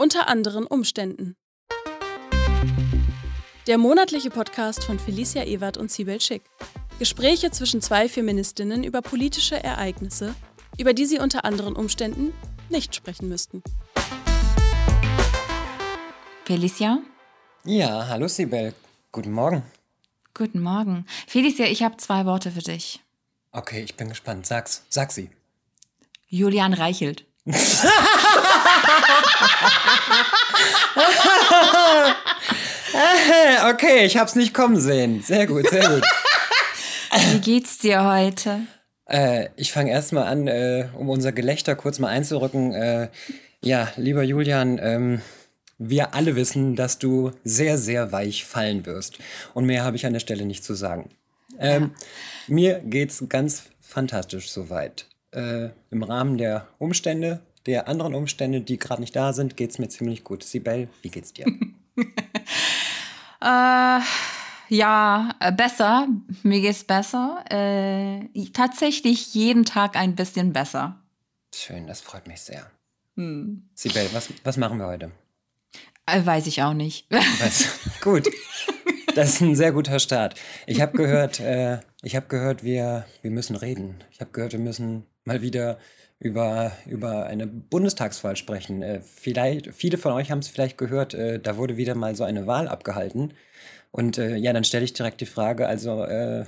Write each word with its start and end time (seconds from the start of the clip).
Unter 0.00 0.28
anderen 0.28 0.66
Umständen. 0.66 1.36
Der 3.66 3.76
monatliche 3.76 4.30
Podcast 4.30 4.82
von 4.82 4.98
Felicia 4.98 5.44
Ewert 5.44 5.76
und 5.76 5.90
Sibel 5.90 6.22
Schick. 6.22 6.40
Gespräche 6.98 7.50
zwischen 7.50 7.82
zwei 7.82 8.08
Feministinnen 8.08 8.82
über 8.82 9.02
politische 9.02 9.62
Ereignisse, 9.62 10.34
über 10.78 10.94
die 10.94 11.04
sie 11.04 11.18
unter 11.18 11.44
anderen 11.44 11.76
Umständen 11.76 12.32
nicht 12.70 12.94
sprechen 12.94 13.28
müssten. 13.28 13.62
Felicia? 16.46 17.00
Ja, 17.66 18.06
hallo 18.08 18.26
Sibel. 18.26 18.72
Guten 19.12 19.32
Morgen. 19.32 19.64
Guten 20.32 20.62
Morgen. 20.62 21.04
Felicia, 21.26 21.66
ich 21.66 21.82
habe 21.82 21.98
zwei 21.98 22.24
Worte 22.24 22.52
für 22.52 22.62
dich. 22.62 23.00
Okay, 23.52 23.82
ich 23.82 23.96
bin 23.96 24.08
gespannt. 24.08 24.46
Sag's. 24.46 24.82
Sag 24.88 25.12
sie. 25.12 25.28
Julian 26.26 26.72
Reichelt. 26.72 27.26
okay, 33.70 34.06
ich 34.06 34.16
hab's 34.16 34.34
nicht 34.34 34.54
kommen 34.54 34.80
sehen. 34.80 35.22
Sehr 35.22 35.46
gut, 35.46 35.68
sehr 35.68 35.88
gut. 35.88 36.02
Wie 37.32 37.40
geht's 37.40 37.78
dir 37.78 38.04
heute? 38.04 38.60
Äh, 39.06 39.48
ich 39.56 39.72
fange 39.72 39.90
erstmal 39.90 40.26
an, 40.26 40.46
äh, 40.46 40.88
um 40.96 41.08
unser 41.08 41.32
Gelächter 41.32 41.74
kurz 41.74 41.98
mal 41.98 42.08
einzurücken. 42.08 42.72
Äh, 42.72 43.08
ja, 43.62 43.88
lieber 43.96 44.22
Julian, 44.22 44.78
ähm, 44.80 45.20
wir 45.78 46.14
alle 46.14 46.36
wissen, 46.36 46.76
dass 46.76 46.98
du 46.98 47.32
sehr, 47.42 47.78
sehr 47.78 48.12
weich 48.12 48.44
fallen 48.44 48.86
wirst. 48.86 49.18
Und 49.54 49.66
mehr 49.66 49.84
habe 49.84 49.96
ich 49.96 50.06
an 50.06 50.12
der 50.12 50.20
Stelle 50.20 50.44
nicht 50.44 50.62
zu 50.62 50.74
sagen. 50.74 51.10
Ähm, 51.58 51.82
ja. 51.82 52.54
Mir 52.54 52.80
geht's 52.84 53.24
ganz 53.28 53.64
fantastisch 53.80 54.50
soweit. 54.50 55.06
Äh, 55.32 55.70
Im 55.90 56.02
Rahmen 56.02 56.38
der 56.38 56.68
Umstände, 56.78 57.40
der 57.66 57.88
anderen 57.88 58.14
Umstände, 58.14 58.60
die 58.60 58.78
gerade 58.78 59.00
nicht 59.00 59.14
da 59.14 59.32
sind, 59.32 59.56
geht's 59.56 59.78
mir 59.78 59.88
ziemlich 59.88 60.24
gut. 60.24 60.42
Sibel, 60.42 60.88
wie 61.02 61.08
geht's 61.08 61.32
dir? 61.32 61.46
äh, 63.40 64.00
ja, 64.68 65.30
äh, 65.40 65.52
besser. 65.52 66.08
Mir 66.42 66.60
geht's 66.60 66.84
besser. 66.84 67.44
Äh, 67.50 68.28
tatsächlich 68.52 69.34
jeden 69.34 69.64
Tag 69.64 69.96
ein 69.96 70.14
bisschen 70.14 70.52
besser. 70.52 71.00
Schön, 71.54 71.86
das 71.86 72.00
freut 72.00 72.26
mich 72.26 72.40
sehr. 72.40 72.70
Hm. 73.16 73.68
Sibel, 73.74 74.08
was, 74.12 74.28
was 74.44 74.56
machen 74.56 74.78
wir 74.78 74.86
heute? 74.86 75.10
Äh, 76.06 76.24
weiß 76.24 76.46
ich 76.46 76.62
auch 76.62 76.74
nicht. 76.74 77.10
Weiß. 77.10 77.80
Gut. 78.00 78.28
Das 79.14 79.30
ist 79.30 79.40
ein 79.40 79.56
sehr 79.56 79.72
guter 79.72 79.98
Start. 79.98 80.36
Ich 80.66 80.80
habe 80.80 80.96
gehört, 80.96 81.40
äh, 81.40 81.80
ich 82.02 82.14
habe 82.14 82.26
gehört, 82.28 82.62
wir, 82.62 83.06
wir 83.22 83.30
müssen 83.32 83.56
reden. 83.56 83.96
Ich 84.12 84.20
habe 84.20 84.30
gehört, 84.30 84.52
wir 84.52 84.60
müssen 84.60 85.04
mal 85.24 85.42
wieder 85.42 85.78
über, 86.20 86.72
über 86.86 87.26
eine 87.26 87.46
Bundestagswahl 87.46 88.36
sprechen. 88.36 88.82
Äh, 88.82 89.00
vielleicht, 89.00 89.74
viele 89.74 89.96
von 89.98 90.12
euch 90.12 90.30
haben 90.30 90.40
es 90.40 90.48
vielleicht 90.48 90.78
gehört, 90.78 91.14
äh, 91.14 91.40
da 91.40 91.56
wurde 91.56 91.78
wieder 91.78 91.94
mal 91.94 92.14
so 92.14 92.24
eine 92.24 92.46
Wahl 92.46 92.68
abgehalten. 92.68 93.32
Und 93.90 94.18
äh, 94.18 94.36
ja, 94.36 94.52
dann 94.52 94.64
stelle 94.64 94.84
ich 94.84 94.92
direkt 94.92 95.20
die 95.22 95.26
Frage, 95.26 95.66
also 95.66 96.04
äh, 96.04 96.44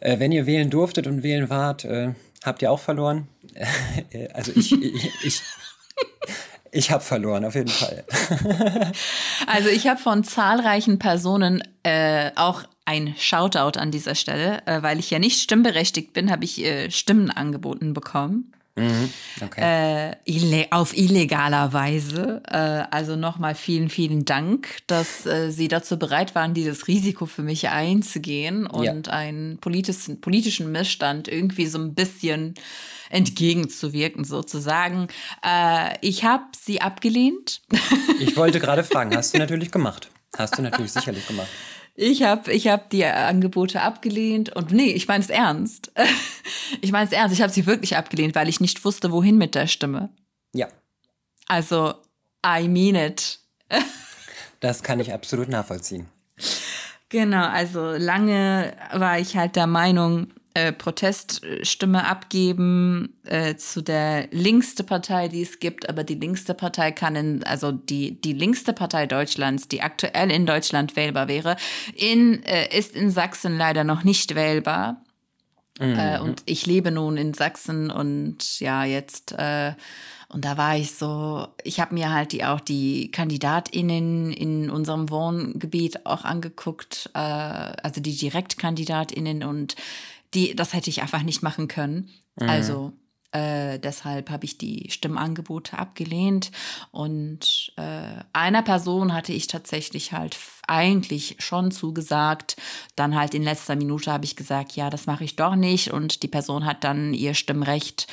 äh, 0.00 0.18
wenn 0.18 0.30
ihr 0.30 0.46
wählen 0.46 0.68
durftet 0.68 1.06
und 1.06 1.22
wählen 1.22 1.48
wart, 1.48 1.86
äh, 1.86 2.12
habt 2.44 2.60
ihr 2.60 2.70
auch 2.70 2.78
verloren? 2.78 3.28
also 4.34 4.52
ich, 4.56 4.72
ich, 4.72 5.24
ich, 5.24 5.42
ich 6.70 6.90
habe 6.90 7.02
verloren, 7.02 7.46
auf 7.46 7.54
jeden 7.54 7.68
Fall. 7.68 8.04
also 9.46 9.70
ich 9.70 9.88
habe 9.88 10.00
von 10.00 10.22
zahlreichen 10.22 10.98
Personen 10.98 11.62
äh, 11.82 12.30
auch 12.36 12.64
ein 12.90 13.14
Shoutout 13.16 13.78
an 13.78 13.92
dieser 13.92 14.16
Stelle, 14.16 14.66
äh, 14.66 14.82
weil 14.82 14.98
ich 14.98 15.10
ja 15.10 15.20
nicht 15.20 15.40
stimmberechtigt 15.40 16.12
bin, 16.12 16.30
habe 16.30 16.44
ich 16.44 16.64
äh, 16.64 16.90
Stimmen 16.90 17.30
angeboten 17.30 17.94
bekommen. 17.94 18.52
Mhm, 18.76 19.10
okay. 19.42 20.16
Äh, 20.26 20.66
auf 20.70 20.96
illegaler 20.96 21.72
Weise. 21.72 22.42
Äh, 22.48 22.56
also 22.90 23.14
nochmal 23.14 23.54
vielen, 23.54 23.90
vielen 23.90 24.24
Dank, 24.24 24.78
dass 24.86 25.24
äh, 25.26 25.50
Sie 25.50 25.68
dazu 25.68 25.98
bereit 25.98 26.34
waren, 26.34 26.54
dieses 26.54 26.88
Risiko 26.88 27.26
für 27.26 27.42
mich 27.42 27.68
einzugehen 27.68 28.66
und 28.66 29.06
ja. 29.06 29.12
einen 29.12 29.58
politischen, 29.58 30.20
politischen 30.20 30.72
Missstand 30.72 31.28
irgendwie 31.28 31.66
so 31.66 31.78
ein 31.78 31.94
bisschen 31.94 32.54
entgegenzuwirken, 33.10 34.24
sozusagen. 34.24 35.08
Äh, 35.44 35.96
ich 36.00 36.24
habe 36.24 36.44
sie 36.58 36.80
abgelehnt. 36.80 37.60
Ich 38.18 38.36
wollte 38.36 38.58
gerade 38.58 38.82
fragen, 38.82 39.14
hast 39.16 39.34
du 39.34 39.38
natürlich 39.38 39.70
gemacht. 39.70 40.10
Hast 40.36 40.58
du 40.58 40.62
natürlich 40.62 40.92
sicherlich 40.92 41.26
gemacht. 41.26 41.48
Ich 41.94 42.22
habe 42.22 42.52
ich 42.52 42.68
hab 42.68 42.90
die 42.90 43.04
Angebote 43.04 43.82
abgelehnt 43.82 44.54
und 44.56 44.72
nee, 44.72 44.92
ich 44.92 45.08
meine 45.08 45.22
es 45.22 45.30
ernst. 45.30 45.92
Ich 46.80 46.92
meine 46.92 47.06
es 47.06 47.12
ernst, 47.12 47.34
ich 47.34 47.42
habe 47.42 47.52
sie 47.52 47.66
wirklich 47.66 47.96
abgelehnt, 47.96 48.34
weil 48.34 48.48
ich 48.48 48.60
nicht 48.60 48.84
wusste, 48.84 49.12
wohin 49.12 49.38
mit 49.38 49.54
der 49.54 49.66
Stimme. 49.66 50.10
Ja. 50.52 50.68
Also, 51.46 51.94
I 52.46 52.68
mean 52.68 52.94
it. 52.94 53.38
Das 54.60 54.82
kann 54.82 55.00
ich 55.00 55.14
absolut 55.14 55.48
nachvollziehen. 55.48 56.06
Genau, 57.08 57.46
also 57.46 57.92
lange 57.92 58.74
war 58.92 59.18
ich 59.18 59.34
halt 59.34 59.56
der 59.56 59.66
Meinung, 59.66 60.34
äh, 60.54 60.72
Proteststimme 60.72 62.06
abgeben 62.06 63.16
äh, 63.24 63.56
zu 63.56 63.82
der 63.82 64.26
linkste 64.32 64.82
Partei, 64.82 65.28
die 65.28 65.42
es 65.42 65.60
gibt, 65.60 65.88
aber 65.88 66.02
die 66.02 66.16
linkste 66.16 66.54
Partei 66.54 66.92
kann 66.92 67.14
in, 67.14 67.44
also 67.44 67.70
die, 67.70 68.20
die 68.20 68.32
linkste 68.32 68.72
Partei 68.72 69.06
Deutschlands, 69.06 69.68
die 69.68 69.82
aktuell 69.82 70.30
in 70.30 70.46
Deutschland 70.46 70.96
wählbar 70.96 71.28
wäre, 71.28 71.56
in, 71.94 72.42
äh, 72.42 72.76
ist 72.76 72.96
in 72.96 73.10
Sachsen 73.10 73.56
leider 73.56 73.84
noch 73.84 74.02
nicht 74.02 74.34
wählbar. 74.34 75.04
Mhm. 75.78 75.98
Äh, 75.98 76.18
und 76.18 76.42
ich 76.46 76.66
lebe 76.66 76.90
nun 76.90 77.16
in 77.16 77.32
Sachsen 77.32 77.90
und 77.90 78.58
ja, 78.58 78.84
jetzt 78.84 79.32
äh, 79.32 79.74
und 80.32 80.44
da 80.44 80.56
war 80.56 80.76
ich 80.76 80.92
so, 80.92 81.48
ich 81.64 81.80
habe 81.80 81.94
mir 81.94 82.12
halt 82.12 82.30
die 82.30 82.44
auch 82.44 82.60
die 82.60 83.10
KandidatInnen 83.10 84.32
in 84.32 84.70
unserem 84.70 85.10
Wohngebiet 85.10 86.06
auch 86.06 86.24
angeguckt, 86.24 87.10
äh, 87.14 87.18
also 87.18 88.00
die 88.00 88.16
DirektkandidatInnen 88.16 89.42
und 89.42 89.74
die, 90.34 90.54
das 90.54 90.72
hätte 90.72 90.90
ich 90.90 91.02
einfach 91.02 91.22
nicht 91.22 91.42
machen 91.42 91.68
können. 91.68 92.10
Mhm. 92.36 92.48
Also 92.48 92.92
äh, 93.32 93.78
deshalb 93.78 94.28
habe 94.30 94.44
ich 94.44 94.58
die 94.58 94.90
Stimmangebote 94.90 95.78
abgelehnt. 95.78 96.50
Und 96.90 97.72
äh, 97.76 98.24
einer 98.32 98.62
Person 98.62 99.12
hatte 99.12 99.32
ich 99.32 99.46
tatsächlich 99.46 100.12
halt 100.12 100.36
eigentlich 100.66 101.36
schon 101.38 101.70
zugesagt. 101.70 102.56
Dann 102.96 103.14
halt 103.14 103.34
in 103.34 103.42
letzter 103.42 103.76
Minute 103.76 104.12
habe 104.12 104.24
ich 104.24 104.34
gesagt, 104.34 104.72
ja, 104.72 104.90
das 104.90 105.06
mache 105.06 105.24
ich 105.24 105.36
doch 105.36 105.54
nicht. 105.54 105.92
Und 105.92 106.22
die 106.22 106.28
Person 106.28 106.66
hat 106.66 106.82
dann 106.82 107.14
ihr 107.14 107.34
Stimmrecht 107.34 108.08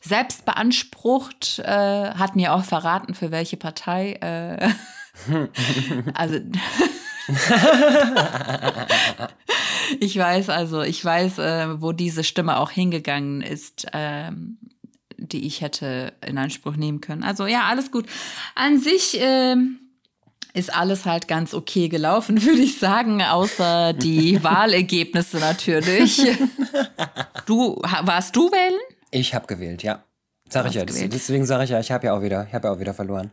selbst 0.00 0.44
beansprucht, 0.46 1.58
äh, 1.58 2.10
hat 2.14 2.36
mir 2.36 2.54
auch 2.54 2.64
verraten, 2.64 3.14
für 3.14 3.30
welche 3.30 3.58
Partei. 3.58 4.12
Äh, 4.14 4.70
also 6.14 6.40
ich 10.00 10.16
weiß 10.16 10.50
also, 10.50 10.82
ich 10.82 11.04
weiß, 11.04 11.38
äh, 11.38 11.80
wo 11.80 11.92
diese 11.92 12.24
Stimme 12.24 12.58
auch 12.58 12.70
hingegangen 12.70 13.40
ist, 13.40 13.86
äh, 13.92 14.30
die 15.16 15.46
ich 15.46 15.60
hätte 15.60 16.12
in 16.26 16.38
Anspruch 16.38 16.76
nehmen 16.76 17.00
können. 17.00 17.22
Also 17.22 17.46
ja, 17.46 17.64
alles 17.64 17.90
gut. 17.90 18.06
An 18.54 18.78
sich 18.78 19.20
äh, 19.20 19.56
ist 20.54 20.72
alles 20.72 21.04
halt 21.04 21.28
ganz 21.28 21.54
okay 21.54 21.88
gelaufen, 21.88 22.42
würde 22.44 22.62
ich 22.62 22.78
sagen, 22.78 23.22
außer 23.22 23.92
die 23.92 24.42
Wahlergebnisse 24.42 25.38
natürlich. 25.38 26.22
Du 27.46 27.80
warst 28.02 28.34
du 28.36 28.50
wählen? 28.50 28.80
Ich 29.10 29.34
habe 29.34 29.46
gewählt, 29.46 29.82
ja. 29.82 30.02
Sag 30.48 30.66
ich 30.66 30.74
ja. 30.74 30.84
Deswegen 30.84 31.46
sage 31.46 31.64
ich 31.64 31.70
ja, 31.70 31.80
ich 31.80 31.90
habe 31.90 32.06
ja 32.06 32.16
auch 32.16 32.22
wieder, 32.22 32.46
ich 32.46 32.54
habe 32.54 32.68
ja 32.68 32.74
auch 32.74 32.78
wieder 32.78 32.94
verloren. 32.94 33.30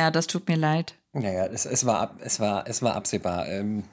Ja, 0.00 0.10
das 0.10 0.26
tut 0.26 0.48
mir 0.48 0.56
leid. 0.56 0.94
Naja, 1.12 1.46
es, 1.46 1.66
es, 1.66 1.84
war, 1.84 2.14
es, 2.24 2.40
war, 2.40 2.64
es 2.66 2.80
war 2.80 2.94
absehbar. 2.94 3.46
Ähm, 3.48 3.84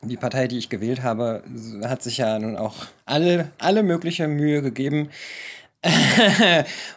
die 0.00 0.16
Partei, 0.16 0.48
die 0.48 0.56
ich 0.56 0.70
gewählt 0.70 1.02
habe, 1.02 1.42
hat 1.84 2.02
sich 2.02 2.18
ja 2.18 2.38
nun 2.38 2.56
auch 2.56 2.86
alle, 3.04 3.50
alle 3.58 3.82
mögliche 3.82 4.28
Mühe 4.28 4.62
gegeben, 4.62 5.10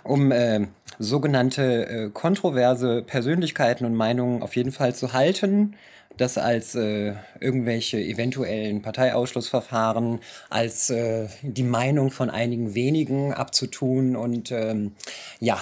um 0.03 0.31
äh, 0.31 0.67
sogenannte 0.99 1.87
äh, 1.87 2.09
kontroverse 2.11 3.01
Persönlichkeiten 3.01 3.85
und 3.85 3.95
Meinungen 3.95 4.41
auf 4.41 4.55
jeden 4.55 4.71
Fall 4.71 4.95
zu 4.95 5.11
halten. 5.11 5.75
Das 6.15 6.37
als 6.37 6.75
äh, 6.75 7.15
irgendwelche 7.39 7.99
eventuellen 7.99 8.81
Parteiausschlussverfahren, 8.81 10.19
als 10.49 10.89
äh, 10.89 11.27
die 11.41 11.63
Meinung 11.63 12.11
von 12.11 12.29
einigen 12.29 12.73
wenigen 12.73 13.33
abzutun 13.33 14.15
und 14.15 14.51
ähm, 14.51 14.93
ja, 15.39 15.61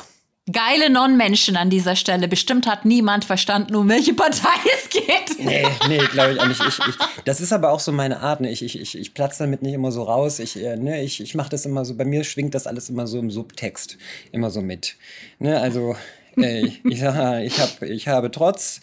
Geile 0.51 0.89
Non-Menschen 0.89 1.57
an 1.57 1.69
dieser 1.69 1.97
Stelle. 1.97 2.29
Bestimmt 2.29 2.67
hat 2.67 2.85
niemand 2.85 3.25
verstanden, 3.25 3.75
um 3.75 3.89
welche 3.89 4.13
Partei 4.13 4.47
es 4.77 4.89
geht. 4.89 5.39
Nee, 5.39 5.65
nee, 5.89 5.97
glaube 5.97 6.33
ich 6.33 6.39
auch 6.39 6.47
nicht. 6.47 6.61
Ich, 6.61 6.79
ich, 6.79 6.95
das 7.25 7.41
ist 7.41 7.51
aber 7.51 7.71
auch 7.71 7.81
so 7.81 7.91
meine 7.91 8.21
Art. 8.21 8.39
Ne? 8.39 8.49
Ich, 8.49 8.63
ich, 8.63 8.79
ich, 8.79 8.97
ich 8.97 9.13
platze 9.13 9.43
damit 9.43 9.61
nicht 9.61 9.73
immer 9.73 9.91
so 9.91 10.03
raus. 10.03 10.39
Ich, 10.39 10.55
äh, 10.55 10.77
ne, 10.77 11.03
ich, 11.03 11.19
ich 11.19 11.35
mache 11.35 11.49
das 11.49 11.65
immer 11.65 11.83
so, 11.83 11.95
bei 11.95 12.05
mir 12.05 12.23
schwingt 12.23 12.55
das 12.55 12.65
alles 12.65 12.89
immer 12.89 13.07
so 13.07 13.19
im 13.19 13.29
Subtext, 13.29 13.97
immer 14.31 14.49
so 14.49 14.61
mit. 14.61 14.95
Ne? 15.39 15.59
Also, 15.59 15.97
äh, 16.37 16.65
ich, 16.85 16.99
sag, 17.01 17.43
ich, 17.43 17.59
hab, 17.59 17.81
ich 17.81 18.07
habe 18.07 18.31
trotz, 18.31 18.79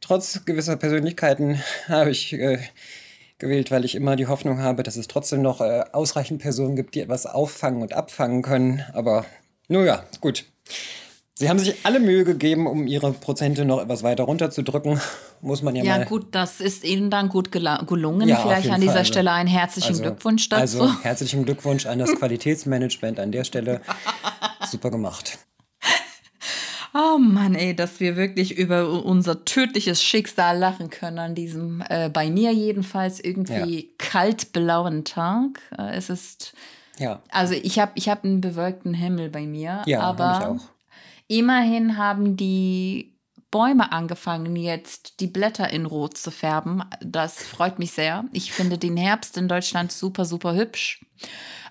trotz 0.00 0.44
gewisser 0.44 0.76
Persönlichkeiten, 0.76 1.60
habe 1.88 2.10
ich 2.10 2.32
äh, 2.32 2.58
gewählt, 3.38 3.72
weil 3.72 3.84
ich 3.84 3.96
immer 3.96 4.14
die 4.14 4.28
Hoffnung 4.28 4.60
habe, 4.60 4.84
dass 4.84 4.94
es 4.94 5.08
trotzdem 5.08 5.42
noch 5.42 5.60
äh, 5.60 5.82
ausreichend 5.92 6.40
Personen 6.40 6.76
gibt, 6.76 6.94
die 6.94 7.00
etwas 7.00 7.26
auffangen 7.26 7.82
und 7.82 7.92
abfangen 7.92 8.42
können. 8.42 8.84
Aber 8.92 9.26
Nun 9.66 9.84
ja, 9.84 10.04
gut. 10.20 10.44
Sie 11.40 11.48
haben 11.48 11.60
sich 11.60 11.76
alle 11.84 12.00
Mühe 12.00 12.24
gegeben, 12.24 12.66
um 12.66 12.88
ihre 12.88 13.12
Prozente 13.12 13.64
noch 13.64 13.80
etwas 13.80 14.02
weiter 14.02 14.24
runterzudrücken. 14.24 15.00
Muss 15.40 15.62
man 15.62 15.76
ja, 15.76 15.84
Ja, 15.84 15.98
mal. 15.98 16.04
gut, 16.06 16.26
das 16.32 16.60
ist 16.60 16.82
Ihnen 16.82 17.10
dann 17.12 17.28
gut 17.28 17.52
gelungen. 17.52 18.28
Ja, 18.28 18.38
Vielleicht 18.40 18.68
an 18.70 18.80
dieser 18.80 18.92
Fall. 18.94 18.98
Also- 19.02 19.12
Stelle 19.12 19.30
einen 19.30 19.48
herzlichen 19.48 19.88
Also- 19.90 20.02
Glückwunsch 20.02 20.48
dazu. 20.48 20.82
Also 20.82 21.02
herzlichen 21.04 21.44
Glückwunsch 21.44 21.86
an 21.86 22.00
das 22.00 22.10
Qualitätsmanagement 22.18 23.20
an 23.20 23.30
der 23.30 23.44
Stelle. 23.44 23.80
Super 24.68 24.90
gemacht. 24.90 25.38
Oh 26.92 27.18
Mann, 27.18 27.54
ey, 27.54 27.76
dass 27.76 28.00
wir 28.00 28.16
wirklich 28.16 28.56
über 28.58 29.04
unser 29.04 29.44
tödliches 29.44 30.02
Schicksal 30.02 30.58
lachen 30.58 30.90
können 30.90 31.18
an 31.20 31.34
diesem, 31.36 31.84
äh, 31.88 32.08
bei 32.08 32.30
mir 32.30 32.52
jedenfalls, 32.52 33.20
irgendwie 33.20 33.90
kaltblauen 33.98 35.04
Tag. 35.04 35.60
Äh, 35.78 35.94
es 35.94 36.10
ist, 36.10 36.54
Ja, 36.98 37.22
also 37.30 37.54
ich 37.54 37.78
habe 37.78 37.92
ich 37.94 38.08
hab 38.08 38.24
einen 38.24 38.40
bewölkten 38.40 38.94
Himmel 38.94 39.28
bei 39.28 39.42
mir, 39.42 39.82
ja, 39.86 40.00
aber 40.00 40.38
ich 40.40 40.46
auch. 40.64 40.68
Immerhin 41.28 41.96
haben 41.96 42.36
die 42.36 43.14
Bäume 43.50 43.92
angefangen, 43.92 44.56
jetzt 44.56 45.20
die 45.20 45.26
Blätter 45.26 45.70
in 45.70 45.86
Rot 45.86 46.18
zu 46.18 46.30
färben. 46.30 46.82
Das 47.00 47.42
freut 47.42 47.78
mich 47.78 47.92
sehr. 47.92 48.24
Ich 48.32 48.52
finde 48.52 48.76
den 48.76 48.96
Herbst 48.96 49.36
in 49.36 49.48
Deutschland 49.48 49.90
super, 49.92 50.24
super 50.24 50.54
hübsch. 50.54 51.04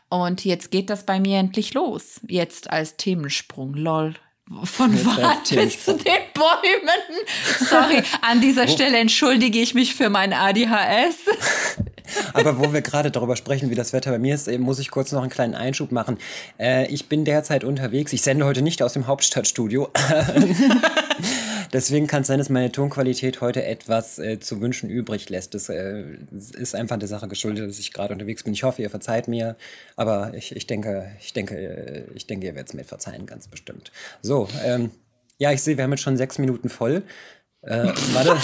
Und 0.09 0.45
jetzt 0.45 0.71
geht 0.71 0.89
das 0.89 1.05
bei 1.05 1.19
mir 1.19 1.37
endlich 1.37 1.73
los. 1.73 2.21
Jetzt 2.27 2.71
als 2.71 2.97
Themensprung. 2.97 3.73
Lol. 3.73 4.15
Von 4.63 4.93
Wald 5.05 5.49
bis 5.49 5.83
zu 5.83 5.93
den 5.93 6.19
Bäumen. 6.33 7.25
Sorry, 7.59 8.01
an 8.21 8.39
dieser 8.39 8.69
Stelle 8.69 8.97
entschuldige 8.97 9.59
ich 9.59 9.73
mich 9.73 9.93
für 9.93 10.09
mein 10.09 10.31
ADHS. 10.31 11.17
Aber 12.33 12.59
wo 12.59 12.73
wir 12.73 12.81
gerade 12.81 13.11
darüber 13.11 13.35
sprechen, 13.35 13.69
wie 13.69 13.75
das 13.75 13.93
Wetter 13.93 14.11
bei 14.11 14.19
mir 14.19 14.35
ist, 14.35 14.49
muss 14.59 14.79
ich 14.79 14.91
kurz 14.91 15.11
noch 15.11 15.21
einen 15.21 15.31
kleinen 15.31 15.55
Einschub 15.55 15.91
machen. 15.91 16.17
Äh, 16.59 16.87
ich 16.87 17.09
bin 17.09 17.25
derzeit 17.25 17.63
unterwegs. 17.63 18.13
Ich 18.13 18.21
sende 18.21 18.45
heute 18.45 18.61
nicht 18.61 18.81
aus 18.81 18.93
dem 18.93 19.07
Hauptstadtstudio. 19.07 19.89
Deswegen 21.73 22.07
kann 22.07 22.21
es 22.21 22.27
sein, 22.27 22.37
dass 22.37 22.49
meine 22.49 22.71
Tonqualität 22.71 23.41
heute 23.41 23.65
etwas 23.65 24.19
äh, 24.19 24.39
zu 24.39 24.61
wünschen 24.61 24.89
übrig 24.89 25.29
lässt. 25.29 25.53
Das 25.53 25.69
äh, 25.69 26.03
ist 26.31 26.75
einfach 26.75 26.97
der 26.97 27.07
Sache 27.07 27.27
geschuldet, 27.27 27.69
dass 27.69 27.79
ich 27.79 27.93
gerade 27.93 28.13
unterwegs 28.13 28.43
bin. 28.43 28.53
Ich 28.53 28.63
hoffe, 28.63 28.81
ihr 28.81 28.89
verzeiht 28.89 29.27
mir. 29.27 29.55
Aber 29.95 30.33
ich, 30.33 30.55
ich 30.55 30.67
denke, 30.67 31.11
ich 31.19 31.33
denke, 31.33 31.55
äh, 31.55 32.03
ich 32.15 32.27
denke, 32.27 32.47
ihr 32.47 32.55
werdet 32.55 32.69
es 32.69 32.73
mir 32.73 32.85
verzeihen, 32.85 33.25
ganz 33.25 33.47
bestimmt. 33.47 33.91
So, 34.21 34.47
ähm, 34.63 34.91
ja, 35.37 35.51
ich 35.51 35.61
sehe, 35.61 35.77
wir 35.77 35.83
haben 35.83 35.91
jetzt 35.91 36.01
schon 36.01 36.17
sechs 36.17 36.39
Minuten 36.39 36.69
voll. 36.69 37.03
Äh, 37.61 37.91
warte. 38.13 38.37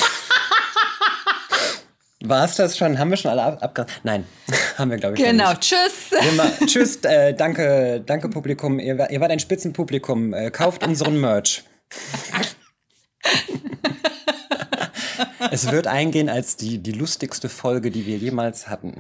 War 2.26 2.46
es 2.46 2.56
das 2.56 2.78
schon? 2.78 2.98
Haben 2.98 3.10
wir 3.10 3.18
schon 3.18 3.32
alle 3.32 3.44
ab 3.44 3.58
abge... 3.62 3.86
Nein, 4.04 4.26
haben 4.78 4.90
wir, 4.92 4.98
glaube 4.98 5.16
ich, 5.18 5.24
Genau, 5.24 5.50
nicht. 5.50 5.62
tschüss. 5.62 6.12
Wir 6.12 6.32
ma- 6.34 6.52
Tschüss, 6.66 6.96
äh, 7.04 7.34
danke, 7.34 8.02
danke 8.06 8.30
Publikum. 8.30 8.80
Ihr, 8.80 9.10
ihr 9.10 9.20
wart 9.22 9.32
ein 9.32 9.40
Spitzenpublikum. 9.40 10.34
Äh, 10.34 10.50
kauft 10.50 10.86
unseren 10.86 11.20
Merch. 11.20 11.64
es 15.52 15.70
wird 15.72 15.88
eingehen 15.88 16.30
als 16.30 16.56
die, 16.56 16.78
die 16.80 16.94
lustigste 16.94 17.50
Folge, 17.50 17.92
die 17.92 18.06
wir 18.06 18.18
jemals 18.18 18.70
hatten. 18.70 18.96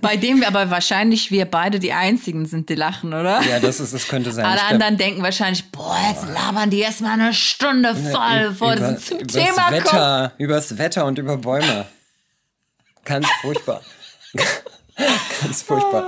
Bei 0.00 0.16
dem 0.16 0.40
wir 0.40 0.46
aber 0.46 0.70
wahrscheinlich 0.70 1.30
wir 1.32 1.44
beide 1.46 1.78
die 1.80 1.92
Einzigen 1.92 2.46
sind, 2.46 2.68
die 2.68 2.74
lachen, 2.76 3.12
oder? 3.12 3.42
Ja, 3.42 3.58
das, 3.58 3.80
ist, 3.80 3.92
das 3.92 4.06
könnte 4.06 4.30
sein. 4.32 4.44
Alle 4.44 4.58
glaub, 4.60 4.70
anderen 4.72 4.96
denken 4.96 5.22
wahrscheinlich, 5.22 5.70
boah, 5.72 5.96
jetzt 6.08 6.26
labern 6.32 6.70
die 6.70 6.78
erstmal 6.80 7.12
eine 7.12 7.34
Stunde 7.34 7.94
voll, 7.96 8.48
bevor 8.50 8.74
über, 8.76 8.96
sie 8.96 9.04
zum 9.18 9.26
Thema 9.26 9.62
kommen. 9.70 9.72
Wetter, 9.72 10.32
Übers 10.38 10.78
Wetter 10.78 11.04
und 11.04 11.18
über 11.18 11.36
Bäume. 11.36 11.86
Ganz 13.04 13.26
furchtbar. 13.40 13.82
Ganz 15.42 15.62
furchtbar. 15.62 16.06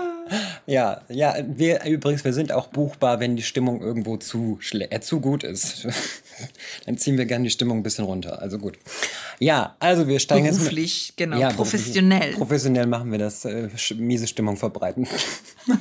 Ja, 0.67 1.03
ja, 1.09 1.37
wir 1.47 1.85
übrigens, 1.85 2.25
wir 2.25 2.33
sind 2.33 2.53
auch 2.53 2.69
buchbar, 2.69 3.21
wenn 3.21 3.37
die 3.37 3.43
Stimmung 3.43 3.83
irgendwo 3.83 4.17
zu, 4.17 4.59
äh, 4.73 5.01
zu 5.01 5.21
gut 5.21 5.45
ist. 5.45 5.87
Dann 6.87 6.97
ziehen 6.97 7.19
wir 7.19 7.27
gerne 7.27 7.45
die 7.45 7.51
Stimmung 7.51 7.79
ein 7.79 7.83
bisschen 7.83 8.05
runter. 8.05 8.41
Also 8.41 8.59
gut. 8.59 8.79
Ja, 9.39 9.77
also 9.81 10.09
wir 10.09 10.19
steigen 10.21 10.47
jetzt. 10.47 10.59
Beruflich, 10.59 11.09
mit, 11.11 11.17
genau, 11.17 11.37
beruflich- 11.37 11.57
professionell. 11.57 12.33
Professionell 12.33 12.87
machen 12.87 13.11
wir 13.13 13.19
das, 13.19 13.45
äh, 13.45 13.69
miese 13.97 14.27
Stimmung 14.27 14.57
verbreiten. 14.57 15.07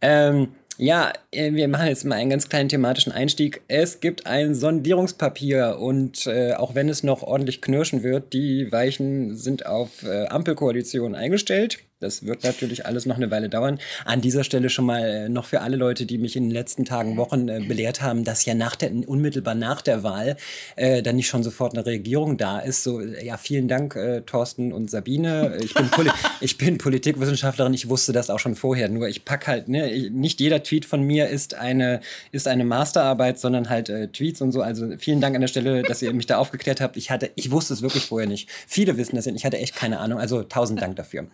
ähm, 0.00 0.54
ja, 0.80 1.12
äh, 1.30 1.52
wir 1.52 1.68
machen 1.68 1.88
jetzt 1.88 2.04
mal 2.04 2.14
einen 2.14 2.30
ganz 2.30 2.48
kleinen 2.48 2.70
thematischen 2.70 3.12
Einstieg. 3.12 3.60
Es 3.68 4.00
gibt 4.00 4.26
ein 4.26 4.54
Sondierungspapier 4.54 5.76
und 5.78 6.26
äh, 6.26 6.54
auch 6.54 6.74
wenn 6.74 6.88
es 6.88 7.02
noch 7.02 7.22
ordentlich 7.22 7.60
knirschen 7.60 8.02
wird, 8.02 8.32
die 8.32 8.72
Weichen 8.72 9.36
sind 9.36 9.66
auf 9.66 10.04
äh, 10.04 10.26
Ampelkoalition 10.28 11.14
eingestellt. 11.14 11.80
Das 12.00 12.24
wird 12.24 12.44
natürlich 12.44 12.86
alles 12.86 13.04
noch 13.04 13.16
eine 13.16 13.30
Weile 13.30 13.50
dauern. 13.50 13.78
An 14.06 14.22
dieser 14.22 14.42
Stelle 14.42 14.70
schon 14.70 14.86
mal 14.86 15.04
äh, 15.04 15.28
noch 15.28 15.44
für 15.44 15.60
alle 15.60 15.76
Leute, 15.76 16.06
die 16.06 16.16
mich 16.16 16.34
in 16.34 16.44
den 16.44 16.50
letzten 16.50 16.86
Tagen, 16.86 17.18
Wochen 17.18 17.46
äh, 17.48 17.60
belehrt 17.60 18.00
haben, 18.00 18.24
dass 18.24 18.46
ja 18.46 18.54
nach 18.54 18.74
der, 18.74 18.90
unmittelbar 19.06 19.54
nach 19.54 19.82
der 19.82 20.02
Wahl 20.02 20.36
äh, 20.76 21.02
dann 21.02 21.16
nicht 21.16 21.28
schon 21.28 21.42
sofort 21.42 21.74
eine 21.74 21.84
Regierung 21.84 22.38
da 22.38 22.58
ist. 22.58 22.84
So, 22.84 23.00
äh, 23.00 23.22
ja, 23.24 23.36
vielen 23.36 23.68
Dank, 23.68 23.96
äh, 23.96 24.22
Thorsten 24.22 24.72
und 24.72 24.90
Sabine. 24.90 25.58
Ich 25.62 25.74
bin, 25.74 25.90
Poli 25.90 26.10
ich 26.40 26.56
bin 26.56 26.78
Politikwissenschaftlerin, 26.78 27.74
ich 27.74 27.90
wusste 27.90 28.12
das 28.14 28.30
auch 28.30 28.38
schon 28.38 28.54
vorher. 28.54 28.88
Nur 28.88 29.06
ich 29.08 29.26
pack 29.26 29.46
halt, 29.46 29.68
ne, 29.68 29.90
ich- 29.92 30.10
nicht 30.10 30.40
jeder 30.40 30.62
Tweet 30.62 30.86
von 30.86 31.02
mir 31.02 31.28
ist 31.28 31.52
eine, 31.54 32.00
ist 32.32 32.48
eine 32.48 32.64
Masterarbeit, 32.64 33.38
sondern 33.38 33.68
halt 33.68 33.90
äh, 33.90 34.08
Tweets 34.08 34.40
und 34.40 34.52
so. 34.52 34.62
Also 34.62 34.88
vielen 34.96 35.20
Dank 35.20 35.34
an 35.34 35.42
der 35.42 35.48
Stelle, 35.48 35.82
dass 35.82 36.00
ihr 36.00 36.14
mich 36.14 36.24
da 36.26 36.38
aufgeklärt 36.38 36.80
habt. 36.80 36.96
Ich 36.96 37.10
hatte, 37.10 37.30
ich 37.34 37.50
wusste 37.50 37.74
es 37.74 37.82
wirklich 37.82 38.06
vorher 38.06 38.26
nicht. 38.26 38.48
Viele 38.66 38.96
wissen 38.96 39.16
das 39.16 39.26
ja. 39.26 39.34
Ich 39.34 39.44
hatte 39.44 39.58
echt 39.58 39.76
keine 39.76 39.98
Ahnung. 39.98 40.18
Also 40.18 40.42
tausend 40.42 40.80
Dank 40.80 40.96
dafür. 40.96 41.26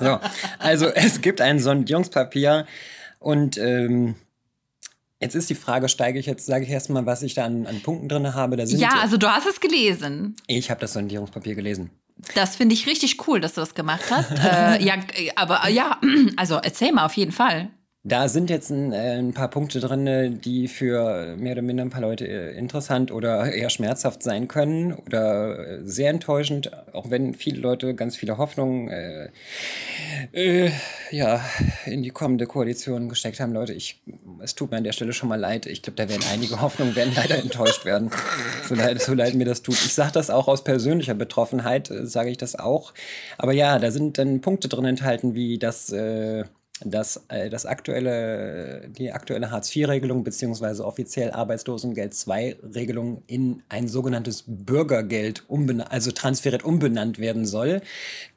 So, 0.00 0.18
also 0.58 0.86
es 0.94 1.20
gibt 1.20 1.40
ein 1.40 1.58
Sondierungspapier 1.58 2.66
und 3.18 3.58
ähm, 3.58 4.14
jetzt 5.20 5.34
ist 5.34 5.50
die 5.50 5.54
Frage, 5.54 5.88
steige 5.88 6.18
ich 6.18 6.26
jetzt, 6.26 6.46
sage 6.46 6.64
ich 6.64 6.70
erstmal, 6.70 7.06
was 7.06 7.22
ich 7.22 7.34
da 7.34 7.44
an, 7.44 7.66
an 7.66 7.80
Punkten 7.82 8.08
drin 8.08 8.34
habe. 8.34 8.56
Da 8.56 8.66
sind, 8.66 8.80
Ja, 8.80 9.00
also 9.00 9.16
du 9.16 9.28
hast 9.28 9.46
es 9.46 9.60
gelesen. 9.60 10.36
ich 10.46 10.70
habe 10.70 10.80
das 10.80 10.92
Sondierungspapier 10.92 11.54
gelesen. 11.54 11.90
Das 12.34 12.56
finde 12.56 12.74
ich 12.74 12.86
richtig 12.86 13.26
cool, 13.26 13.40
dass 13.40 13.54
du 13.54 13.60
das 13.60 13.74
gemacht 13.74 14.04
hast. 14.10 14.30
äh, 14.32 14.82
ja, 14.82 14.94
aber 15.34 15.68
ja, 15.68 15.98
also 16.36 16.56
erzähl 16.56 16.92
mal 16.92 17.04
auf 17.06 17.14
jeden 17.16 17.32
Fall. 17.32 17.70
Da 18.04 18.28
sind 18.28 18.50
jetzt 18.50 18.70
ein, 18.70 18.92
äh, 18.92 19.16
ein 19.16 19.32
paar 19.32 19.48
Punkte 19.48 19.78
drin, 19.78 20.08
äh, 20.08 20.28
die 20.28 20.66
für 20.66 21.36
mehr 21.36 21.52
oder 21.52 21.62
minder 21.62 21.84
ein 21.84 21.90
paar 21.90 22.00
Leute 22.00 22.26
äh, 22.26 22.58
interessant 22.58 23.12
oder 23.12 23.52
eher 23.52 23.70
schmerzhaft 23.70 24.24
sein 24.24 24.48
können 24.48 24.92
oder 24.92 25.86
sehr 25.86 26.10
enttäuschend, 26.10 26.72
auch 26.92 27.10
wenn 27.10 27.34
viele 27.34 27.60
Leute 27.60 27.94
ganz 27.94 28.16
viele 28.16 28.38
Hoffnungen 28.38 28.88
äh, 28.88 29.28
äh, 30.32 30.72
ja, 31.12 31.44
in 31.86 32.02
die 32.02 32.10
kommende 32.10 32.46
Koalition 32.46 33.08
gesteckt 33.08 33.38
haben. 33.38 33.52
Leute, 33.52 33.72
ich, 33.72 34.02
es 34.42 34.56
tut 34.56 34.72
mir 34.72 34.78
an 34.78 34.84
der 34.84 34.92
Stelle 34.92 35.12
schon 35.12 35.28
mal 35.28 35.38
leid. 35.38 35.66
Ich 35.66 35.82
glaube, 35.82 35.96
da 35.96 36.08
werden 36.08 36.24
einige 36.32 36.60
Hoffnungen 36.60 36.96
werden 36.96 37.12
leider 37.14 37.38
enttäuscht 37.38 37.84
werden. 37.84 38.10
So 38.68 38.74
leid, 38.74 39.00
so 39.00 39.14
leid 39.14 39.34
mir 39.34 39.44
das 39.44 39.62
tut. 39.62 39.76
Ich 39.76 39.94
sage 39.94 40.10
das 40.10 40.28
auch 40.28 40.48
aus 40.48 40.64
persönlicher 40.64 41.14
Betroffenheit, 41.14 41.88
sage 42.02 42.30
ich 42.30 42.36
das 42.36 42.58
auch. 42.58 42.94
Aber 43.38 43.52
ja, 43.52 43.78
da 43.78 43.92
sind 43.92 44.18
dann 44.18 44.40
Punkte 44.40 44.66
drin 44.68 44.86
enthalten, 44.86 45.36
wie 45.36 45.58
das... 45.58 45.92
Äh, 45.92 46.46
dass 46.84 47.24
äh, 47.28 47.48
das 47.50 47.66
aktuelle, 47.66 48.88
die 48.88 49.12
aktuelle 49.12 49.50
Hartz-IV-Regelung 49.50 50.24
beziehungsweise 50.24 50.84
offiziell 50.84 51.30
Arbeitslosengeld 51.30 52.14
II-Regelung 52.26 53.22
in 53.26 53.62
ein 53.68 53.88
sogenanntes 53.88 54.44
Bürgergeld 54.46 55.44
also 55.88 56.10
transferiert 56.12 56.64
umbenannt 56.64 57.18
werden 57.18 57.46
soll. 57.46 57.80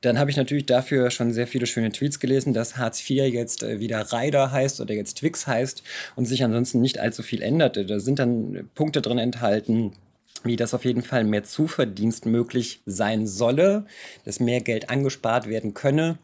Dann 0.01 0.19
habe 0.19 0.29
ich 0.29 0.37
natürlich 0.37 0.65
dafür 0.65 1.11
schon 1.11 1.31
sehr 1.31 1.47
viele 1.47 1.65
schöne 1.65 1.91
Tweets 1.91 2.19
gelesen, 2.19 2.53
dass 2.53 2.77
Hartz 2.77 2.99
IV 3.09 3.33
jetzt 3.33 3.63
äh, 3.63 3.79
wieder 3.79 4.11
Rider 4.11 4.51
heißt 4.51 4.81
oder 4.81 4.93
jetzt 4.93 5.19
Twix 5.19 5.47
heißt 5.47 5.83
und 6.15 6.25
sich 6.25 6.43
ansonsten 6.43 6.81
nicht 6.81 6.99
allzu 6.99 7.23
viel 7.23 7.41
änderte. 7.41 7.85
Da 7.85 7.99
sind 7.99 8.19
dann 8.19 8.69
Punkte 8.75 9.01
drin 9.01 9.17
enthalten, 9.17 9.93
wie 10.45 10.55
das 10.55 10.73
auf 10.73 10.85
jeden 10.85 11.01
Fall 11.01 11.23
mehr 11.23 11.43
Zuverdienst 11.43 12.25
möglich 12.25 12.81
sein 12.85 13.27
solle, 13.27 13.85
dass 14.25 14.39
mehr 14.39 14.61
Geld 14.61 14.89
angespart 14.89 15.47
werden 15.47 15.73
könne. 15.73 16.17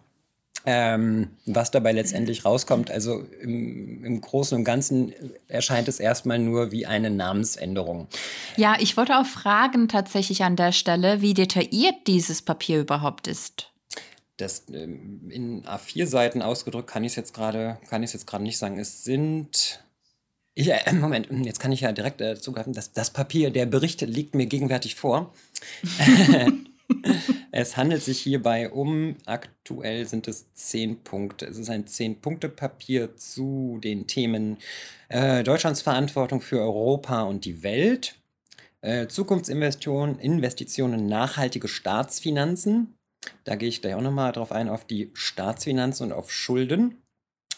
Ähm, 0.65 1.30
was 1.46 1.72
dabei 1.72 1.91
letztendlich 1.91 2.46
rauskommt, 2.46 2.91
also 2.91 3.24
im, 3.41 4.03
im 4.03 4.22
Großen 4.22 4.56
und 4.56 4.63
Ganzen 4.63 5.12
erscheint 5.48 5.88
es 5.88 6.00
erstmal 6.00 6.38
nur 6.38 6.72
wie 6.72 6.86
eine 6.86 7.10
Namensänderung. 7.10 8.08
Ja, 8.58 8.75
ich 8.80 8.96
wollte 8.96 9.18
auch 9.18 9.25
fragen 9.25 9.88
tatsächlich 9.88 10.44
an 10.44 10.56
der 10.56 10.72
Stelle, 10.72 11.22
wie 11.22 11.34
detailliert 11.34 11.96
dieses 12.06 12.44
Papier 12.44 12.80
überhaupt 12.80 13.27
ist. 13.27 13.72
Das 14.38 14.65
ähm, 14.72 15.30
in 15.30 15.63
A4-Seiten 15.65 16.41
ausgedrückt 16.41 16.89
kann 16.89 17.03
ich 17.03 17.13
es 17.13 17.15
jetzt 17.15 17.34
gerade, 17.34 17.80
kann 17.89 18.03
ich 18.03 18.13
jetzt 18.13 18.27
gerade 18.27 18.44
nicht 18.44 18.58
sagen. 18.58 18.77
Es 18.77 19.03
sind 19.03 19.82
ich, 20.53 20.70
äh, 20.70 20.94
Moment, 20.94 21.27
jetzt 21.46 21.60
kann 21.60 21.72
ich 21.72 21.82
ja 21.82 21.91
direkt 21.91 22.22
äh, 22.22 22.39
zugreifen. 22.39 22.74
Das, 22.74 22.91
das 22.91 23.10
Papier, 23.10 23.51
der 23.51 23.65
Bericht 23.65 24.01
liegt 24.01 24.36
mir 24.36 24.46
gegenwärtig 24.46 24.96
vor. 24.96 25.34
es 27.51 27.77
handelt 27.77 28.03
sich 28.03 28.19
hierbei 28.19 28.69
um, 28.69 29.15
aktuell 29.25 30.07
sind 30.07 30.27
es 30.27 30.53
zehn 30.53 31.03
Punkte. 31.03 31.45
Es 31.45 31.57
ist 31.57 31.69
ein 31.69 31.88
Zehn-Punkte-Papier 31.88 33.15
zu 33.15 33.79
den 33.83 34.07
Themen 34.07 34.57
äh, 35.10 35.43
Deutschlands 35.43 35.81
Verantwortung 35.81 36.41
für 36.41 36.60
Europa 36.60 37.24
und 37.24 37.45
die 37.45 37.63
Welt, 37.63 38.15
äh, 38.81 39.07
Zukunftsinvestitionen, 39.07 40.19
Investitionen, 40.19 41.05
nachhaltige 41.05 41.67
Staatsfinanzen. 41.67 42.95
Da 43.43 43.55
gehe 43.55 43.69
ich 43.69 43.81
gleich 43.81 43.95
auch 43.95 44.01
nochmal 44.01 44.31
drauf 44.31 44.51
ein, 44.51 44.69
auf 44.69 44.86
die 44.86 45.12
Staatsfinanzen 45.13 46.07
und 46.07 46.13
auf 46.13 46.31
Schulden. 46.31 47.01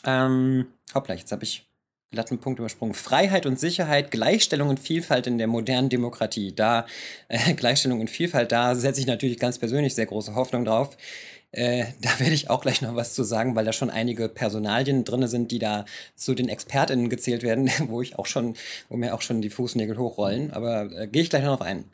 Ähm, 0.05 0.67
hoppla, 0.93 1.15
jetzt 1.15 1.31
habe 1.31 1.43
ich 1.43 1.65
glatten 2.13 2.37
Punkt 2.37 2.59
übersprungen. 2.59 2.93
Freiheit 2.93 3.45
und 3.45 3.59
Sicherheit, 3.59 4.11
Gleichstellung 4.11 4.69
und 4.69 4.79
Vielfalt 4.79 5.27
in 5.27 5.37
der 5.37 5.47
modernen 5.47 5.89
Demokratie. 5.89 6.53
Da, 6.55 6.85
äh, 7.27 7.53
Gleichstellung 7.55 7.99
und 7.99 8.09
Vielfalt, 8.09 8.51
da 8.51 8.75
setze 8.75 9.01
ich 9.01 9.07
natürlich 9.07 9.39
ganz 9.39 9.57
persönlich 9.57 9.95
sehr 9.95 10.05
große 10.05 10.35
Hoffnung 10.35 10.63
drauf. 10.63 10.95
Äh, 11.51 11.85
da 12.01 12.19
werde 12.19 12.33
ich 12.33 12.49
auch 12.49 12.61
gleich 12.61 12.81
noch 12.81 12.95
was 12.95 13.13
zu 13.13 13.23
sagen, 13.23 13.55
weil 13.55 13.65
da 13.65 13.73
schon 13.73 13.91
einige 13.91 14.27
Personalien 14.27 15.03
drin 15.03 15.27
sind, 15.27 15.51
die 15.51 15.59
da 15.59 15.85
zu 16.15 16.33
den 16.33 16.49
ExpertInnen 16.49 17.09
gezählt 17.09 17.43
werden, 17.43 17.69
wo 17.87 18.01
ich 18.01 18.17
auch 18.17 18.25
schon, 18.25 18.55
wo 18.89 18.97
mir 18.97 19.13
auch 19.13 19.21
schon 19.21 19.41
die 19.41 19.49
Fußnägel 19.49 19.97
hochrollen. 19.97 20.51
Aber 20.51 20.91
äh, 20.91 21.07
gehe 21.07 21.21
ich 21.21 21.29
gleich 21.29 21.43
noch 21.43 21.53
auf 21.53 21.61
ein. 21.61 21.85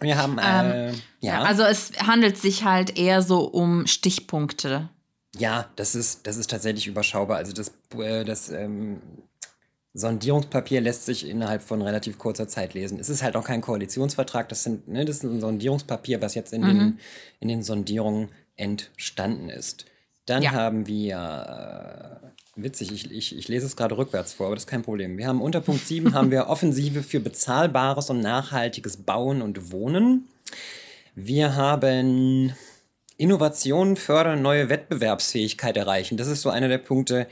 Wir 0.00 0.16
haben, 0.16 0.38
äh, 0.38 0.88
ähm, 0.88 1.02
ja. 1.20 1.42
Also 1.42 1.62
es 1.62 1.92
handelt 2.06 2.36
sich 2.36 2.64
halt 2.64 2.98
eher 2.98 3.22
so 3.22 3.44
um 3.44 3.86
Stichpunkte. 3.86 4.88
Ja, 5.38 5.70
das 5.76 5.94
ist, 5.94 6.26
das 6.26 6.36
ist 6.36 6.50
tatsächlich 6.50 6.86
überschaubar. 6.86 7.38
Also 7.38 7.52
das, 7.52 7.72
äh, 7.98 8.24
das 8.24 8.50
ähm, 8.50 9.00
Sondierungspapier 9.94 10.80
lässt 10.80 11.04
sich 11.04 11.28
innerhalb 11.28 11.62
von 11.62 11.82
relativ 11.82 12.18
kurzer 12.18 12.48
Zeit 12.48 12.72
lesen. 12.72 12.98
Es 12.98 13.10
ist 13.10 13.22
halt 13.22 13.36
auch 13.36 13.44
kein 13.44 13.60
Koalitionsvertrag, 13.60 14.48
das, 14.48 14.62
sind, 14.62 14.88
ne, 14.88 15.04
das 15.04 15.16
ist 15.16 15.24
ein 15.24 15.40
Sondierungspapier, 15.40 16.22
was 16.22 16.34
jetzt 16.34 16.52
in, 16.52 16.62
mhm. 16.62 16.66
den, 16.66 16.98
in 17.40 17.48
den 17.48 17.62
Sondierungen 17.62 18.30
entstanden 18.56 19.50
ist. 19.50 19.84
Dann 20.24 20.42
ja. 20.42 20.52
haben 20.52 20.86
wir, 20.86 22.22
äh, 22.56 22.62
witzig, 22.62 22.92
ich, 22.92 23.10
ich, 23.10 23.36
ich 23.36 23.48
lese 23.48 23.66
es 23.66 23.76
gerade 23.76 23.98
rückwärts 23.98 24.32
vor, 24.32 24.46
aber 24.46 24.54
das 24.54 24.64
ist 24.64 24.70
kein 24.70 24.82
Problem. 24.82 25.18
Wir 25.18 25.26
haben 25.26 25.42
unter 25.42 25.60
Punkt 25.60 25.86
7 25.86 26.14
haben 26.14 26.30
wir 26.30 26.48
Offensive 26.48 27.02
für 27.02 27.20
bezahlbares 27.20 28.08
und 28.08 28.20
nachhaltiges 28.20 28.98
Bauen 28.98 29.42
und 29.42 29.72
Wohnen. 29.72 30.28
Wir 31.14 31.54
haben 31.54 32.54
Innovationen 33.18 33.96
fördern, 33.96 34.40
neue 34.40 34.70
Wettbewerbsfähigkeit 34.70 35.76
erreichen. 35.76 36.16
Das 36.16 36.28
ist 36.28 36.40
so 36.40 36.48
einer 36.48 36.68
der 36.68 36.78
Punkte, 36.78 37.26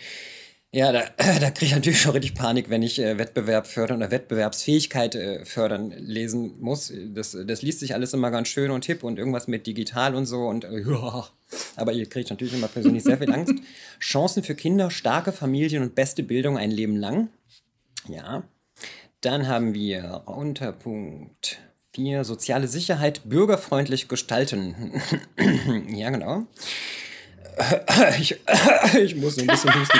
ja, 0.72 0.92
da, 0.92 1.02
da 1.16 1.50
kriege 1.50 1.66
ich 1.66 1.74
natürlich 1.74 2.00
schon 2.00 2.12
richtig 2.12 2.34
Panik, 2.34 2.70
wenn 2.70 2.82
ich 2.82 3.00
äh, 3.00 3.18
Wettbewerb 3.18 3.66
fördern 3.66 3.98
oder 3.98 4.10
Wettbewerbsfähigkeit 4.10 5.14
äh, 5.16 5.44
fördern 5.44 5.90
lesen 5.90 6.60
muss. 6.60 6.92
Das, 7.08 7.36
das 7.44 7.62
liest 7.62 7.80
sich 7.80 7.94
alles 7.94 8.12
immer 8.12 8.30
ganz 8.30 8.48
schön 8.48 8.70
und 8.70 8.84
hip 8.84 9.02
und 9.02 9.18
irgendwas 9.18 9.48
mit 9.48 9.66
digital 9.66 10.14
und 10.14 10.26
so 10.26 10.46
und 10.46 10.64
äh, 10.64 10.80
ja. 10.80 11.28
Aber 11.74 11.92
ihr 11.92 12.08
kriegt 12.08 12.30
natürlich 12.30 12.54
immer 12.54 12.68
persönlich 12.68 13.02
sehr 13.02 13.18
viel 13.18 13.32
Angst. 13.32 13.54
Chancen 13.98 14.44
für 14.44 14.54
Kinder, 14.54 14.90
starke 14.90 15.32
Familien 15.32 15.82
und 15.82 15.96
beste 15.96 16.22
Bildung 16.22 16.56
ein 16.56 16.70
Leben 16.70 16.96
lang. 16.96 17.28
Ja. 18.08 18.44
Dann 19.22 19.48
haben 19.48 19.74
wir 19.74 20.22
unter 20.26 20.72
Punkt 20.72 21.58
4 21.94 22.22
soziale 22.22 22.68
Sicherheit 22.68 23.22
bürgerfreundlich 23.24 24.06
gestalten. 24.06 25.02
ja, 25.88 26.10
genau. 26.10 26.46
Ich, 28.18 28.36
ich 28.98 29.16
muss 29.16 29.34
so 29.34 29.42
ein 29.42 29.46
bisschen 29.46 29.74
husten. 29.74 29.98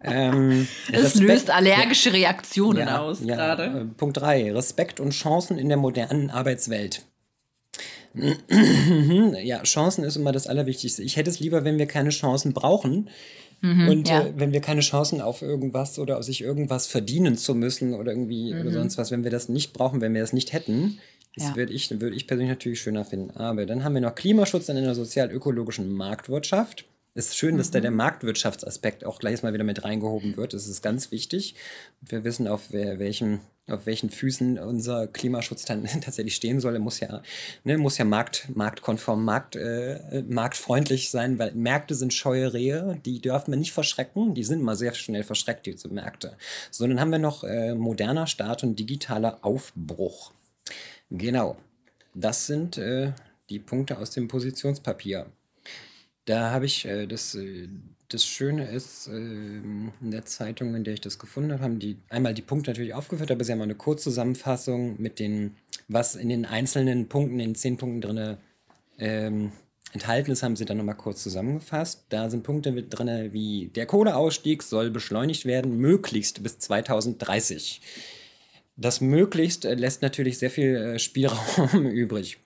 Ähm, 0.00 0.68
es 0.92 1.16
löst 1.16 1.50
allergische 1.50 2.12
Reaktionen 2.12 2.86
ja, 2.86 3.00
aus 3.00 3.20
ja, 3.20 3.34
gerade. 3.34 3.64
Äh, 3.64 3.84
Punkt 3.96 4.16
3. 4.16 4.52
Respekt 4.52 5.00
und 5.00 5.10
Chancen 5.10 5.58
in 5.58 5.68
der 5.68 5.78
modernen 5.78 6.30
Arbeitswelt. 6.30 7.02
ja, 9.42 9.62
Chancen 9.62 10.04
ist 10.04 10.16
immer 10.16 10.32
das 10.32 10.46
Allerwichtigste. 10.46 11.02
Ich 11.02 11.16
hätte 11.16 11.30
es 11.30 11.40
lieber, 11.40 11.64
wenn 11.64 11.78
wir 11.78 11.86
keine 11.86 12.10
Chancen 12.10 12.52
brauchen. 12.52 13.10
Mhm, 13.60 13.88
und 13.88 14.08
ja. 14.08 14.22
äh, 14.22 14.32
wenn 14.36 14.52
wir 14.52 14.60
keine 14.60 14.82
Chancen 14.82 15.20
auf 15.20 15.42
irgendwas 15.42 15.98
oder 15.98 16.18
auf 16.18 16.24
sich 16.24 16.42
irgendwas 16.42 16.86
verdienen 16.86 17.36
zu 17.36 17.54
müssen 17.54 17.94
oder 17.94 18.12
irgendwie 18.12 18.54
mhm. 18.54 18.60
oder 18.60 18.72
sonst 18.72 18.98
was, 18.98 19.10
wenn 19.10 19.24
wir 19.24 19.32
das 19.32 19.48
nicht 19.48 19.72
brauchen, 19.72 20.00
wenn 20.00 20.14
wir 20.14 20.20
das 20.20 20.32
nicht 20.32 20.52
hätten, 20.52 21.00
das 21.34 21.48
ja. 21.48 21.56
würde 21.56 21.72
ich, 21.72 21.90
würd 22.00 22.14
ich 22.14 22.26
persönlich 22.26 22.50
natürlich 22.50 22.80
schöner 22.80 23.04
finden. 23.04 23.32
Aber 23.36 23.66
dann 23.66 23.82
haben 23.82 23.94
wir 23.94 24.00
noch 24.00 24.14
Klimaschutz 24.14 24.68
in 24.68 24.76
einer 24.76 24.94
sozial-ökologischen 24.94 25.92
Marktwirtschaft. 25.92 26.84
Es 27.18 27.30
ist 27.30 27.36
schön, 27.36 27.58
dass 27.58 27.72
da 27.72 27.80
der 27.80 27.90
mhm. 27.90 27.96
Marktwirtschaftsaspekt 27.96 29.04
auch 29.04 29.18
gleich 29.18 29.42
mal 29.42 29.52
wieder 29.52 29.64
mit 29.64 29.82
reingehoben 29.82 30.36
wird. 30.36 30.54
Das 30.54 30.68
ist 30.68 30.82
ganz 30.82 31.10
wichtig. 31.10 31.56
Wir 32.00 32.22
wissen, 32.22 32.46
auf 32.46 32.72
welchen, 32.72 33.40
auf 33.66 33.86
welchen 33.86 34.08
Füßen 34.08 34.56
unser 34.60 35.08
Klimaschutz 35.08 35.64
dann 35.64 35.82
tatsächlich 36.00 36.36
stehen 36.36 36.60
soll. 36.60 36.74
Er 36.74 36.80
muss 36.80 37.00
ja, 37.00 37.20
ne, 37.64 37.76
muss 37.76 37.98
ja 37.98 38.04
markt, 38.04 38.48
marktkonform, 38.54 39.24
markt, 39.24 39.56
äh, 39.56 40.22
marktfreundlich 40.28 41.10
sein, 41.10 41.40
weil 41.40 41.52
Märkte 41.54 41.96
sind 41.96 42.14
scheue 42.14 42.52
Rehe, 42.52 43.00
die 43.04 43.20
dürfen 43.20 43.50
wir 43.50 43.58
nicht 43.58 43.72
verschrecken. 43.72 44.34
Die 44.34 44.44
sind 44.44 44.62
mal 44.62 44.76
sehr 44.76 44.94
schnell 44.94 45.24
verschreckt, 45.24 45.66
diese 45.66 45.88
Märkte. 45.88 46.36
Sondern 46.70 47.00
haben 47.00 47.10
wir 47.10 47.18
noch 47.18 47.42
äh, 47.42 47.74
moderner 47.74 48.28
Staat 48.28 48.62
und 48.62 48.78
digitaler 48.78 49.38
Aufbruch. 49.42 50.30
Genau. 51.10 51.56
Das 52.14 52.46
sind 52.46 52.78
äh, 52.78 53.10
die 53.50 53.58
Punkte 53.58 53.98
aus 53.98 54.12
dem 54.12 54.28
Positionspapier. 54.28 55.26
Da 56.28 56.50
habe 56.50 56.66
ich 56.66 56.84
äh, 56.84 57.06
das, 57.06 57.34
äh, 57.34 57.68
das 58.10 58.26
Schöne 58.26 58.70
ist, 58.70 59.08
äh, 59.08 59.12
in 59.12 59.92
der 60.02 60.26
Zeitung, 60.26 60.74
in 60.74 60.84
der 60.84 60.92
ich 60.92 61.00
das 61.00 61.18
gefunden 61.18 61.52
habe, 61.52 61.62
haben 61.62 61.78
die 61.78 61.96
einmal 62.10 62.34
die 62.34 62.42
Punkte 62.42 62.70
natürlich 62.70 62.92
aufgeführt, 62.92 63.30
aber 63.30 63.44
sie 63.44 63.52
haben 63.52 63.62
eine 63.62 63.74
Kurzzusammenfassung 63.74 65.00
mit 65.00 65.20
den, 65.20 65.56
was 65.88 66.16
in 66.16 66.28
den 66.28 66.44
einzelnen 66.44 67.08
Punkten, 67.08 67.40
in 67.40 67.50
den 67.50 67.54
zehn 67.54 67.78
Punkten 67.78 68.02
drin 68.02 68.36
ähm, 68.98 69.52
enthalten 69.94 70.30
ist, 70.30 70.42
haben 70.42 70.56
sie 70.56 70.66
dann 70.66 70.76
nochmal 70.76 70.96
kurz 70.96 71.22
zusammengefasst. 71.22 72.04
Da 72.10 72.28
sind 72.28 72.42
Punkte 72.42 72.72
mit 72.72 72.86
drin, 72.90 73.32
wie 73.32 73.70
der 73.74 73.86
Kohleausstieg 73.86 74.62
soll 74.62 74.90
beschleunigt 74.90 75.46
werden, 75.46 75.78
möglichst 75.78 76.42
bis 76.42 76.58
2030. 76.58 77.80
Das 78.76 79.00
möglichst 79.00 79.64
äh, 79.64 79.74
lässt 79.74 80.02
natürlich 80.02 80.36
sehr 80.36 80.50
viel 80.50 80.76
äh, 80.76 80.98
Spielraum 80.98 81.86
übrig. 81.90 82.38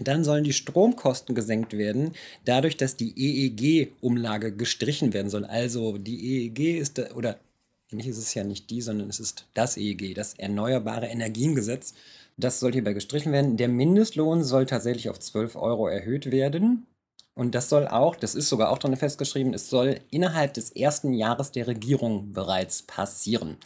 Dann 0.00 0.24
sollen 0.24 0.44
die 0.44 0.52
Stromkosten 0.52 1.34
gesenkt 1.34 1.76
werden, 1.76 2.12
dadurch, 2.44 2.76
dass 2.76 2.96
die 2.96 3.12
EEG-Umlage 3.16 4.52
gestrichen 4.52 5.12
werden 5.12 5.30
soll. 5.30 5.44
Also 5.44 5.98
die 5.98 6.46
EEG 6.46 6.78
ist, 6.78 6.98
oder 7.14 7.38
nicht 7.90 8.08
ist 8.08 8.18
es 8.18 8.34
ja 8.34 8.44
nicht 8.44 8.70
die, 8.70 8.80
sondern 8.80 9.08
es 9.10 9.20
ist 9.20 9.46
das 9.54 9.76
EEG, 9.76 10.14
das 10.14 10.34
Erneuerbare 10.34 11.06
Energiengesetz. 11.06 11.94
Das 12.36 12.60
soll 12.60 12.72
hierbei 12.72 12.94
gestrichen 12.94 13.32
werden. 13.32 13.56
Der 13.56 13.68
Mindestlohn 13.68 14.42
soll 14.42 14.66
tatsächlich 14.66 15.10
auf 15.10 15.18
12 15.18 15.56
Euro 15.56 15.86
erhöht 15.88 16.30
werden. 16.30 16.86
Und 17.40 17.54
das 17.54 17.70
soll 17.70 17.88
auch, 17.88 18.16
das 18.16 18.34
ist 18.34 18.50
sogar 18.50 18.68
auch 18.68 18.76
drin 18.76 18.94
festgeschrieben, 18.96 19.54
es 19.54 19.70
soll 19.70 19.98
innerhalb 20.10 20.52
des 20.52 20.72
ersten 20.72 21.14
Jahres 21.14 21.50
der 21.52 21.66
Regierung 21.68 22.34
bereits 22.34 22.82
passieren 22.82 23.56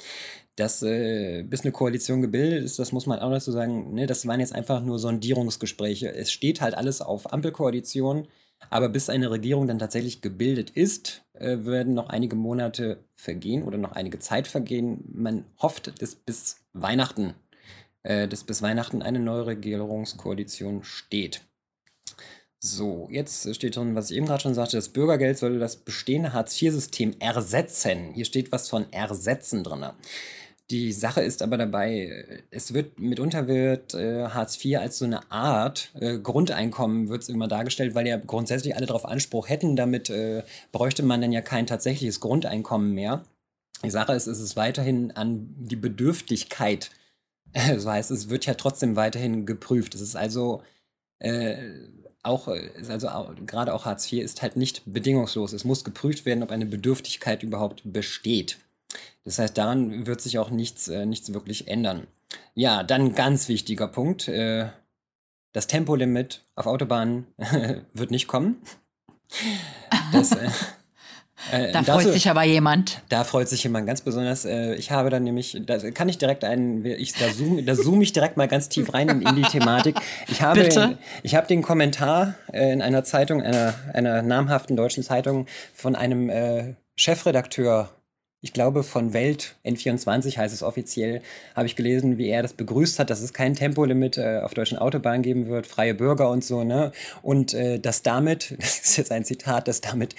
dass 0.55 0.81
äh, 0.85 1.43
bis 1.43 1.63
eine 1.63 1.73
Koalition 1.73 2.23
gebildet 2.23 2.63
ist, 2.63 2.79
das 2.79 2.93
muss 2.93 3.07
man 3.07 3.19
auch 3.19 3.33
dazu 3.33 3.51
sagen, 3.51 3.93
ne, 3.93 4.07
das 4.07 4.29
waren 4.29 4.39
jetzt 4.39 4.55
einfach 4.55 4.85
nur 4.85 5.01
Sondierungsgespräche. 5.01 6.15
Es 6.15 6.31
steht 6.31 6.61
halt 6.61 6.77
alles 6.77 7.01
auf 7.01 7.33
Ampelkoalition, 7.33 8.29
aber 8.71 8.89
bis 8.89 9.11
eine 9.11 9.33
Regierung 9.33 9.67
dann 9.67 9.81
tatsächlich 9.81 10.21
gebildet 10.21 10.71
ist, 10.71 11.25
äh, 11.33 11.57
werden 11.65 11.95
noch 11.95 12.09
einige 12.09 12.37
Monate 12.37 12.99
vergehen 13.11 13.65
oder 13.65 13.79
noch 13.79 13.91
einige 13.91 14.21
Zeit 14.21 14.47
vergehen. 14.47 15.03
Man 15.13 15.47
hofft, 15.61 16.01
dass 16.01 16.15
bis 16.15 16.59
Weihnachten, 16.73 17.35
äh, 18.05 18.29
dass 18.29 18.45
bis 18.45 18.63
Weihnachten 18.63 19.03
eine 19.03 19.19
neue 19.19 19.47
Regierungskoalition 19.47 20.85
steht. 20.85 21.41
So, 22.67 23.09
jetzt 23.11 23.55
steht 23.55 23.77
drin, 23.77 23.95
was 23.95 24.11
ich 24.11 24.17
eben 24.17 24.25
gerade 24.25 24.43
schon 24.43 24.55
sagte, 24.55 24.79
das 24.79 24.89
Bürgergeld 24.89 25.37
soll 25.37 25.59
das 25.59 25.77
bestehende 25.77 26.33
Hartz-IV-System 26.33 27.17
ersetzen. 27.19 28.15
Hier 28.15 28.25
steht 28.25 28.53
was 28.53 28.71
von 28.71 28.91
ersetzen 28.91 29.63
drin. 29.63 29.85
Die 30.71 30.93
Sache 30.93 31.21
ist 31.21 31.43
aber 31.43 31.59
dabei, 31.59 32.43
es 32.51 32.73
wird 32.73 32.99
mitunter 32.99 33.49
wird 33.49 33.93
äh, 33.93 34.29
Hartz 34.29 34.65
IV 34.65 34.79
als 34.79 34.97
so 34.97 35.05
eine 35.05 35.31
Art 35.31 35.93
äh, 36.01 36.19
Grundeinkommen 36.19 37.11
wird 37.11 37.25
es 37.25 37.29
immer 37.29 37.49
dargestellt, 37.49 37.95
weil 37.95 38.07
ja 38.07 38.17
grundsätzlich 38.17 38.75
alle 38.75 38.87
darauf 38.87 39.05
Anspruch 39.05 39.51
hätten. 39.51 39.77
Damit 39.77 40.09
äh, 40.09 40.43
bräuchte 40.73 41.03
man 41.03 41.21
dann 41.21 41.33
ja 41.33 41.43
kein 41.43 41.67
tatsächliches 41.67 42.21
Grundeinkommen 42.21 42.95
mehr. 42.95 43.25
Die 43.85 43.91
Sache 43.91 44.15
ist, 44.15 44.27
es 44.27 44.41
ist 44.41 44.57
weiterhin 44.57 45.11
an 45.11 45.55
die 45.59 45.77
Bedürftigkeit. 45.77 46.91
Das 47.53 47.87
heißt, 47.87 48.11
es 48.11 48.31
wird 48.31 48.47
ja 48.47 48.55
trotzdem 48.55 48.97
weiterhin 48.97 49.47
geprüft. 49.47 49.95
Es 49.95 50.01
ist 50.01 50.17
also 50.17 50.63
äh, 51.21 51.57
auch, 52.25 52.49
ist 52.49 52.91
also 52.91 53.09
gerade 53.47 53.75
auch 53.75 53.85
Hartz 53.85 54.11
IV 54.11 54.23
ist 54.23 54.43
halt 54.43 54.57
nicht 54.57 54.83
bedingungslos. 54.87 55.53
Es 55.53 55.65
muss 55.65 55.85
geprüft 55.85 56.25
werden, 56.27 56.43
ob 56.43 56.51
eine 56.51 56.67
Bedürftigkeit 56.67 57.43
überhaupt 57.43 57.83
besteht. 57.85 58.59
Das 59.25 59.39
heißt, 59.39 59.57
daran 59.57 60.07
wird 60.07 60.21
sich 60.21 60.39
auch 60.39 60.51
nichts, 60.51 60.89
äh, 60.89 61.07
nichts 61.07 61.33
wirklich 61.33 61.69
ändern. 61.69 62.07
Ja, 62.55 62.83
dann 62.83 63.15
ganz 63.15 63.49
wichtiger 63.49 63.89
Punkt. 63.89 64.29
Äh, 64.29 64.69
das 65.53 65.67
Tempolimit 65.67 66.43
auf 66.57 66.67
Autobahnen 66.67 67.27
wird 67.93 68.11
nicht 68.11 68.27
kommen. 68.27 68.57
Das, 70.13 70.33
äh, 70.33 70.51
äh, 71.51 71.73
da 71.73 71.83
freut 71.83 72.13
sich 72.13 72.29
aber 72.29 72.45
jemand. 72.45 73.03
Da 73.09 73.25
freut 73.25 73.49
sich 73.49 73.63
jemand 73.65 73.87
ganz 73.87 74.01
besonders. 74.01 74.45
Äh, 74.45 74.75
ich 74.75 74.91
habe 74.91 75.11
dann 75.11 75.25
nämlich, 75.25 75.61
da 75.67 75.79
kann 75.91 76.09
ich 76.09 76.19
direkt 76.19 76.45
einen, 76.45 76.85
ich, 76.85 77.13
da 77.15 77.33
zoome 77.33 77.63
da 77.63 77.75
zoom 77.75 78.01
ich 78.03 78.13
direkt 78.13 78.37
mal 78.37 78.49
ganz 78.49 78.69
tief 78.69 78.95
rein 78.95 79.09
in, 79.09 79.23
in 79.23 79.37
die 79.37 79.43
Thematik. 79.43 79.97
Ich 80.29 80.43
habe, 80.43 80.63
Bitte? 80.63 80.99
ich 81.23 81.35
habe 81.35 81.47
den 81.47 81.63
Kommentar 81.63 82.35
äh, 82.53 82.73
in 82.73 82.83
einer 82.83 83.05
Zeitung, 83.05 83.43
einer, 83.43 83.75
einer 83.93 84.23
namhaften 84.23 84.77
deutschen 84.77 85.03
Zeitung 85.03 85.47
von 85.75 85.97
einem 85.97 86.77
Chefredakteur 86.97 87.91
ich 88.45 88.53
glaube, 88.53 88.83
von 88.83 89.15
Welt 89.15 89.57
N24 89.65 90.37
heißt 90.37 90.53
es 90.53 90.63
offiziell, 90.63 91.23
habe 91.57 91.65
ich 91.65 91.77
gelesen, 91.77 92.19
wie 92.19 92.29
er 92.29 92.43
das 92.43 92.53
begrüßt 92.53 92.99
hat, 92.99 93.09
dass 93.09 93.23
es 93.23 93.33
kein 93.33 93.55
Tempolimit 93.55 94.19
äh, 94.19 94.41
auf 94.45 94.53
deutschen 94.53 94.77
Autobahnen 94.77 95.23
geben 95.23 95.49
wird, 95.49 95.67
freie 95.67 95.95
Bürger 95.95 96.29
und 96.29 96.45
so, 96.45 96.63
ne? 96.63 96.93
Und 97.23 97.55
äh, 97.55 97.79
dass 97.79 98.03
damit, 98.03 98.55
das 98.59 98.81
ist 98.81 98.99
jetzt 98.99 99.13
ein 99.13 99.25
Zitat, 99.25 99.67
dass 99.67 99.81
damit 99.81 100.15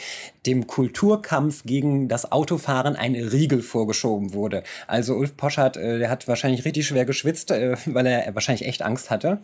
dem 0.47 0.65
Kulturkampf 0.65 1.65
gegen 1.65 2.07
das 2.07 2.31
Autofahren 2.31 2.95
ein 2.95 3.13
Riegel 3.13 3.61
vorgeschoben 3.61 4.33
wurde. 4.33 4.63
Also 4.87 5.13
Ulf 5.13 5.37
Poschardt, 5.37 5.77
äh, 5.77 5.99
der 5.99 6.09
hat 6.09 6.27
wahrscheinlich 6.27 6.65
richtig 6.65 6.87
schwer 6.87 7.05
geschwitzt, 7.05 7.51
äh, 7.51 7.77
weil 7.85 8.07
er 8.07 8.33
wahrscheinlich 8.33 8.67
echt 8.67 8.81
Angst 8.81 9.11
hatte. 9.11 9.37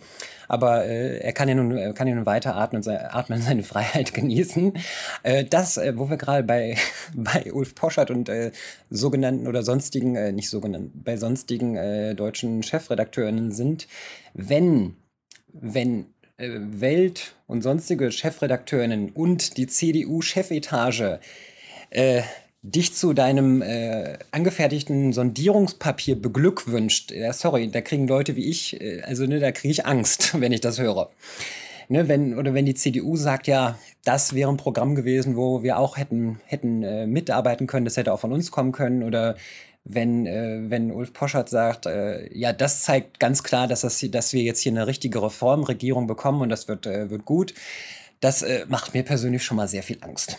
Aber 0.47 0.85
äh, 0.85 1.19
er 1.19 1.33
kann 1.33 1.47
ja 1.47 1.53
nun, 1.53 1.93
kann 1.93 2.07
ja 2.07 2.15
nun 2.15 2.25
weiter 2.25 2.55
atmen 2.55 2.79
und 2.79 2.83
seine, 2.83 3.13
atmen 3.13 3.41
seine 3.43 3.61
Freiheit 3.61 4.15
genießen. 4.15 4.73
Äh, 5.21 5.45
das, 5.45 5.77
wo 5.77 6.09
wir 6.09 6.17
gerade 6.17 6.41
bei, 6.41 6.77
bei 7.13 7.53
Ulf 7.53 7.75
Poschardt 7.75 8.09
und 8.09 8.27
sogenannten 8.89 9.47
oder 9.47 9.63
sonstigen, 9.63 10.15
äh, 10.15 10.31
nicht 10.31 10.49
sogenannten, 10.49 11.01
bei 11.03 11.17
sonstigen 11.17 11.75
äh, 11.75 12.15
deutschen 12.15 12.63
Chefredakteurinnen 12.63 13.51
sind, 13.51 13.87
wenn, 14.33 14.95
wenn 15.53 16.05
äh, 16.37 16.49
Welt 16.59 17.35
und 17.47 17.61
sonstige 17.61 18.11
Chefredakteurinnen 18.11 19.11
und 19.11 19.57
die 19.57 19.67
CDU-Chefetage 19.67 21.19
äh, 21.91 22.21
dich 22.63 22.93
zu 22.93 23.13
deinem 23.13 23.61
äh, 23.61 24.19
angefertigten 24.31 25.13
Sondierungspapier 25.13 26.21
beglückwünscht, 26.21 27.11
ja, 27.11 27.33
sorry, 27.33 27.69
da 27.71 27.81
kriegen 27.81 28.07
Leute 28.07 28.35
wie 28.35 28.49
ich, 28.49 28.79
äh, 28.79 29.01
also 29.01 29.25
ne, 29.25 29.39
da 29.39 29.51
kriege 29.51 29.71
ich 29.71 29.85
Angst, 29.85 30.35
wenn 30.39 30.51
ich 30.51 30.61
das 30.61 30.79
höre. 30.79 31.09
Ne, 31.91 32.07
wenn, 32.07 32.37
oder 32.37 32.53
wenn 32.53 32.65
die 32.65 32.73
CDU 32.73 33.17
sagt, 33.17 33.47
ja, 33.47 33.77
das 34.05 34.33
wäre 34.33 34.49
ein 34.49 34.55
Programm 34.55 34.95
gewesen, 34.95 35.35
wo 35.35 35.61
wir 35.61 35.77
auch 35.77 35.97
hätten, 35.97 36.39
hätten 36.45 36.83
äh, 36.83 37.05
mitarbeiten 37.05 37.67
können, 37.67 37.83
das 37.83 37.97
hätte 37.97 38.13
auch 38.13 38.21
von 38.21 38.31
uns 38.31 38.49
kommen 38.49 38.71
können. 38.71 39.03
Oder 39.03 39.35
wenn, 39.83 40.25
äh, 40.25 40.61
wenn 40.69 40.93
Ulf 40.93 41.11
Poschert 41.11 41.49
sagt, 41.49 41.87
äh, 41.87 42.33
ja, 42.33 42.53
das 42.53 42.83
zeigt 42.83 43.19
ganz 43.19 43.43
klar, 43.43 43.67
dass, 43.67 43.81
das, 43.81 43.99
dass 44.09 44.31
wir 44.31 44.41
jetzt 44.41 44.61
hier 44.61 44.71
eine 44.71 44.87
richtige 44.87 45.21
Reformregierung 45.21 46.07
bekommen 46.07 46.39
und 46.39 46.47
das 46.47 46.69
wird, 46.69 46.85
äh, 46.85 47.09
wird 47.09 47.25
gut. 47.25 47.53
Das 48.21 48.41
äh, 48.41 48.65
macht 48.69 48.93
mir 48.93 49.03
persönlich 49.03 49.43
schon 49.43 49.57
mal 49.57 49.67
sehr 49.67 49.83
viel 49.83 49.97
Angst. 49.99 50.37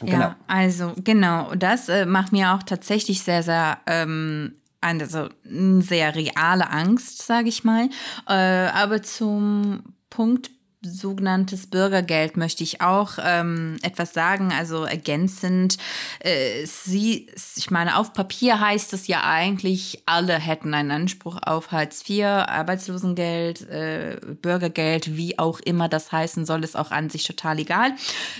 Genau. 0.00 0.18
Ja, 0.18 0.36
also 0.48 0.92
genau, 1.02 1.54
das 1.54 1.88
äh, 1.88 2.04
macht 2.04 2.30
mir 2.30 2.52
auch 2.52 2.62
tatsächlich 2.62 3.22
sehr, 3.22 3.42
sehr 3.42 3.78
ähm, 3.86 4.56
also 4.82 5.30
sehr 5.44 6.14
reale 6.14 6.68
Angst, 6.68 7.22
sage 7.22 7.48
ich 7.48 7.64
mal. 7.64 7.88
Äh, 8.28 8.34
aber 8.34 9.02
zum 9.02 9.82
Punkt 10.10 10.50
sogenanntes 10.84 11.66
Bürgergeld 11.66 12.36
möchte 12.36 12.62
ich 12.62 12.80
auch 12.80 13.12
ähm, 13.22 13.76
etwas 13.82 14.12
sagen, 14.12 14.52
also 14.52 14.84
ergänzend. 14.84 15.76
Äh, 16.20 16.64
sie, 16.66 17.28
ich 17.56 17.70
meine, 17.70 17.96
auf 17.96 18.12
Papier 18.12 18.60
heißt 18.60 18.92
es 18.92 19.06
ja 19.06 19.24
eigentlich, 19.24 20.02
alle 20.06 20.34
hätten 20.34 20.74
einen 20.74 20.90
Anspruch 20.90 21.38
auf 21.44 21.72
Hartz 21.72 22.08
IV, 22.08 22.24
Arbeitslosengeld, 22.24 23.68
äh, 23.68 24.18
Bürgergeld, 24.42 25.16
wie 25.16 25.38
auch 25.38 25.60
immer 25.60 25.88
das 25.88 26.12
heißen 26.12 26.44
soll, 26.44 26.64
ist 26.64 26.76
auch 26.76 26.90
an 26.90 27.10
sich 27.10 27.24
total 27.24 27.58
egal. 27.58 27.92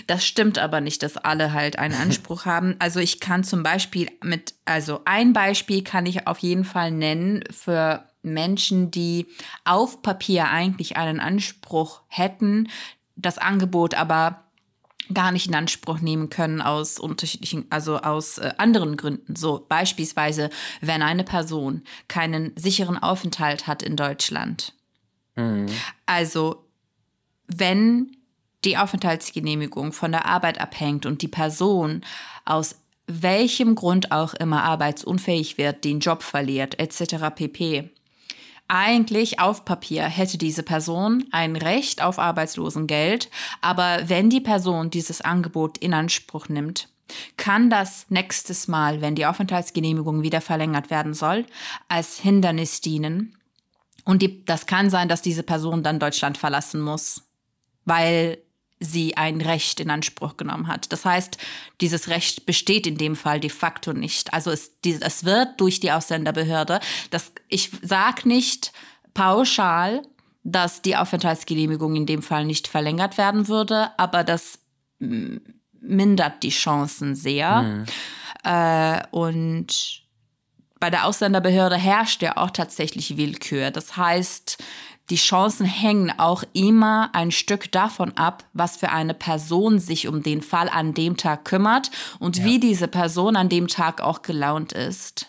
Das 0.07 0.25
stimmt 0.25 0.59
aber 0.59 0.81
nicht, 0.81 1.03
dass 1.03 1.17
alle 1.17 1.53
halt 1.53 1.79
einen 1.79 1.95
Anspruch 2.01 2.45
haben. 2.45 2.75
Also 2.79 2.99
ich 2.99 3.19
kann 3.19 3.43
zum 3.43 3.63
Beispiel 3.63 4.09
mit, 4.23 4.53
also 4.65 5.01
ein 5.05 5.33
Beispiel 5.33 5.83
kann 5.83 6.05
ich 6.05 6.27
auf 6.27 6.39
jeden 6.39 6.65
Fall 6.65 6.91
nennen 6.91 7.43
für 7.51 8.03
Menschen, 8.33 8.91
die 8.91 9.27
auf 9.63 10.01
Papier 10.01 10.49
eigentlich 10.49 10.97
einen 10.97 11.19
Anspruch 11.19 12.01
hätten, 12.07 12.69
das 13.15 13.37
Angebot 13.37 13.93
aber 13.93 14.45
gar 15.13 15.31
nicht 15.31 15.47
in 15.47 15.55
Anspruch 15.55 15.99
nehmen 15.99 16.29
können 16.29 16.61
aus 16.61 16.99
unterschiedlichen, 16.99 17.65
also 17.69 17.97
aus 17.97 18.39
äh, 18.39 18.53
anderen 18.57 18.97
Gründen. 18.97 19.35
So 19.35 19.65
beispielsweise, 19.67 20.49
wenn 20.81 21.01
eine 21.01 21.23
Person 21.23 21.83
keinen 22.07 22.53
sicheren 22.57 22.97
Aufenthalt 22.97 23.67
hat 23.67 23.83
in 23.83 23.95
Deutschland. 23.95 24.73
Mhm. 25.35 25.67
Also 26.05 26.65
wenn 27.47 28.17
die 28.63 28.77
Aufenthaltsgenehmigung 28.77 29.93
von 29.93 30.11
der 30.11 30.25
Arbeit 30.25 30.59
abhängt 30.59 31.05
und 31.05 31.21
die 31.21 31.27
Person 31.27 32.01
aus 32.45 32.75
welchem 33.07 33.75
Grund 33.75 34.11
auch 34.11 34.33
immer 34.33 34.63
arbeitsunfähig 34.63 35.59
wird, 35.59 35.83
den 35.83 35.99
Job 35.99 36.23
verliert, 36.23 36.79
etc. 36.79 37.35
pp. 37.35 37.91
Eigentlich 38.67 39.39
auf 39.39 39.63
Papier 39.63 40.05
hätte 40.05 40.39
diese 40.39 40.63
Person 40.63 41.25
ein 41.31 41.55
Recht 41.55 42.01
auf 42.01 42.17
Arbeitslosengeld, 42.17 43.29
aber 43.61 44.09
wenn 44.09 44.29
die 44.29 44.41
Person 44.41 44.89
dieses 44.89 45.21
Angebot 45.21 45.77
in 45.77 45.93
Anspruch 45.93 46.49
nimmt, 46.49 46.89
kann 47.37 47.69
das 47.69 48.07
nächstes 48.09 48.67
Mal, 48.67 49.01
wenn 49.01 49.13
die 49.13 49.27
Aufenthaltsgenehmigung 49.27 50.23
wieder 50.23 50.41
verlängert 50.41 50.89
werden 50.89 51.13
soll, 51.13 51.45
als 51.87 52.17
Hindernis 52.17 52.81
dienen. 52.81 53.37
Und 54.03 54.23
die, 54.23 54.43
das 54.45 54.65
kann 54.65 54.89
sein, 54.89 55.09
dass 55.09 55.21
diese 55.21 55.43
Person 55.43 55.83
dann 55.83 55.99
Deutschland 55.99 56.37
verlassen 56.37 56.81
muss, 56.81 57.21
weil 57.85 58.39
sie 58.85 59.17
ein 59.17 59.41
Recht 59.41 59.79
in 59.79 59.89
Anspruch 59.89 60.37
genommen 60.37 60.67
hat. 60.67 60.91
Das 60.91 61.03
heißt, 61.03 61.37
dieses 61.81 62.07
Recht 62.07 62.45
besteht 62.45 62.87
in 62.87 62.97
dem 62.97 63.15
Fall 63.15 63.39
de 63.39 63.49
facto 63.49 63.93
nicht. 63.93 64.33
Also 64.33 64.51
es, 64.51 64.71
es 64.83 65.25
wird 65.25 65.59
durch 65.59 65.79
die 65.79 65.91
Ausländerbehörde, 65.91 66.79
das, 67.09 67.31
ich 67.49 67.71
sage 67.81 68.27
nicht 68.27 68.71
pauschal, 69.13 70.03
dass 70.43 70.81
die 70.81 70.95
Aufenthaltsgenehmigung 70.95 71.95
in 71.95 72.05
dem 72.05 72.21
Fall 72.21 72.45
nicht 72.45 72.67
verlängert 72.67 73.17
werden 73.17 73.47
würde, 73.47 73.89
aber 73.97 74.23
das 74.23 74.59
mindert 74.99 76.43
die 76.43 76.49
Chancen 76.49 77.15
sehr. 77.15 77.61
Mhm. 77.63 77.85
Äh, 78.43 79.01
und 79.11 80.03
bei 80.79 80.89
der 80.89 81.05
Ausländerbehörde 81.05 81.77
herrscht 81.77 82.21
ja 82.21 82.37
auch 82.37 82.51
tatsächlich 82.51 83.17
Willkür. 83.17 83.71
Das 83.71 83.97
heißt, 83.97 84.63
die 85.09 85.17
Chancen 85.17 85.65
hängen 85.65 86.11
auch 86.17 86.43
immer 86.53 87.09
ein 87.13 87.31
Stück 87.31 87.71
davon 87.71 88.17
ab, 88.17 88.43
was 88.53 88.77
für 88.77 88.89
eine 88.89 89.13
Person 89.13 89.79
sich 89.79 90.07
um 90.07 90.23
den 90.23 90.41
Fall 90.41 90.69
an 90.69 90.93
dem 90.93 91.17
Tag 91.17 91.45
kümmert 91.45 91.91
und 92.19 92.37
ja. 92.37 92.45
wie 92.45 92.59
diese 92.59 92.87
Person 92.87 93.35
an 93.35 93.49
dem 93.49 93.67
Tag 93.67 94.01
auch 94.01 94.21
gelaunt 94.21 94.73
ist. 94.73 95.27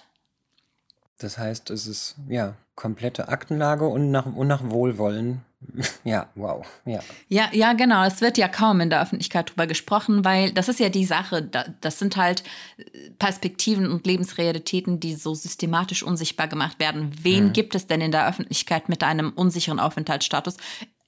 Das 1.18 1.38
heißt, 1.38 1.70
es 1.70 1.86
ist 1.86 2.16
ja 2.28 2.54
komplette 2.74 3.28
Aktenlage 3.28 3.86
und 3.86 4.10
nach, 4.10 4.26
und 4.26 4.48
nach 4.48 4.62
Wohlwollen 4.68 5.45
Ja, 6.04 6.28
wow. 6.34 6.64
Ja. 6.84 7.00
ja, 7.28 7.48
ja, 7.52 7.72
genau. 7.72 8.04
Es 8.04 8.20
wird 8.20 8.38
ja 8.38 8.48
kaum 8.48 8.80
in 8.80 8.90
der 8.90 9.02
Öffentlichkeit 9.02 9.50
drüber 9.50 9.66
gesprochen, 9.66 10.24
weil 10.24 10.52
das 10.52 10.68
ist 10.68 10.80
ja 10.80 10.88
die 10.88 11.04
Sache. 11.04 11.42
Das 11.80 11.98
sind 11.98 12.16
halt 12.16 12.44
Perspektiven 13.18 13.90
und 13.90 14.06
Lebensrealitäten, 14.06 15.00
die 15.00 15.14
so 15.14 15.34
systematisch 15.34 16.02
unsichtbar 16.02 16.48
gemacht 16.48 16.78
werden. 16.78 17.10
Wen 17.20 17.46
mhm. 17.46 17.52
gibt 17.52 17.74
es 17.74 17.86
denn 17.86 18.00
in 18.00 18.12
der 18.12 18.28
Öffentlichkeit 18.28 18.88
mit 18.88 19.02
einem 19.02 19.30
unsicheren 19.30 19.80
Aufenthaltsstatus? 19.80 20.56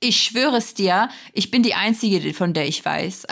Ich 0.00 0.22
schwöre 0.22 0.58
es 0.58 0.74
dir, 0.74 1.08
ich 1.32 1.50
bin 1.50 1.64
die 1.64 1.74
Einzige, 1.74 2.32
von 2.32 2.54
der 2.54 2.68
ich 2.68 2.84
weiß, 2.84 3.26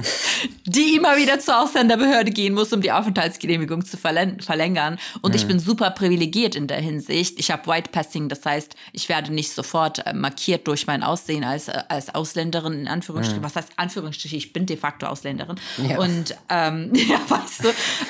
die 0.64 0.96
immer 0.96 1.18
wieder 1.18 1.38
zur 1.38 1.60
Ausländerbehörde 1.60 2.30
gehen 2.30 2.54
muss, 2.54 2.72
um 2.72 2.80
die 2.80 2.92
Aufenthaltsgenehmigung 2.92 3.84
zu 3.84 3.98
verlängern. 3.98 4.98
Und 5.20 5.32
mhm. 5.32 5.36
ich 5.36 5.46
bin 5.46 5.58
super 5.58 5.90
privilegiert 5.90 6.54
in 6.54 6.66
der 6.66 6.80
Hinsicht. 6.80 7.38
Ich 7.38 7.50
habe 7.50 7.66
White 7.66 7.90
Passing, 7.90 8.30
das 8.30 8.46
heißt, 8.46 8.74
ich 8.94 9.10
werde 9.10 9.34
nicht 9.34 9.52
sofort 9.52 10.06
äh, 10.06 10.14
markiert 10.14 10.66
durch 10.66 10.86
mein 10.86 11.02
Aussehen 11.02 11.44
als, 11.44 11.68
äh, 11.68 11.82
als 11.90 12.14
Ausländerin, 12.14 12.72
in 12.72 12.88
Anführungsstrichen. 12.88 13.42
Mhm. 13.42 13.44
Was 13.44 13.56
heißt 13.56 13.72
Anführungsstriche? 13.76 14.36
Ich 14.36 14.54
bin 14.54 14.64
de 14.64 14.78
facto 14.78 15.04
Ausländerin. 15.04 15.56
Ja. 15.86 15.98
Und 15.98 16.34
ähm, 16.48 16.90
ja, 16.94 17.20
weißt 17.28 17.64
du. 17.64 17.68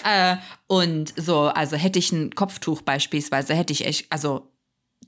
Äh, 0.08 0.36
und 0.68 1.14
so, 1.16 1.48
also 1.48 1.76
hätte 1.76 1.98
ich 1.98 2.12
ein 2.12 2.32
Kopftuch 2.32 2.82
beispielsweise, 2.82 3.54
hätte 3.54 3.72
ich 3.72 3.84
echt, 3.84 4.06
also 4.12 4.52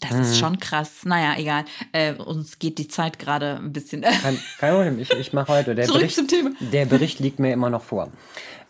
das 0.01 0.13
mhm. 0.13 0.21
ist 0.23 0.39
schon 0.39 0.59
krass. 0.59 1.05
Naja, 1.05 1.35
egal. 1.39 1.65
Äh, 1.93 2.15
uns 2.15 2.59
geht 2.59 2.79
die 2.79 2.89
Zeit 2.89 3.19
gerade 3.19 3.57
ein 3.57 3.73
bisschen. 3.73 4.03
Kein, 4.23 4.39
kein 4.59 4.75
Problem, 4.75 4.99
ich, 4.99 5.11
ich 5.11 5.33
mache 5.33 5.53
heute. 5.53 5.75
Der 5.75 5.85
Zurück 5.85 6.01
Bericht, 6.01 6.17
zum 6.17 6.29
Thema. 6.29 6.51
Der 6.61 6.87
Bericht 6.87 7.21
liegt 7.21 7.39
mir 7.39 7.53
immer 7.53 7.71
noch 7.71 7.83
vor. 7.83 8.11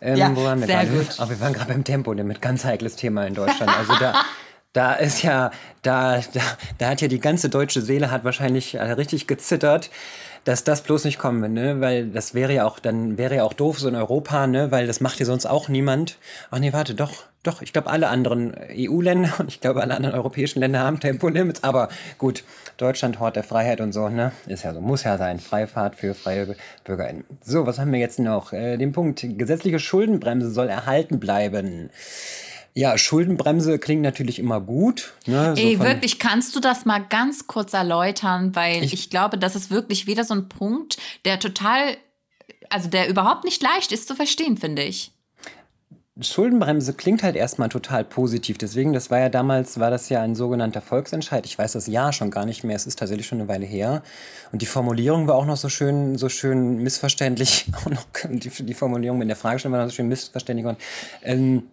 Ähm, 0.01 0.17
ja, 0.17 0.35
wo 0.35 0.43
waren 0.43 0.59
wir 0.59 0.67
sehr 0.67 0.85
gut. 0.85 1.19
Aber 1.19 1.29
wir 1.29 1.39
waren 1.39 1.53
gerade 1.53 1.71
beim 1.71 1.83
Tempo, 1.83 2.13
mit 2.13 2.41
ganz 2.41 2.65
heikles 2.65 2.95
Thema 2.95 3.25
in 3.25 3.33
Deutschland. 3.33 3.71
Also 3.77 3.93
da, 3.99 4.25
da 4.73 4.93
ist 4.93 5.23
ja, 5.23 5.51
da, 5.83 6.19
da, 6.33 6.41
da 6.77 6.89
hat 6.89 7.01
ja 7.01 7.07
die 7.07 7.19
ganze 7.19 7.49
deutsche 7.49 7.81
Seele 7.81 8.11
hat 8.11 8.23
wahrscheinlich 8.23 8.75
äh, 8.75 8.81
richtig 8.81 9.27
gezittert 9.27 9.89
dass 10.43 10.63
das 10.63 10.81
bloß 10.81 11.05
nicht 11.05 11.19
kommen, 11.19 11.53
ne? 11.53 11.81
Weil 11.81 12.07
das 12.07 12.33
wäre 12.33 12.53
ja 12.53 12.65
auch, 12.65 12.79
dann 12.79 13.17
wäre 13.17 13.35
ja 13.35 13.43
auch 13.43 13.53
doof 13.53 13.79
so 13.79 13.87
in 13.87 13.95
Europa, 13.95 14.47
ne? 14.47 14.71
Weil 14.71 14.87
das 14.87 15.01
macht 15.01 15.19
ja 15.19 15.25
sonst 15.25 15.45
auch 15.45 15.69
niemand. 15.69 16.17
Ach 16.49 16.59
nee, 16.59 16.73
warte, 16.73 16.95
doch, 16.95 17.23
doch, 17.43 17.61
ich 17.61 17.73
glaube, 17.73 17.89
alle 17.89 18.07
anderen 18.07 18.55
EU-Länder 18.71 19.33
und 19.39 19.49
ich 19.49 19.61
glaube, 19.61 19.81
alle 19.81 19.95
anderen 19.95 20.15
europäischen 20.15 20.59
Länder 20.59 20.79
haben 20.79 20.99
Tempolimits, 20.99 21.63
aber 21.63 21.89
gut, 22.17 22.43
Deutschland, 22.77 23.19
Hort 23.19 23.35
der 23.35 23.43
Freiheit 23.43 23.81
und 23.81 23.93
so, 23.93 24.09
ne? 24.09 24.31
Ist 24.47 24.63
ja 24.63 24.73
so, 24.73 24.81
muss 24.81 25.03
ja 25.03 25.17
sein. 25.17 25.39
Freifahrt 25.39 25.95
für 25.95 26.13
freie 26.13 26.55
BürgerInnen. 26.83 27.23
So, 27.41 27.65
was 27.65 27.79
haben 27.79 27.91
wir 27.91 27.99
jetzt 27.99 28.19
noch? 28.19 28.53
Äh, 28.53 28.77
den 28.77 28.91
Punkt, 28.91 29.25
gesetzliche 29.37 29.79
Schuldenbremse 29.79 30.49
soll 30.49 30.69
erhalten 30.69 31.19
bleiben. 31.19 31.89
Ja, 32.73 32.97
Schuldenbremse 32.97 33.79
klingt 33.79 34.01
natürlich 34.01 34.39
immer 34.39 34.61
gut. 34.61 35.13
Ne? 35.25 35.55
So 35.55 35.61
Ey, 35.61 35.79
wirklich, 35.79 36.19
kannst 36.19 36.55
du 36.55 36.59
das 36.59 36.85
mal 36.85 36.99
ganz 36.99 37.47
kurz 37.47 37.73
erläutern? 37.73 38.55
Weil 38.55 38.83
ich, 38.83 38.93
ich 38.93 39.09
glaube, 39.09 39.37
das 39.37 39.55
ist 39.55 39.71
wirklich 39.71 40.07
wieder 40.07 40.23
so 40.23 40.33
ein 40.33 40.47
Punkt, 40.47 40.97
der 41.25 41.39
total, 41.39 41.97
also 42.69 42.89
der 42.89 43.09
überhaupt 43.09 43.43
nicht 43.43 43.61
leicht 43.61 43.91
ist 43.91 44.07
zu 44.07 44.15
verstehen, 44.15 44.57
finde 44.57 44.83
ich. 44.83 45.11
Schuldenbremse 46.19 46.93
klingt 46.93 47.23
halt 47.23 47.35
erstmal 47.35 47.69
total 47.69 48.03
positiv. 48.03 48.57
Deswegen, 48.57 48.93
das 48.93 49.09
war 49.09 49.19
ja 49.19 49.29
damals, 49.29 49.79
war 49.79 49.89
das 49.89 50.09
ja 50.09 50.21
ein 50.21 50.35
sogenannter 50.35 50.81
Volksentscheid. 50.81 51.45
Ich 51.45 51.57
weiß 51.57 51.71
das 51.71 51.87
Jahr 51.87 52.13
schon 52.13 52.31
gar 52.31 52.45
nicht 52.45 52.63
mehr. 52.63 52.75
Es 52.75 52.85
ist 52.85 52.99
tatsächlich 52.99 53.27
schon 53.27 53.39
eine 53.39 53.47
Weile 53.47 53.65
her. 53.65 54.03
Und 54.51 54.61
die 54.61 54.65
Formulierung 54.65 55.27
war 55.27 55.35
auch 55.35 55.45
noch 55.45 55.57
so 55.57 55.69
schön, 55.69 56.17
so 56.17 56.29
schön 56.29 56.77
missverständlich. 56.83 57.65
Auch 57.75 57.89
noch 57.89 58.05
die, 58.29 58.49
die 58.49 58.73
Formulierung 58.73 59.17
mit 59.17 59.29
der 59.29 59.35
Fragestellung 59.35 59.77
war 59.77 59.83
noch 59.83 59.89
so 59.89 59.95
schön 59.95 60.09
missverständlich. 60.09 60.65
Und, 60.65 60.77
ähm, 61.23 61.63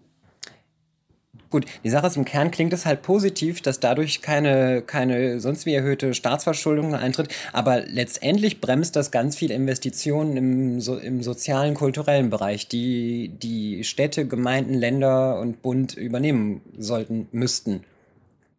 Gut, 1.50 1.64
die 1.82 1.88
Sache 1.88 2.06
ist, 2.06 2.16
im 2.16 2.26
Kern 2.26 2.50
klingt 2.50 2.74
es 2.74 2.84
halt 2.84 3.00
positiv, 3.00 3.62
dass 3.62 3.80
dadurch 3.80 4.20
keine, 4.20 4.82
keine 4.82 5.40
sonst 5.40 5.64
wie 5.64 5.72
erhöhte 5.72 6.12
Staatsverschuldung 6.12 6.94
eintritt, 6.94 7.28
aber 7.54 7.80
letztendlich 7.80 8.60
bremst 8.60 8.96
das 8.96 9.10
ganz 9.10 9.36
viel 9.36 9.50
Investitionen 9.50 10.36
im, 10.36 10.80
so, 10.82 10.98
im 10.98 11.22
sozialen, 11.22 11.72
kulturellen 11.72 12.28
Bereich, 12.28 12.68
die 12.68 13.30
die 13.42 13.82
Städte, 13.84 14.26
Gemeinden, 14.26 14.74
Länder 14.74 15.40
und 15.40 15.62
Bund 15.62 15.94
übernehmen 15.94 16.60
sollten, 16.76 17.28
müssten. 17.32 17.82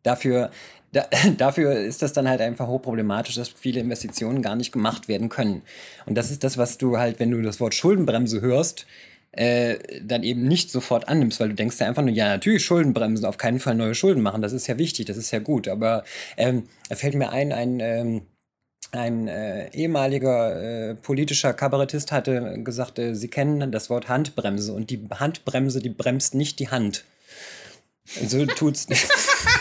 Dafür, 0.02 0.50
da, 0.92 1.06
dafür 1.38 1.74
ist 1.74 2.02
das 2.02 2.14
dann 2.14 2.28
halt 2.28 2.42
einfach 2.42 2.68
hochproblematisch, 2.68 3.36
dass 3.36 3.50
viele 3.50 3.82
Investitionen 3.82 4.42
gar 4.42 4.56
nicht 4.56 4.72
gemacht 4.72 5.08
werden 5.08 5.30
können. 5.30 5.62
Und 6.08 6.18
das 6.18 6.32
ist 6.32 6.44
das, 6.44 6.58
was 6.58 6.80
du 6.80 6.98
halt, 6.98 7.20
wenn 7.20 7.30
du 7.30 7.44
das 7.44 7.60
Wort 7.60 7.76
Schuldenbremse 7.76 8.42
hörst, 8.42 8.88
äh, 9.32 9.78
dann 10.02 10.24
eben 10.24 10.48
nicht 10.48 10.72
sofort 10.72 11.08
annimmst, 11.08 11.40
weil 11.40 11.50
du 11.50 11.56
denkst 11.56 11.80
ja 11.80 11.88
einfach 11.88 12.02
nur, 12.02 12.14
ja, 12.14 12.28
natürlich 12.28 12.66
Schuldenbremsen, 12.66 13.26
auf 13.26 13.38
keinen 13.38 13.60
Fall 13.60 13.76
neue 13.76 13.96
Schulden 13.96 14.22
machen, 14.22 14.42
das 14.42 14.54
ist 14.54 14.68
ja 14.68 14.78
wichtig, 14.78 15.06
das 15.06 15.18
ist 15.18 15.32
ja 15.32 15.40
gut. 15.40 15.68
Aber 15.68 16.04
ähm, 16.38 16.64
da 16.90 16.96
fällt 16.96 17.16
mir 17.16 17.32
ein, 17.32 17.52
ein, 17.52 17.80
ähm, 17.80 18.22
ein 18.92 19.28
äh, 19.28 19.70
ehemaliger 19.72 20.90
äh, 20.90 20.96
politischer 20.96 21.54
Kabarettist 21.54 22.12
hatte 22.12 22.60
gesagt, 22.64 22.98
äh, 22.98 23.14
sie 23.14 23.28
kennen 23.28 23.72
das 23.72 23.90
Wort 23.90 24.10
Handbremse 24.10 24.74
und 24.74 24.90
die 24.90 25.08
Handbremse, 25.12 25.80
die 25.80 25.90
bremst 25.90 26.34
nicht 26.34 26.60
die 26.60 26.70
Hand. 26.70 27.06
So 28.06 28.46
tut's. 28.48 28.88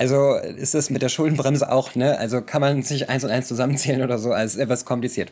Also 0.00 0.36
ist 0.36 0.72
das 0.72 0.88
mit 0.88 1.02
der 1.02 1.10
Schuldenbremse 1.10 1.70
auch, 1.70 1.94
ne? 1.94 2.18
Also 2.18 2.40
kann 2.40 2.62
man 2.62 2.82
sich 2.82 3.10
eins 3.10 3.22
und 3.22 3.30
eins 3.30 3.48
zusammenzählen 3.48 4.00
oder 4.00 4.16
so, 4.16 4.32
als 4.32 4.56
etwas 4.56 4.86
kompliziert. 4.86 5.30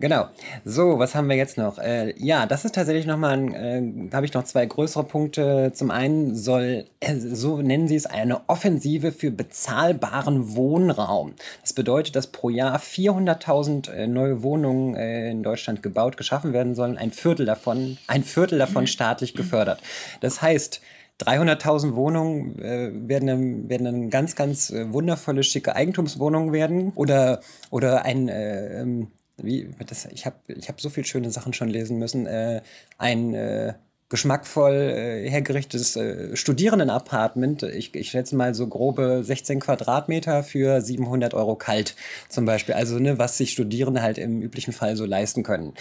Genau. 0.00 0.26
So, 0.64 0.98
was 0.98 1.14
haben 1.14 1.28
wir 1.28 1.36
jetzt 1.36 1.56
noch? 1.56 1.78
Äh, 1.78 2.12
ja, 2.18 2.46
das 2.46 2.64
ist 2.64 2.74
tatsächlich 2.74 3.06
nochmal, 3.06 3.54
äh, 3.54 3.80
da 4.10 4.16
habe 4.16 4.26
ich 4.26 4.34
noch 4.34 4.42
zwei 4.42 4.66
größere 4.66 5.04
Punkte. 5.04 5.70
Zum 5.72 5.92
einen 5.92 6.34
soll, 6.34 6.86
äh, 6.98 7.14
so 7.14 7.62
nennen 7.62 7.86
sie 7.86 7.94
es, 7.94 8.06
eine 8.06 8.40
Offensive 8.48 9.12
für 9.12 9.30
bezahlbaren 9.30 10.56
Wohnraum. 10.56 11.34
Das 11.60 11.72
bedeutet, 11.72 12.16
dass 12.16 12.26
pro 12.26 12.50
Jahr 12.50 12.80
400.000 12.80 13.92
äh, 13.92 14.08
neue 14.08 14.42
Wohnungen 14.42 14.96
äh, 14.96 15.30
in 15.30 15.44
Deutschland 15.44 15.80
gebaut, 15.80 16.16
geschaffen 16.16 16.52
werden 16.52 16.74
sollen. 16.74 16.98
Ein 16.98 17.12
Viertel 17.12 17.46
davon, 17.46 17.98
ein 18.08 18.24
Viertel 18.24 18.58
davon 18.58 18.88
staatlich 18.88 19.34
gefördert. 19.34 19.80
Das 20.20 20.42
heißt, 20.42 20.80
300.000 21.20 21.94
Wohnungen 21.94 22.58
äh, 22.58 22.90
werden, 23.08 23.26
dann, 23.26 23.68
werden 23.68 23.84
dann 23.84 24.10
ganz, 24.10 24.34
ganz 24.34 24.70
äh, 24.70 24.92
wundervolle, 24.92 25.42
schicke 25.42 25.76
Eigentumswohnungen 25.76 26.52
werden. 26.52 26.92
Oder, 26.94 27.40
oder 27.70 28.04
ein, 28.04 28.28
äh, 28.28 28.80
ähm, 28.80 29.12
wie, 29.36 29.70
das, 29.86 30.06
ich 30.06 30.26
habe 30.26 30.36
ich 30.48 30.68
hab 30.68 30.80
so 30.80 30.90
viele 30.90 31.06
schöne 31.06 31.30
Sachen 31.30 31.52
schon 31.52 31.68
lesen 31.68 31.98
müssen. 31.98 32.26
Äh, 32.26 32.62
ein 32.98 33.34
äh, 33.34 33.74
geschmackvoll 34.12 34.74
äh, 34.74 35.30
hergerichtetes 35.30 35.96
äh, 35.96 36.36
Studierendenapartment. 36.36 37.62
Ich, 37.62 37.94
ich 37.94 38.10
schätze 38.10 38.36
mal 38.36 38.54
so 38.54 38.66
grobe 38.66 39.22
16 39.24 39.58
Quadratmeter 39.58 40.42
für 40.42 40.82
700 40.82 41.32
Euro 41.32 41.56
kalt 41.56 41.96
zum 42.28 42.44
Beispiel. 42.44 42.74
Also 42.74 42.98
ne, 42.98 43.18
was 43.18 43.38
sich 43.38 43.52
Studierende 43.52 44.02
halt 44.02 44.18
im 44.18 44.42
üblichen 44.42 44.74
Fall 44.74 44.96
so 44.96 45.06
leisten 45.06 45.42
können. 45.42 45.72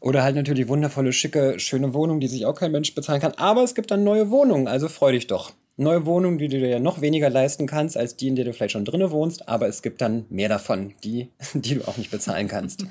Oder 0.00 0.24
halt 0.24 0.34
natürlich 0.34 0.66
wundervolle, 0.66 1.12
schicke, 1.12 1.60
schöne 1.60 1.94
Wohnungen, 1.94 2.18
die 2.18 2.26
sich 2.26 2.44
auch 2.44 2.56
kein 2.56 2.72
Mensch 2.72 2.92
bezahlen 2.92 3.20
kann. 3.20 3.34
Aber 3.36 3.62
es 3.62 3.76
gibt 3.76 3.92
dann 3.92 4.02
neue 4.02 4.30
Wohnungen, 4.30 4.66
also 4.66 4.88
freu 4.88 5.12
dich 5.12 5.28
doch 5.28 5.52
neue 5.76 6.04
Wohnung, 6.04 6.36
die 6.36 6.48
du 6.48 6.58
dir 6.58 6.80
noch 6.80 7.00
weniger 7.00 7.30
leisten 7.30 7.66
kannst, 7.66 7.96
als 7.96 8.14
die, 8.16 8.28
in 8.28 8.36
der 8.36 8.44
du 8.44 8.52
vielleicht 8.52 8.72
schon 8.72 8.84
drinne 8.84 9.12
wohnst, 9.12 9.48
aber 9.48 9.66
es 9.66 9.80
gibt 9.80 10.02
dann 10.02 10.26
mehr 10.28 10.50
davon, 10.50 10.92
die, 11.04 11.30
die 11.54 11.76
du 11.76 11.88
auch 11.88 11.96
nicht 11.96 12.10
bezahlen 12.10 12.48
kannst. 12.48 12.84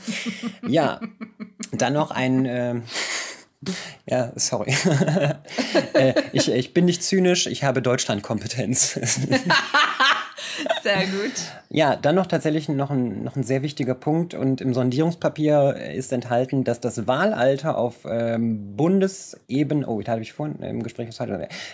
ja, 0.67 1.01
dann 1.71 1.93
noch 1.93 2.11
ein. 2.11 2.45
Äh, 2.45 2.81
ja, 4.05 4.31
sorry. 4.35 4.73
äh, 5.93 6.13
ich, 6.31 6.49
ich 6.51 6.73
bin 6.73 6.85
nicht 6.85 7.03
zynisch, 7.03 7.47
ich 7.47 7.63
habe 7.63 7.81
Deutschlandkompetenz. 7.81 8.99
Sehr 10.83 11.05
gut. 11.05 11.31
Ja, 11.69 11.95
dann 11.95 12.15
noch 12.15 12.25
tatsächlich 12.25 12.69
noch 12.69 12.89
ein, 12.89 13.23
noch 13.23 13.35
ein 13.35 13.43
sehr 13.43 13.61
wichtiger 13.61 13.95
Punkt. 13.95 14.33
Und 14.33 14.61
im 14.61 14.73
Sondierungspapier 14.73 15.75
ist 15.93 16.11
enthalten, 16.11 16.63
dass 16.63 16.79
das 16.79 17.07
Wahlalter 17.07 17.77
auf 17.77 18.05
ähm, 18.09 18.75
Bundesebene, 18.75 19.87
oh, 19.87 20.01
da 20.01 20.13
habe 20.13 20.21
ich 20.21 20.33
vorhin 20.33 20.61
im 20.61 20.83
Gespräch 20.83 21.09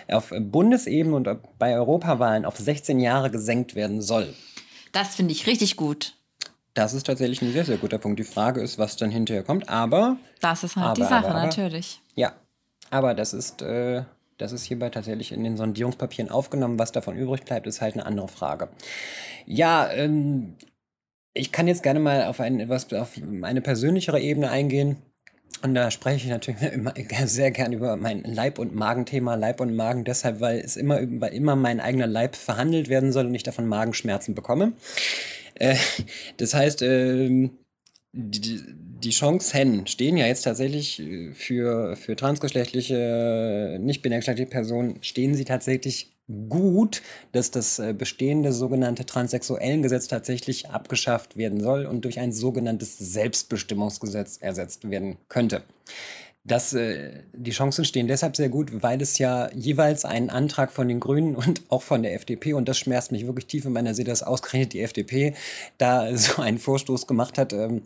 auf 0.09 0.33
Bundesebene 0.37 1.15
und 1.15 1.29
bei 1.57 1.75
Europawahlen 1.75 2.45
auf 2.45 2.57
16 2.57 2.99
Jahre 2.99 3.31
gesenkt 3.31 3.75
werden 3.75 4.01
soll. 4.01 4.33
Das 4.91 5.15
finde 5.15 5.33
ich 5.33 5.47
richtig 5.47 5.75
gut. 5.75 6.15
Das 6.75 6.93
ist 6.93 7.07
tatsächlich 7.07 7.41
ein 7.41 7.53
sehr, 7.53 7.63
sehr 7.63 7.77
guter 7.77 7.97
Punkt. 7.97 8.19
Die 8.19 8.25
Frage 8.25 8.61
ist, 8.61 8.77
was 8.77 8.97
dann 8.97 9.09
hinterher 9.09 9.43
kommt. 9.43 9.69
Aber. 9.69 10.17
Das 10.41 10.63
ist 10.63 10.75
halt 10.75 10.87
aber, 10.87 10.95
die 10.95 11.01
Sache, 11.03 11.15
aber, 11.15 11.29
aber, 11.29 11.45
natürlich. 11.45 12.01
Ja. 12.15 12.33
Aber 12.91 13.13
das 13.13 13.33
ist, 13.33 13.61
äh, 13.61 14.03
das 14.37 14.51
ist 14.51 14.65
hierbei 14.65 14.89
tatsächlich 14.89 15.31
in 15.31 15.43
den 15.43 15.55
Sondierungspapieren 15.55 16.29
aufgenommen. 16.29 16.77
Was 16.77 16.91
davon 16.91 17.15
übrig 17.15 17.45
bleibt, 17.45 17.65
ist 17.65 17.79
halt 17.79 17.93
eine 17.93 18.05
andere 18.05 18.27
Frage. 18.27 18.67
Ja, 19.45 19.89
ähm, 19.89 20.55
ich 21.33 21.53
kann 21.53 21.67
jetzt 21.67 21.81
gerne 21.81 22.01
mal 22.01 22.25
auf, 22.25 22.41
ein, 22.41 22.59
etwas, 22.59 22.91
auf 22.93 23.13
eine 23.41 23.61
persönlichere 23.61 24.19
Ebene 24.19 24.51
eingehen. 24.51 24.97
Und 25.61 25.75
da 25.75 25.89
spreche 25.91 26.25
ich 26.25 26.29
natürlich 26.29 26.61
immer 26.73 26.93
sehr 27.25 27.51
gern 27.51 27.71
über 27.71 27.95
mein 27.95 28.21
Leib- 28.23 28.59
und 28.59 28.75
Magenthema. 28.75 29.35
Leib 29.35 29.61
und 29.61 29.73
Magen 29.77 30.03
deshalb, 30.03 30.41
weil 30.41 30.59
es 30.59 30.75
immer, 30.75 30.99
weil 31.21 31.33
immer 31.33 31.55
mein 31.55 31.79
eigener 31.79 32.07
Leib 32.07 32.35
verhandelt 32.35 32.89
werden 32.89 33.13
soll 33.13 33.27
und 33.27 33.35
ich 33.35 33.43
davon 33.43 33.65
Magenschmerzen 33.65 34.35
bekomme. 34.35 34.73
Äh, 35.55 35.75
das 36.37 36.53
heißt, 36.53 36.81
äh, 36.81 37.49
die, 38.13 38.61
die 39.03 39.09
Chancen 39.09 39.87
stehen 39.87 40.17
ja 40.17 40.25
jetzt 40.25 40.43
tatsächlich 40.43 40.99
äh, 40.99 41.33
für, 41.33 41.95
für 41.95 42.15
transgeschlechtliche, 42.15 43.77
nicht 43.79 44.01
binärgeschlechtliche 44.01 44.49
Personen, 44.49 44.97
stehen 45.01 45.35
sie 45.35 45.45
tatsächlich 45.45 46.15
gut, 46.49 47.01
dass 47.33 47.51
das 47.51 47.77
äh, 47.79 47.93
bestehende 47.93 48.51
sogenannte 48.51 49.05
Transsexuellengesetz 49.05 50.07
tatsächlich 50.07 50.69
abgeschafft 50.69 51.37
werden 51.37 51.59
soll 51.61 51.85
und 51.85 52.03
durch 52.03 52.19
ein 52.19 52.31
sogenanntes 52.31 52.97
Selbstbestimmungsgesetz 52.97 54.37
ersetzt 54.37 54.89
werden 54.89 55.17
könnte. 55.29 55.63
Das, 56.47 56.73
äh, 56.73 57.23
die 57.33 57.51
Chancen 57.51 57.85
stehen 57.85 58.07
deshalb 58.07 58.35
sehr 58.35 58.49
gut, 58.49 58.83
weil 58.83 59.01
es 59.01 59.17
ja 59.17 59.49
jeweils 59.53 60.05
einen 60.05 60.29
Antrag 60.29 60.71
von 60.71 60.87
den 60.87 60.99
Grünen 60.99 61.35
und 61.35 61.63
auch 61.69 61.81
von 61.81 62.03
der 62.03 62.13
FDP, 62.13 62.53
und 62.53 62.69
das 62.69 62.77
schmerzt 62.77 63.11
mich 63.11 63.25
wirklich 63.25 63.47
tief 63.47 63.65
in 63.65 63.73
meiner 63.73 63.95
Seele, 63.95 64.09
dass 64.09 64.23
ausgerechnet 64.23 64.73
die 64.73 64.81
FDP 64.81 65.33
da 65.79 66.15
so 66.17 66.41
einen 66.41 66.59
Vorstoß 66.59 67.07
gemacht 67.07 67.37
hat. 67.37 67.51
Ähm, 67.51 67.81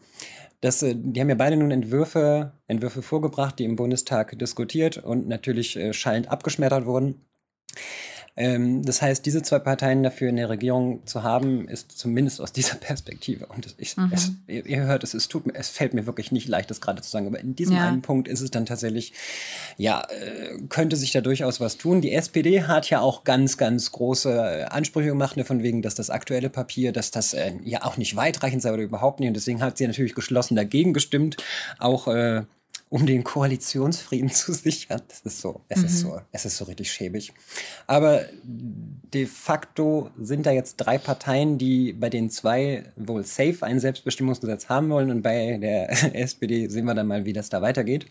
das, 0.61 0.83
äh, 0.83 0.93
die 0.95 1.21
haben 1.21 1.29
ja 1.29 1.35
beide 1.35 1.55
nun 1.55 1.71
Entwürfe, 1.71 2.51
Entwürfe 2.67 3.01
vorgebracht, 3.01 3.57
die 3.59 3.63
im 3.63 3.77
Bundestag 3.77 4.37
diskutiert 4.37 4.97
und 4.97 5.29
natürlich 5.29 5.77
äh, 5.77 5.93
schallend 5.93 6.29
abgeschmettert 6.29 6.85
wurden. 6.85 7.21
Ähm, 8.35 8.83
das 8.83 9.01
heißt, 9.01 9.25
diese 9.25 9.41
zwei 9.41 9.59
Parteien 9.59 10.03
dafür 10.03 10.29
in 10.29 10.35
der 10.37 10.49
Regierung 10.49 11.05
zu 11.05 11.23
haben, 11.23 11.67
ist 11.67 11.97
zumindest 11.97 12.41
aus 12.41 12.51
dieser 12.51 12.75
Perspektive. 12.79 13.47
Und 13.47 13.75
ich, 13.77 13.97
mhm. 13.97 14.11
es, 14.13 14.31
ihr, 14.47 14.83
hört, 14.83 15.03
es, 15.03 15.13
es, 15.13 15.27
tut 15.27 15.45
mir, 15.45 15.55
es 15.55 15.69
fällt 15.69 15.93
mir 15.93 16.05
wirklich 16.05 16.31
nicht 16.31 16.47
leicht, 16.47 16.69
das 16.69 16.81
gerade 16.81 17.01
zu 17.01 17.09
sagen. 17.09 17.27
Aber 17.27 17.39
in 17.39 17.55
diesem 17.55 17.75
ja. 17.75 17.87
einen 17.87 18.01
Punkt 18.01 18.27
ist 18.27 18.41
es 18.41 18.51
dann 18.51 18.65
tatsächlich, 18.65 19.13
ja, 19.77 20.01
äh, 20.09 20.57
könnte 20.69 20.95
sich 20.95 21.11
da 21.11 21.21
durchaus 21.21 21.59
was 21.59 21.77
tun. 21.77 22.01
Die 22.01 22.13
SPD 22.13 22.63
hat 22.63 22.89
ja 22.89 23.01
auch 23.01 23.23
ganz, 23.23 23.57
ganz 23.57 23.91
große 23.91 24.71
Ansprüche 24.71 25.09
gemacht, 25.09 25.37
ne, 25.37 25.45
von 25.45 25.63
wegen, 25.63 25.81
dass 25.81 25.95
das 25.95 26.09
aktuelle 26.09 26.49
Papier, 26.49 26.91
dass 26.91 27.11
das 27.11 27.33
äh, 27.33 27.53
ja 27.63 27.83
auch 27.85 27.97
nicht 27.97 28.15
weitreichend 28.15 28.61
sei 28.61 28.73
oder 28.73 28.83
überhaupt 28.83 29.19
nicht. 29.19 29.29
Und 29.29 29.35
deswegen 29.35 29.61
hat 29.61 29.77
sie 29.77 29.87
natürlich 29.87 30.15
geschlossen 30.15 30.55
dagegen 30.55 30.93
gestimmt. 30.93 31.37
Auch 31.77 32.07
äh, 32.07 32.43
um 32.89 33.05
den 33.05 33.23
Koalitionsfrieden 33.23 34.29
zu 34.31 34.51
sichern. 34.51 35.01
Das 35.07 35.21
ist 35.21 35.41
so, 35.41 35.61
es 35.69 35.79
mhm. 35.79 35.85
ist 35.85 35.99
so, 35.99 36.21
es 36.31 36.45
ist 36.45 36.57
so 36.57 36.65
richtig 36.65 36.91
schäbig. 36.91 37.31
Aber 37.87 38.25
de 38.43 39.25
facto 39.27 40.09
sind 40.19 40.45
da 40.45 40.51
jetzt 40.51 40.77
drei 40.77 40.97
Parteien, 40.97 41.57
die 41.57 41.93
bei 41.93 42.09
den 42.09 42.29
zwei 42.29 42.91
wohl 42.95 43.23
safe 43.23 43.59
ein 43.61 43.79
Selbstbestimmungsgesetz 43.79 44.69
haben 44.69 44.89
wollen 44.89 45.11
und 45.11 45.21
bei 45.21 45.57
der 45.57 45.91
SPD 46.15 46.67
sehen 46.67 46.85
wir 46.85 46.95
dann 46.95 47.07
mal, 47.07 47.25
wie 47.25 47.33
das 47.33 47.49
da 47.49 47.61
weitergeht. 47.61 48.07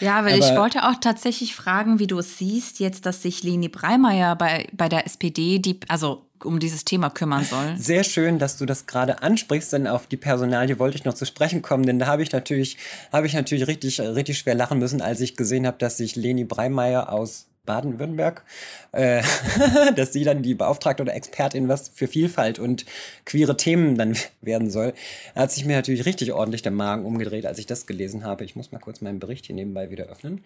Ja, 0.00 0.24
weil 0.24 0.34
Aber 0.34 0.46
ich 0.46 0.56
wollte 0.56 0.88
auch 0.88 0.96
tatsächlich 1.00 1.54
fragen, 1.54 1.98
wie 1.98 2.06
du 2.06 2.18
es 2.18 2.38
siehst, 2.38 2.80
jetzt, 2.80 3.06
dass 3.06 3.22
sich 3.22 3.42
Leni 3.42 3.68
Breimeyer 3.68 4.34
bei, 4.36 4.66
bei 4.72 4.88
der 4.88 5.06
SPD, 5.06 5.58
die, 5.58 5.78
also 5.88 6.27
um 6.44 6.58
dieses 6.58 6.84
Thema 6.84 7.10
kümmern 7.10 7.44
soll. 7.44 7.76
Sehr 7.76 8.04
schön, 8.04 8.38
dass 8.38 8.56
du 8.56 8.66
das 8.66 8.86
gerade 8.86 9.22
ansprichst, 9.22 9.72
denn 9.72 9.86
auf 9.86 10.06
die 10.06 10.16
Personalie 10.16 10.78
wollte 10.78 10.96
ich 10.96 11.04
noch 11.04 11.14
zu 11.14 11.24
sprechen 11.24 11.62
kommen, 11.62 11.84
denn 11.84 11.98
da 11.98 12.06
habe 12.06 12.22
ich 12.22 12.32
natürlich, 12.32 12.76
habe 13.12 13.26
ich 13.26 13.34
natürlich 13.34 13.66
richtig, 13.66 14.00
richtig 14.00 14.38
schwer 14.38 14.54
lachen 14.54 14.78
müssen, 14.78 15.00
als 15.00 15.20
ich 15.20 15.36
gesehen 15.36 15.66
habe, 15.66 15.78
dass 15.78 15.96
sich 15.96 16.16
Leni 16.16 16.44
Breimeyer 16.44 17.12
aus 17.12 17.48
Baden-Württemberg, 17.68 18.44
äh, 18.92 19.22
dass 19.96 20.12
sie 20.12 20.24
dann 20.24 20.42
die 20.42 20.54
Beauftragte 20.54 21.02
oder 21.02 21.14
Expertin 21.14 21.68
was 21.68 21.90
für 21.90 22.08
Vielfalt 22.08 22.58
und 22.58 22.86
queere 23.26 23.56
Themen 23.56 23.96
dann 23.96 24.16
werden 24.40 24.70
soll. 24.70 24.94
Hat 25.36 25.52
sich 25.52 25.66
mir 25.66 25.76
natürlich 25.76 26.06
richtig 26.06 26.32
ordentlich 26.32 26.62
der 26.62 26.72
Magen 26.72 27.04
umgedreht, 27.04 27.44
als 27.44 27.58
ich 27.58 27.66
das 27.66 27.86
gelesen 27.86 28.24
habe. 28.24 28.44
Ich 28.44 28.56
muss 28.56 28.72
mal 28.72 28.78
kurz 28.78 29.02
meinen 29.02 29.20
Bericht 29.20 29.46
hier 29.46 29.54
nebenbei 29.54 29.90
wieder 29.90 30.06
öffnen. 30.06 30.42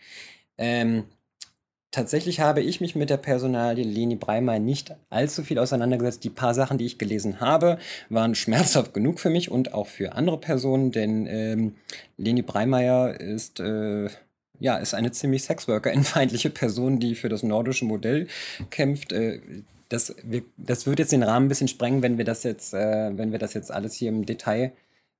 Ähm, 0.58 1.04
tatsächlich 1.92 2.40
habe 2.40 2.60
ich 2.60 2.80
mich 2.80 2.96
mit 2.96 3.10
der 3.10 3.18
Personalie 3.18 3.84
Leni 3.84 4.16
Breimer 4.16 4.58
nicht 4.58 4.94
allzu 5.10 5.44
viel 5.44 5.60
auseinandergesetzt. 5.60 6.24
Die 6.24 6.30
paar 6.30 6.54
Sachen, 6.54 6.78
die 6.78 6.86
ich 6.86 6.98
gelesen 6.98 7.40
habe, 7.40 7.78
waren 8.08 8.34
schmerzhaft 8.34 8.92
genug 8.94 9.20
für 9.20 9.30
mich 9.30 9.50
und 9.50 9.72
auch 9.74 9.86
für 9.86 10.14
andere 10.14 10.38
Personen, 10.38 10.90
denn 10.90 11.26
ähm, 11.28 11.76
Leni 12.16 12.42
Breimeyer 12.42 13.20
ist, 13.20 13.60
äh, 13.60 14.08
ja, 14.58 14.78
ist 14.78 14.94
eine 14.94 15.12
ziemlich 15.12 15.44
Sexworker-feindliche 15.44 16.50
Person, 16.50 16.98
die 16.98 17.14
für 17.14 17.28
das 17.28 17.42
nordische 17.42 17.84
Modell 17.84 18.26
kämpft. 18.70 19.12
Äh, 19.12 19.40
das, 19.88 20.14
wir, 20.22 20.42
das 20.56 20.86
wird 20.86 20.98
jetzt 20.98 21.12
den 21.12 21.22
Rahmen 21.22 21.46
ein 21.46 21.48
bisschen 21.50 21.68
sprengen, 21.68 22.02
wenn 22.02 22.16
wir 22.16 22.24
das 22.24 22.42
jetzt, 22.42 22.72
äh, 22.72 23.16
wenn 23.16 23.30
wir 23.30 23.38
das 23.38 23.52
jetzt 23.52 23.70
alles 23.70 23.94
hier 23.94 24.08
im 24.08 24.24
Detail 24.24 24.72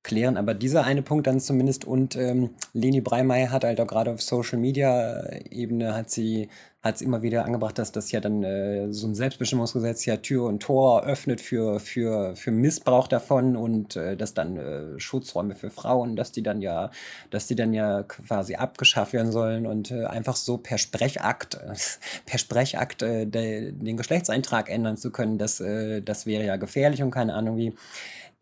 klären. 0.02 0.36
Aber 0.36 0.54
dieser 0.54 0.84
eine 0.84 1.02
Punkt 1.02 1.26
dann 1.26 1.40
zumindest 1.40 1.84
und 1.84 2.16
ähm, 2.16 2.50
Leni 2.72 3.00
Breimeyer 3.00 3.50
hat 3.50 3.64
halt 3.64 3.80
auch 3.80 3.86
gerade 3.86 4.10
auf 4.10 4.22
Social 4.22 4.58
Media 4.58 5.24
Ebene 5.50 5.94
hat 5.94 6.10
sie 6.10 6.48
hat 6.82 6.96
es 6.96 7.00
immer 7.00 7.22
wieder 7.22 7.44
angebracht, 7.44 7.78
dass 7.78 7.92
das 7.92 8.10
ja 8.10 8.18
dann 8.18 8.42
äh, 8.42 8.92
so 8.92 9.06
ein 9.06 9.14
Selbstbestimmungsgesetz 9.14 10.04
ja 10.04 10.16
Tür 10.16 10.46
und 10.46 10.60
Tor 10.60 11.04
öffnet 11.04 11.40
für, 11.40 11.78
für, 11.78 12.34
für 12.34 12.50
Missbrauch 12.50 13.06
davon 13.06 13.54
und 13.56 13.94
äh, 13.94 14.16
dass 14.16 14.34
dann 14.34 14.56
äh, 14.56 14.98
Schutzräume 14.98 15.54
für 15.54 15.70
Frauen, 15.70 16.16
dass 16.16 16.32
die 16.32 16.42
dann 16.42 16.60
ja, 16.60 16.90
dass 17.30 17.46
die 17.46 17.54
dann 17.54 17.72
ja 17.72 18.02
quasi 18.02 18.56
abgeschafft 18.56 19.12
werden 19.12 19.30
sollen 19.30 19.64
und 19.64 19.92
äh, 19.92 20.06
einfach 20.06 20.34
so 20.34 20.58
per 20.58 20.76
Sprechakt, 20.76 21.60
per 22.26 22.38
Sprechakt 22.38 23.02
äh, 23.02 23.26
de, 23.26 23.70
den 23.70 23.96
Geschlechtseintrag 23.96 24.68
ändern 24.68 24.96
zu 24.96 25.12
können, 25.12 25.38
das, 25.38 25.60
äh, 25.60 26.00
das 26.02 26.26
wäre 26.26 26.44
ja 26.44 26.56
gefährlich 26.56 27.00
und 27.00 27.12
keine 27.12 27.34
Ahnung 27.34 27.56
wie. 27.56 27.74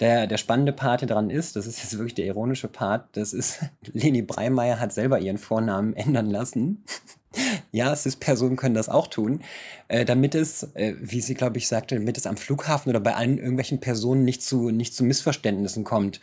Der, 0.01 0.27
der 0.27 0.39
spannende 0.39 0.73
Part 0.73 1.01
hier 1.01 1.09
dran 1.09 1.29
ist, 1.29 1.57
das 1.57 1.67
ist 1.67 1.83
jetzt 1.83 1.93
wirklich 1.93 2.15
der 2.15 2.27
ironische 2.27 2.69
Part, 2.69 3.09
das 3.13 3.33
ist, 3.33 3.61
Leni 3.93 4.23
Breimeyer 4.23 4.81
hat 4.81 4.93
selber 4.93 5.21
ihren 5.21 5.39
Vornamen 5.39 5.95
ändern 5.95 6.31
lassen. 6.31 6.85
ja, 7.73 7.95
CIS-Personen 7.95 8.57
können 8.57 8.75
das 8.75 8.89
auch 8.89 9.09
tun, 9.09 9.43
äh, 9.89 10.05
damit 10.05 10.35
es, 10.35 10.65
äh, 10.75 10.95
wie 11.01 11.21
sie, 11.21 11.35
glaube 11.35 11.59
ich, 11.59 11.69
sagte, 11.69 11.97
damit 11.97 12.17
es 12.17 12.27
am 12.27 12.37
Flughafen 12.37 12.91
oder 12.91 13.01
bei 13.01 13.15
allen 13.15 13.39
irgendwelchen 13.39 13.81
Personen 13.81 14.25
nicht 14.25 14.43
zu, 14.43 14.71
nicht 14.71 14.95
zu 14.95 15.05
Missverständnissen 15.05 15.85
kommt. 15.85 16.21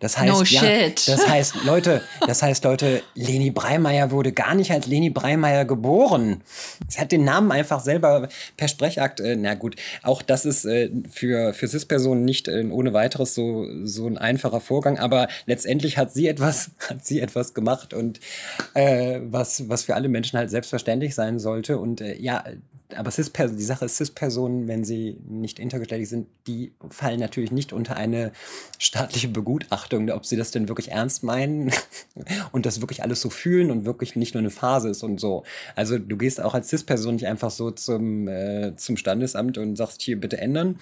Das 0.00 0.16
heißt, 0.16 0.32
no 0.32 0.42
ja, 0.42 0.60
shit. 0.60 1.08
das 1.08 1.28
heißt, 1.28 1.64
Leute, 1.64 2.02
das 2.26 2.42
heißt, 2.42 2.64
Leute, 2.64 3.02
Leni 3.14 3.50
Breimeyer 3.50 4.10
wurde 4.10 4.32
gar 4.32 4.54
nicht 4.54 4.70
als 4.70 4.86
Leni 4.86 5.10
Breimeyer 5.10 5.64
geboren. 5.64 6.42
Sie 6.86 7.00
hat 7.00 7.10
den 7.10 7.24
Namen 7.24 7.50
einfach 7.50 7.80
selber 7.80 8.28
per 8.56 8.68
Sprechakt, 8.68 9.20
äh, 9.20 9.36
na 9.36 9.54
gut, 9.54 9.76
auch 10.02 10.22
das 10.22 10.44
ist 10.44 10.64
äh, 10.64 10.90
für, 11.10 11.52
für 11.52 11.66
CIS-Personen 11.66 12.24
nicht 12.24 12.48
äh, 12.48 12.64
ohne 12.70 12.92
weiteres 12.92 13.34
so, 13.34 13.66
so 13.84 14.06
ein 14.06 14.18
einfacher 14.18 14.60
Vorgang, 14.60 14.98
aber 14.98 15.28
letztendlich 15.46 15.98
hat 15.98 16.12
sie 16.12 16.28
etwas, 16.28 16.70
hat 16.88 17.04
sie 17.04 17.20
etwas 17.20 17.54
gemacht 17.54 17.92
und 17.92 18.20
äh, 18.74 19.20
was, 19.24 19.68
was 19.68 19.84
für 19.84 19.94
alle 19.94 20.08
Menschen 20.08 20.38
halt 20.38 20.50
selbstverständlich 20.50 21.14
sein 21.14 21.38
sollte. 21.38 21.78
Und 21.78 22.00
äh, 22.00 22.16
ja, 22.16 22.44
aber 22.96 23.10
Cis 23.10 23.30
die 23.32 23.62
Sache 23.62 23.84
ist, 23.84 23.96
Cis-Personen, 23.96 24.66
wenn 24.68 24.84
sie 24.84 25.18
nicht 25.28 25.58
intergeschlechtlich 25.58 26.08
sind, 26.08 26.26
die 26.46 26.72
fallen 26.88 27.20
natürlich 27.20 27.50
nicht 27.52 27.72
unter 27.72 27.96
eine 27.96 28.32
staatliche 28.78 29.28
Begutachtung, 29.28 30.10
ob 30.10 30.24
sie 30.24 30.36
das 30.36 30.50
denn 30.50 30.68
wirklich 30.68 30.90
ernst 30.90 31.22
meinen 31.22 31.70
und 32.52 32.66
das 32.66 32.80
wirklich 32.80 33.02
alles 33.02 33.20
so 33.20 33.30
fühlen 33.30 33.70
und 33.70 33.84
wirklich 33.84 34.16
nicht 34.16 34.34
nur 34.34 34.40
eine 34.40 34.50
Phase 34.50 34.88
ist 34.88 35.02
und 35.02 35.20
so. 35.20 35.44
Also 35.76 35.98
du 35.98 36.16
gehst 36.16 36.40
auch 36.40 36.54
als 36.54 36.68
Cis-Person 36.70 37.14
nicht 37.16 37.26
einfach 37.26 37.50
so 37.50 37.70
zum, 37.70 38.26
äh, 38.28 38.74
zum 38.76 38.96
Standesamt 38.96 39.58
und 39.58 39.76
sagst 39.76 40.00
hier 40.02 40.18
bitte 40.18 40.38
ändern. 40.38 40.78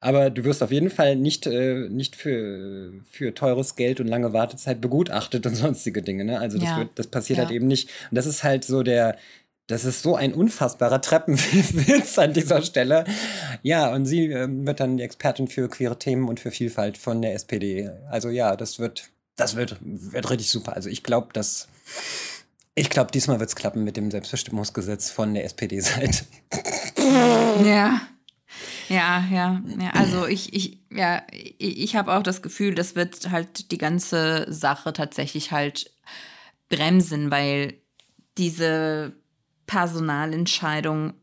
Aber 0.00 0.30
du 0.30 0.44
wirst 0.44 0.62
auf 0.62 0.70
jeden 0.72 0.90
Fall 0.90 1.16
nicht, 1.16 1.46
äh, 1.46 1.88
nicht 1.88 2.16
für, 2.16 2.92
für 3.10 3.34
teures 3.34 3.76
Geld 3.76 3.98
und 3.98 4.08
lange 4.08 4.32
Wartezeit 4.32 4.80
begutachtet 4.80 5.46
und 5.46 5.54
sonstige 5.56 6.02
Dinge. 6.02 6.24
Ne? 6.24 6.38
Also 6.38 6.58
das, 6.58 6.68
Ja. 6.68 6.78
wird, 6.78 6.90
das 6.96 7.06
passiert 7.06 7.38
Ja. 7.38 7.44
halt 7.44 7.54
eben 7.54 7.66
nicht. 7.66 7.88
Und 8.10 8.16
das 8.16 8.26
ist 8.26 8.44
halt 8.44 8.64
so 8.64 8.82
der, 8.82 9.16
das 9.66 9.84
ist 9.84 10.02
so 10.02 10.14
ein 10.14 10.32
unfassbarer 10.32 11.00
Treppenwitz 11.00 12.18
an 12.18 12.32
dieser 12.32 12.62
Stelle. 12.62 13.04
Ja, 13.62 13.92
und 13.92 14.06
sie 14.06 14.26
ähm, 14.26 14.66
wird 14.66 14.80
dann 14.80 14.96
die 14.96 15.02
Expertin 15.02 15.48
für 15.48 15.68
queere 15.68 15.98
Themen 15.98 16.28
und 16.28 16.38
für 16.38 16.50
Vielfalt 16.50 16.96
von 16.96 17.20
der 17.20 17.34
SPD. 17.34 17.90
Also 18.08 18.28
ja, 18.28 18.56
das 18.56 18.78
wird, 18.78 19.10
das 19.34 19.56
wird, 19.56 19.76
wird 19.80 20.30
richtig 20.30 20.50
super. 20.50 20.74
Also 20.74 20.88
ich 20.88 21.02
glaube, 21.02 21.28
dass, 21.32 21.66
ich 22.76 22.90
glaube, 22.90 23.10
diesmal 23.10 23.40
wird 23.40 23.48
es 23.48 23.56
klappen 23.56 23.82
mit 23.82 23.96
dem 23.96 24.10
Selbstbestimmungsgesetz 24.10 25.10
von 25.10 25.34
der 25.34 25.44
SPD-Seite. 25.44 26.24
Ja. 27.64 28.00
Ja, 28.88 29.24
ja, 29.30 29.62
ja. 29.80 29.90
Also 29.90 30.26
ich, 30.26 30.52
ich, 30.54 30.80
ja, 30.90 31.22
ich, 31.30 31.78
ich 31.78 31.96
habe 31.96 32.14
auch 32.14 32.22
das 32.22 32.42
Gefühl, 32.42 32.74
das 32.74 32.94
wird 32.94 33.30
halt 33.30 33.70
die 33.70 33.78
ganze 33.78 34.46
Sache 34.52 34.92
tatsächlich 34.92 35.52
halt 35.52 35.92
bremsen, 36.68 37.30
weil 37.30 37.74
diese 38.38 39.14
Personalentscheidung 39.66 41.14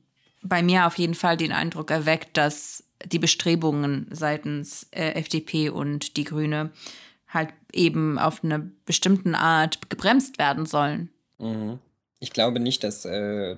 bei 0.41 0.61
mir 0.61 0.85
auf 0.87 0.97
jeden 0.97 1.15
Fall 1.15 1.37
den 1.37 1.51
Eindruck 1.51 1.89
erweckt, 1.89 2.37
dass 2.37 2.83
die 3.05 3.19
Bestrebungen 3.19 4.07
seitens 4.11 4.87
äh, 4.91 5.13
FDP 5.13 5.69
und 5.69 6.17
die 6.17 6.23
Grüne 6.23 6.71
halt 7.27 7.49
eben 7.71 8.19
auf 8.19 8.43
eine 8.43 8.59
bestimmten 8.85 9.35
Art 9.35 9.89
gebremst 9.89 10.37
werden 10.37 10.65
sollen. 10.65 11.09
Ich 12.23 12.31
glaube 12.31 12.61
nicht, 12.61 12.85
dass, 12.85 13.03
äh, 13.03 13.57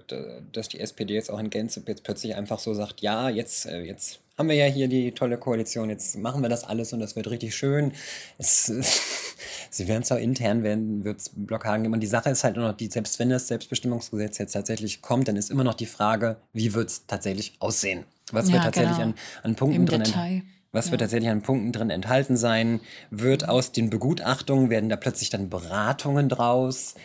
dass 0.51 0.69
die 0.69 0.79
SPD 0.79 1.13
jetzt 1.13 1.29
auch 1.29 1.37
in 1.37 1.51
Gänze 1.51 1.83
jetzt 1.85 2.03
plötzlich 2.03 2.35
einfach 2.35 2.57
so 2.57 2.73
sagt, 2.73 3.01
ja, 3.01 3.29
jetzt, 3.29 3.67
äh, 3.67 3.81
jetzt 3.83 4.21
haben 4.39 4.49
wir 4.49 4.55
ja 4.55 4.65
hier 4.65 4.87
die 4.87 5.11
tolle 5.11 5.37
Koalition, 5.37 5.91
jetzt 5.91 6.17
machen 6.17 6.41
wir 6.41 6.49
das 6.49 6.63
alles 6.63 6.91
und 6.91 6.99
das 6.99 7.15
wird 7.15 7.29
richtig 7.29 7.55
schön. 7.55 7.91
Es, 8.39 8.65
sie 9.69 9.87
werden 9.87 10.03
zwar 10.03 10.19
intern, 10.19 10.63
werden 10.63 11.03
wird 11.03 11.19
es 11.19 11.29
Blockaden 11.35 11.83
geben. 11.83 11.93
Und 11.93 11.99
die 11.99 12.07
Sache 12.07 12.31
ist 12.31 12.43
halt 12.43 12.55
nur 12.55 12.67
noch, 12.67 12.75
die, 12.75 12.87
selbst 12.87 13.19
wenn 13.19 13.29
das 13.29 13.47
Selbstbestimmungsgesetz 13.47 14.39
jetzt 14.39 14.53
tatsächlich 14.53 15.03
kommt, 15.03 15.27
dann 15.27 15.35
ist 15.35 15.51
immer 15.51 15.63
noch 15.63 15.75
die 15.75 15.85
Frage, 15.85 16.37
wie 16.51 16.73
wird 16.73 16.89
es 16.89 17.05
tatsächlich 17.05 17.53
aussehen? 17.59 18.03
Was 18.31 18.47
wird 18.47 18.55
Ja, 18.55 18.63
tatsächlich 18.63 18.97
genau. 18.97 19.09
an, 19.09 19.15
an 19.43 19.55
Punkten 19.55 19.81
Im 19.81 19.85
drin 19.85 20.03
Detail. 20.05 20.41
was 20.71 20.89
wird 20.89 21.01
tatsächlich 21.01 21.29
an 21.29 21.43
Punkten 21.43 21.71
drin 21.71 21.91
enthalten 21.91 22.35
sein? 22.35 22.79
Wird 23.11 23.47
aus 23.47 23.71
den 23.73 23.91
Begutachtungen, 23.91 24.71
werden 24.71 24.89
da 24.89 24.95
plötzlich 24.95 25.29
dann 25.29 25.51
Beratungen 25.51 26.29
draus? 26.29 26.95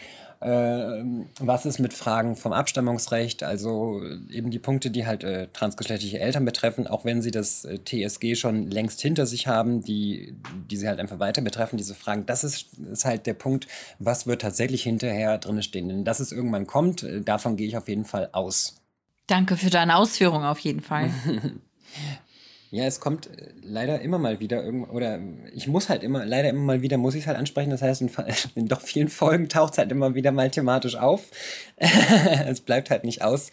Ähm, 0.43 1.27
was 1.39 1.67
ist 1.67 1.81
mit 1.81 1.93
Fragen 1.93 2.35
vom 2.35 2.53
Abstammungsrecht? 2.53 3.43
Also 3.43 4.03
äh, 4.03 4.19
eben 4.35 4.51
die 4.51 4.59
Punkte, 4.59 4.91
die 4.91 5.07
halt 5.07 5.23
äh, 5.23 5.49
transgeschlechtliche 5.53 6.19
Eltern 6.19 6.47
betreffen, 6.47 6.87
auch 6.87 7.05
wenn 7.05 7.21
sie 7.21 7.31
das 7.31 7.67
äh, 7.67 7.79
TSG 7.79 8.37
schon 8.37 8.71
längst 8.71 9.03
hinter 9.03 9.27
sich 9.27 9.47
haben, 9.47 9.83
die, 9.83 10.35
die 10.71 10.77
sie 10.77 10.89
halt 10.89 10.99
einfach 10.99 11.19
weiter 11.19 11.43
betreffen, 11.43 11.77
diese 11.77 11.95
Fragen. 11.95 12.25
Das 12.25 12.43
ist, 12.43 12.79
ist 12.91 13.05
halt 13.05 13.27
der 13.27 13.35
Punkt, 13.35 13.67
was 13.99 14.27
wird 14.27 14.41
tatsächlich 14.41 14.83
hinterher 14.83 15.37
drin 15.37 15.63
stehen. 15.63 15.89
Denn 15.89 16.05
dass 16.05 16.21
es 16.21 16.33
irgendwann 16.33 16.67
kommt, 16.67 17.03
äh, 17.03 17.21
davon 17.21 17.57
gehe 17.57 17.69
ich 17.69 17.77
auf 17.77 17.89
jeden 17.89 18.07
Fall 18.07 18.31
aus. 18.33 18.77
Danke 19.27 19.59
für 19.59 19.71
deine 19.71 19.97
Ausführung 19.97 20.45
auf 20.45 20.59
jeden 20.61 20.81
Fall. 20.81 21.11
Ja, 22.73 22.85
es 22.85 23.01
kommt 23.01 23.27
äh, 23.27 23.53
leider 23.63 24.01
immer 24.01 24.19
mal 24.19 24.39
wieder 24.39 24.63
irgend 24.63 24.91
oder 24.91 25.19
ich 25.53 25.67
muss 25.67 25.89
halt 25.89 26.05
immer, 26.05 26.25
leider 26.25 26.51
immer 26.51 26.63
mal 26.63 26.83
wieder 26.83 26.99
muss 26.99 27.15
ich 27.15 27.23
es 27.23 27.27
halt 27.27 27.37
ansprechen. 27.37 27.71
Das 27.71 27.83
heißt, 27.83 28.01
in, 28.01 28.11
in 28.55 28.69
doch 28.69 28.81
vielen 28.81 29.09
Folgen 29.09 29.49
taucht 29.49 29.73
es 29.73 29.79
halt 29.79 29.91
immer 29.91 30.15
wieder 30.15 30.31
mal 30.31 30.51
thematisch 30.51 30.97
auf. 30.97 31.31
es 31.77 32.61
bleibt 32.61 32.91
halt 32.91 33.05
nicht 33.05 33.23
aus, 33.23 33.51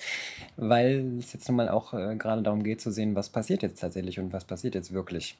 weil 0.55 1.17
es 1.17 1.33
jetzt 1.33 1.47
nun 1.47 1.57
mal 1.57 1.69
auch 1.69 1.93
äh, 1.93 2.15
gerade 2.15 2.43
darum 2.43 2.63
geht 2.63 2.79
zu 2.79 2.91
sehen, 2.91 3.15
was 3.15 3.29
passiert 3.29 3.63
jetzt 3.63 3.79
tatsächlich 3.79 4.19
und 4.19 4.33
was 4.33 4.45
passiert 4.45 4.75
jetzt 4.75 4.93
wirklich. 4.93 5.37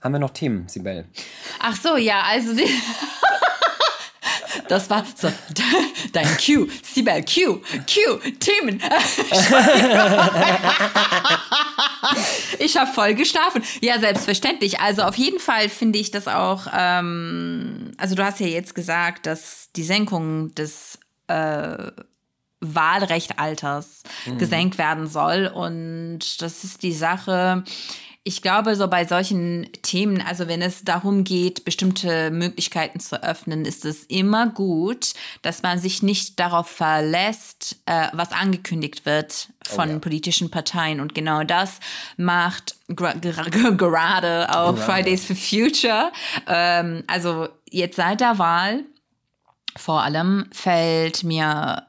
Haben 0.00 0.12
wir 0.12 0.18
noch 0.18 0.30
Themen, 0.30 0.66
Sibel? 0.66 1.04
Ach 1.60 1.76
so, 1.76 1.96
ja, 1.96 2.22
also 2.26 2.54
die 2.54 2.64
Das 4.68 4.90
war 4.90 5.04
so 5.14 5.28
dein 6.12 6.28
Q, 6.36 6.66
Sibel 6.82 7.24
Q, 7.24 7.60
Q, 7.86 8.18
Themen. 8.38 8.80
Ich 12.58 12.76
habe 12.76 12.90
voll 12.92 13.14
geschlafen. 13.14 13.62
Ja, 13.80 13.98
selbstverständlich. 13.98 14.80
Also 14.80 15.02
auf 15.02 15.16
jeden 15.16 15.38
Fall 15.38 15.68
finde 15.68 15.98
ich 15.98 16.10
das 16.10 16.28
auch. 16.28 16.66
Ähm, 16.76 17.92
also 17.96 18.14
du 18.14 18.24
hast 18.24 18.40
ja 18.40 18.46
jetzt 18.46 18.74
gesagt, 18.74 19.26
dass 19.26 19.70
die 19.76 19.82
Senkung 19.82 20.54
des 20.54 20.98
äh, 21.28 21.90
Wahlrechtalters 22.60 24.02
gesenkt 24.38 24.76
werden 24.76 25.06
soll. 25.06 25.46
Und 25.46 26.42
das 26.42 26.64
ist 26.64 26.82
die 26.82 26.92
Sache. 26.92 27.64
Ich 28.22 28.42
glaube, 28.42 28.76
so 28.76 28.86
bei 28.86 29.06
solchen 29.06 29.70
Themen, 29.80 30.20
also 30.20 30.46
wenn 30.46 30.60
es 30.60 30.84
darum 30.84 31.24
geht, 31.24 31.64
bestimmte 31.64 32.30
Möglichkeiten 32.30 33.00
zu 33.00 33.22
öffnen, 33.22 33.64
ist 33.64 33.86
es 33.86 34.04
immer 34.04 34.48
gut, 34.48 35.14
dass 35.40 35.62
man 35.62 35.78
sich 35.78 36.02
nicht 36.02 36.38
darauf 36.38 36.68
verlässt, 36.68 37.76
äh, 37.86 38.08
was 38.12 38.32
angekündigt 38.32 39.06
wird 39.06 39.48
von 39.62 39.88
ja. 39.88 39.98
politischen 40.00 40.50
Parteien. 40.50 41.00
Und 41.00 41.14
genau 41.14 41.44
das 41.44 41.80
macht 42.18 42.76
gerade 42.88 44.54
auch 44.54 44.74
Gerade. 44.74 44.76
Fridays 44.76 45.24
for 45.24 45.36
Future. 45.36 46.12
Ähm, 46.46 47.04
also 47.06 47.48
jetzt 47.70 47.96
seit 47.96 48.20
der 48.20 48.38
Wahl 48.38 48.84
vor 49.76 50.02
allem 50.02 50.46
fällt 50.52 51.24
mir 51.24 51.86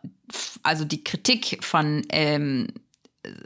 also 0.63 0.85
die 0.85 1.03
Kritik 1.03 1.63
von 1.63 2.05
ähm, 2.09 2.67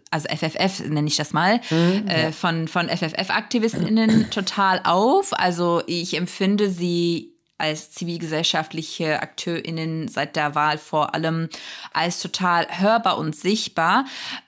also 0.10 0.28
FFF 0.30 0.88
nenne 0.88 1.08
ich 1.08 1.18
das 1.18 1.34
mal, 1.34 1.60
mhm, 1.70 2.08
äh, 2.08 2.32
von, 2.32 2.68
von 2.68 2.88
FFF-AktivistInnen 2.90 4.30
total 4.30 4.82
auf. 4.84 5.34
Also 5.34 5.82
ich 5.88 6.16
empfinde 6.16 6.70
sie 6.70 7.35
als 7.58 7.92
zivilgesellschaftliche 7.92 9.22
AkteurInnen 9.22 10.10
seit 10.10 10.36
der 10.36 10.56
Wahl 10.56 10.78
vor 10.78 11.16
allem 11.16 11.48
als 11.94 12.20
total 12.20 12.68
hörbar 12.70 13.18
und 13.18 13.34
sichtbar. 13.34 14.06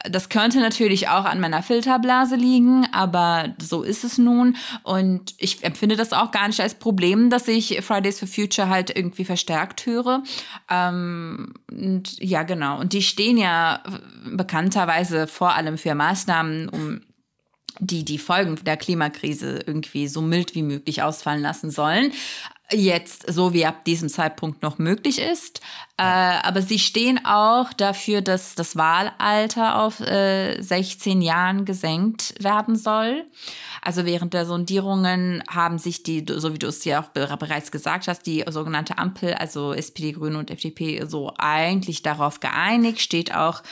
Das 0.10 0.28
könnte 0.28 0.60
natürlich 0.60 1.08
auch 1.08 1.24
an 1.24 1.40
meiner 1.40 1.64
Filterblase 1.64 2.36
liegen, 2.36 2.86
aber 2.92 3.56
so 3.62 3.84
ist 3.84 4.04
es 4.04 4.18
nun. 4.18 4.58
Und 4.84 5.36
ich 5.38 5.64
empfinde 5.64 5.96
das 5.96 6.12
auch 6.12 6.32
gar 6.32 6.48
nicht 6.48 6.60
als 6.60 6.76
Problem, 6.76 7.30
dass 7.30 7.48
ich 7.48 7.82
Fridays 7.82 8.20
for 8.20 8.28
Future 8.28 8.68
halt 8.68 8.94
irgendwie 8.94 9.26
verstärkt 9.26 9.86
höre. 9.86 10.24
Ähm, 10.70 11.54
und 11.72 12.22
ja, 12.22 12.44
genau. 12.44 12.78
Und 12.78 12.92
die 12.92 13.04
stehen 13.04 13.38
ja 13.38 13.84
bekannterweise 14.26 15.28
vor 15.28 15.56
allem 15.56 15.78
für 15.78 15.96
Maßnahmen, 15.96 16.68
um 16.68 17.02
die 17.80 18.04
die 18.04 18.18
Folgen 18.18 18.56
der 18.66 18.76
Klimakrise 18.76 19.60
irgendwie 19.66 20.08
so 20.08 20.22
mild 20.22 20.56
wie 20.56 20.64
möglich 20.64 21.04
ausfallen 21.04 21.44
lassen 21.44 21.70
sollen 21.70 22.12
jetzt 22.72 23.32
so 23.32 23.54
wie 23.54 23.66
ab 23.66 23.86
diesem 23.86 24.10
Zeitpunkt 24.10 24.62
noch 24.62 24.78
möglich 24.78 25.20
ist. 25.20 25.62
Äh, 25.98 26.04
aber 26.04 26.62
sie 26.62 26.80
stehen 26.80 27.26
auch 27.26 27.72
dafür, 27.74 28.22
dass 28.22 28.56
das 28.56 28.76
Wahlalter 28.76 29.82
auf 29.82 30.02
äh, 30.02 30.62
16 30.62 31.22
Jahren 31.22 31.64
gesenkt 31.64 32.34
werden 32.44 32.76
soll. 32.76 33.26
Also 33.82 34.06
während 34.06 34.34
der 34.34 34.46
Sondierungen 34.46 35.44
haben 35.50 35.80
sich 35.80 36.04
die, 36.04 36.26
so 36.28 36.54
wie 36.54 36.60
du 36.60 36.68
es 36.68 36.84
ja 36.84 37.02
auch 37.02 37.08
bereits 37.08 37.72
gesagt 37.72 38.08
hast, 38.08 38.26
die 38.26 38.44
sogenannte 38.50 38.98
Ampel, 38.98 39.34
also 39.34 39.74
SPD, 39.74 40.12
Grüne 40.12 40.38
und 40.38 40.52
FDP, 40.52 41.06
so 41.08 41.34
eigentlich 41.38 42.04
darauf 42.04 42.42
geeinigt, 42.42 43.00
steht 43.00 43.34
auch 43.34 43.64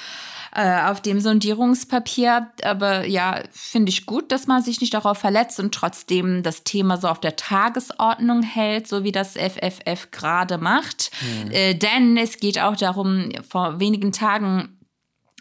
äh, 0.56 0.84
auf 0.90 1.02
dem 1.02 1.20
Sondierungspapier. 1.20 2.50
Aber 2.64 3.06
ja, 3.06 3.42
finde 3.52 3.90
ich 3.90 4.06
gut, 4.06 4.32
dass 4.32 4.48
man 4.48 4.64
sich 4.64 4.80
nicht 4.80 4.94
darauf 4.94 5.18
verletzt 5.18 5.60
und 5.60 5.74
trotzdem 5.74 6.44
das 6.44 6.64
Thema 6.64 6.98
so 6.98 7.10
auf 7.10 7.20
der 7.20 7.36
Tagesordnung 7.36 8.42
hält, 8.42 8.88
so 8.88 9.04
wie 9.04 9.12
das 9.12 9.34
FFF 9.34 10.12
gerade 10.12 10.58
macht. 10.58 11.12
Mhm. 11.22 11.52
Äh, 11.52 11.74
denn 11.76 12.18
es 12.18 12.38
geht 12.38 12.60
auch 12.60 12.76
darum, 12.76 13.32
vor 13.48 13.80
wenigen 13.80 14.12
Tagen 14.12 14.80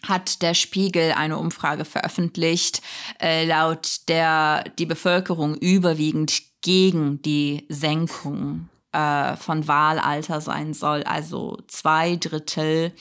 hat 0.02 0.42
der 0.42 0.54
Spiegel 0.54 1.12
eine 1.12 1.38
Umfrage 1.38 1.84
veröffentlicht, 1.84 2.82
äh, 3.20 3.46
laut 3.46 4.08
der 4.08 4.64
die 4.78 4.86
Bevölkerung 4.86 5.54
überwiegend 5.54 6.42
gegen 6.60 7.22
die 7.22 7.66
Senkung 7.68 8.68
äh, 8.92 9.36
von 9.36 9.68
Wahlalter 9.68 10.40
sein 10.40 10.74
soll. 10.74 11.04
Also 11.04 11.58
zwei 11.68 12.16
Drittel 12.16 12.92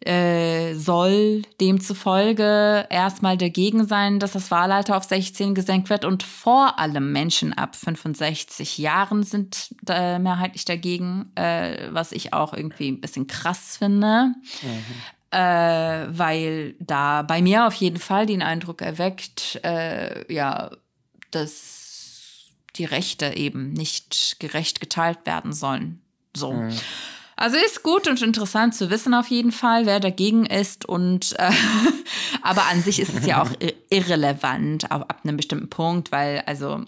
äh, 0.00 0.74
soll 0.74 1.42
demzufolge 1.60 2.86
erstmal 2.88 3.36
dagegen 3.36 3.86
sein, 3.86 4.18
dass 4.18 4.32
das 4.32 4.50
Wahlalter 4.50 4.96
auf 4.96 5.04
16 5.04 5.54
gesenkt 5.54 5.90
wird 5.90 6.06
und 6.06 6.22
vor 6.22 6.78
allem 6.78 7.12
Menschen 7.12 7.52
ab 7.52 7.76
65 7.76 8.78
Jahren 8.78 9.24
sind 9.24 9.74
äh, 9.88 10.18
mehrheitlich 10.18 10.64
dagegen, 10.64 11.30
äh, 11.34 11.88
was 11.90 12.12
ich 12.12 12.32
auch 12.32 12.54
irgendwie 12.54 12.90
ein 12.90 13.00
bisschen 13.00 13.26
krass 13.26 13.76
finde. 13.76 14.32
Mhm. 14.62 14.84
Äh, 15.32 16.06
weil 16.18 16.74
da 16.80 17.22
bei 17.22 17.40
mir 17.40 17.66
auf 17.66 17.74
jeden 17.74 17.98
Fall 17.98 18.26
den 18.26 18.42
Eindruck 18.42 18.82
erweckt, 18.82 19.60
äh, 19.62 20.32
ja, 20.32 20.70
dass 21.30 22.48
die 22.76 22.84
Rechte 22.84 23.36
eben 23.36 23.72
nicht 23.72 24.36
gerecht 24.40 24.80
geteilt 24.80 25.18
werden 25.26 25.52
sollen. 25.52 26.00
So. 26.34 26.52
Mhm. 26.54 26.72
Also 27.40 27.56
ist 27.56 27.82
gut 27.82 28.06
und 28.06 28.20
interessant 28.20 28.74
zu 28.74 28.90
wissen 28.90 29.14
auf 29.14 29.28
jeden 29.28 29.50
Fall, 29.50 29.86
wer 29.86 29.98
dagegen 29.98 30.44
ist 30.44 30.86
und 30.86 31.34
äh, 31.38 31.50
aber 32.42 32.66
an 32.66 32.82
sich 32.82 33.00
ist 33.00 33.16
es 33.16 33.24
ja 33.24 33.42
auch 33.42 33.48
irrelevant 33.88 34.92
ab, 34.92 35.06
ab 35.08 35.20
einem 35.24 35.38
bestimmten 35.38 35.70
Punkt, 35.70 36.12
weil 36.12 36.42
also 36.44 36.84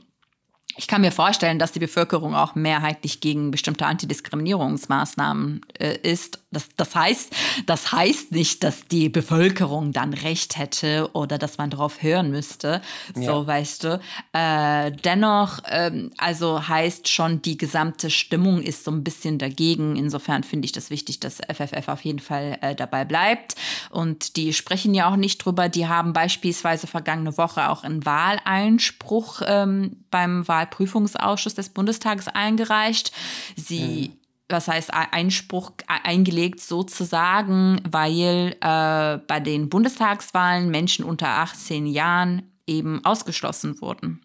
ich 0.76 0.86
kann 0.86 1.02
mir 1.02 1.12
vorstellen, 1.12 1.58
dass 1.58 1.72
die 1.72 1.78
Bevölkerung 1.78 2.34
auch 2.34 2.54
mehrheitlich 2.54 3.20
gegen 3.20 3.50
bestimmte 3.50 3.86
Antidiskriminierungsmaßnahmen 3.86 5.60
äh, 5.78 5.96
ist. 6.02 6.38
Das, 6.50 6.68
das, 6.76 6.94
heißt, 6.94 7.34
das 7.66 7.92
heißt 7.92 8.32
nicht, 8.32 8.62
dass 8.62 8.86
die 8.86 9.08
Bevölkerung 9.08 9.92
dann 9.92 10.12
Recht 10.12 10.58
hätte 10.58 11.10
oder 11.14 11.38
dass 11.38 11.58
man 11.58 11.70
darauf 11.70 12.02
hören 12.02 12.30
müsste. 12.30 12.82
So, 13.14 13.22
ja. 13.22 13.46
weißt 13.46 13.84
du. 13.84 14.00
Äh, 14.32 14.92
dennoch, 14.92 15.60
ähm, 15.70 16.10
also 16.18 16.68
heißt 16.68 17.08
schon, 17.08 17.42
die 17.42 17.56
gesamte 17.56 18.10
Stimmung 18.10 18.62
ist 18.62 18.84
so 18.84 18.90
ein 18.90 19.04
bisschen 19.04 19.38
dagegen. 19.38 19.96
Insofern 19.96 20.42
finde 20.42 20.66
ich 20.66 20.72
das 20.72 20.90
wichtig, 20.90 21.20
dass 21.20 21.36
FFF 21.36 21.88
auf 21.88 22.02
jeden 22.02 22.20
Fall 22.20 22.58
äh, 22.60 22.74
dabei 22.74 23.04
bleibt. 23.04 23.56
Und 23.90 24.36
die 24.36 24.52
sprechen 24.52 24.94
ja 24.94 25.10
auch 25.10 25.16
nicht 25.16 25.38
drüber. 25.38 25.68
Die 25.68 25.86
haben 25.86 26.12
beispielsweise 26.12 26.86
vergangene 26.86 27.36
Woche 27.36 27.68
auch 27.68 27.84
einen 27.84 28.04
Wahleinspruch 28.04 29.42
ähm, 29.46 29.96
beim 30.10 30.46
Wahl 30.48 30.61
Wahlprüfungsausschuss 30.62 31.54
des 31.54 31.70
Bundestages 31.70 32.28
eingereicht. 32.28 33.12
Sie 33.56 34.10
mhm 34.10 34.22
was 34.52 34.68
heißt 34.68 34.92
Einspruch 34.92 35.72
eingelegt 35.86 36.60
sozusagen, 36.60 37.80
weil 37.90 38.54
äh, 38.60 39.18
bei 39.26 39.40
den 39.40 39.70
Bundestagswahlen 39.70 40.70
Menschen 40.70 41.06
unter 41.06 41.28
18 41.28 41.86
Jahren 41.86 42.52
eben 42.66 43.02
ausgeschlossen 43.04 43.80
wurden. 43.80 44.20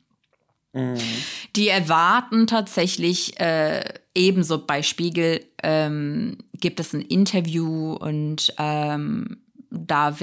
Mhm. 0.73 0.97
Die 1.56 1.69
erwarten 1.69 2.45
tatsächlich 2.45 3.39
äh, 3.39 3.84
ebenso 4.13 4.63
bei 4.65 4.84
Spiegel 4.84 5.45
ähm, 5.63 6.38
gibt 6.54 6.80
es 6.80 6.93
ein 6.93 7.02
Interview 7.02 7.93
und 7.93 8.54
ähm, 8.58 9.38
da 9.69 10.19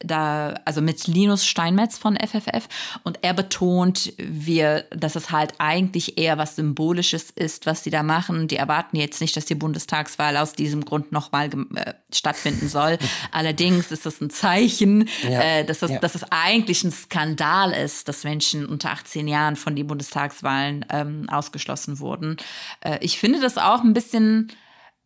da, 0.00 0.54
also 0.64 0.82
mit 0.82 1.06
Linus 1.06 1.46
Steinmetz 1.46 1.96
von 1.96 2.16
FFF 2.16 2.68
und 3.02 3.18
er 3.22 3.32
betont, 3.32 4.12
wir, 4.18 4.84
dass 4.90 5.16
es 5.16 5.30
halt 5.30 5.54
eigentlich 5.58 6.18
eher 6.18 6.36
was 6.36 6.56
Symbolisches 6.56 7.30
ist, 7.30 7.64
was 7.64 7.82
sie 7.82 7.90
da 7.90 8.02
machen. 8.02 8.46
Die 8.46 8.56
erwarten 8.56 8.96
jetzt 8.96 9.20
nicht, 9.20 9.36
dass 9.36 9.46
die 9.46 9.54
Bundestagswahl 9.54 10.36
aus 10.36 10.52
diesem 10.52 10.84
Grund 10.84 11.12
nochmal 11.12 11.48
äh, 11.74 11.94
stattfinden 12.12 12.68
soll. 12.68 12.98
Allerdings 13.32 13.90
ist 13.90 14.04
es 14.04 14.20
ein 14.20 14.28
Zeichen, 14.28 15.08
ja. 15.22 15.40
äh, 15.40 15.64
dass, 15.64 15.80
es, 15.82 15.90
ja. 15.90 15.98
dass 15.98 16.14
es 16.14 16.24
eigentlich 16.30 16.84
ein 16.84 16.92
Skandal 16.92 17.72
ist, 17.72 18.06
dass 18.08 18.24
Menschen 18.24 18.66
unter 18.66 18.90
18 18.90 19.26
Jahren 19.26 19.56
von 19.56 19.76
den 19.76 19.86
Bundestagswahlen 19.86 20.84
ähm, 20.90 21.26
ausgeschlossen 21.30 22.00
wurden. 22.00 22.36
Äh, 22.80 22.98
ich 23.00 23.18
finde 23.18 23.40
das 23.40 23.56
auch 23.56 23.82
ein 23.82 23.94
bisschen, 23.94 24.52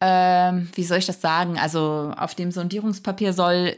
ähm, 0.00 0.68
wie 0.74 0.84
soll 0.84 0.98
ich 0.98 1.06
das 1.06 1.20
sagen? 1.20 1.58
Also 1.60 2.12
auf 2.16 2.34
dem 2.34 2.50
Sondierungspapier 2.50 3.32
soll 3.32 3.76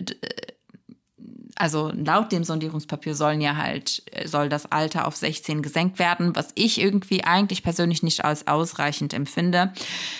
also 1.57 1.93
laut 1.95 2.33
dem 2.33 2.45
Sondierungspapier 2.45 3.15
sollen 3.15 3.41
ja 3.41 3.57
halt, 3.57 4.03
äh, 4.13 4.27
soll 4.27 4.49
das 4.49 4.71
Alter 4.71 5.07
auf 5.07 5.17
16 5.17 5.63
gesenkt 5.63 5.99
werden, 5.99 6.35
was 6.35 6.51
ich 6.55 6.81
irgendwie 6.81 7.25
eigentlich 7.25 7.63
persönlich 7.63 8.03
nicht 8.03 8.25
als 8.25 8.47
ausreichend 8.47 9.15
empfinde. 9.15 9.73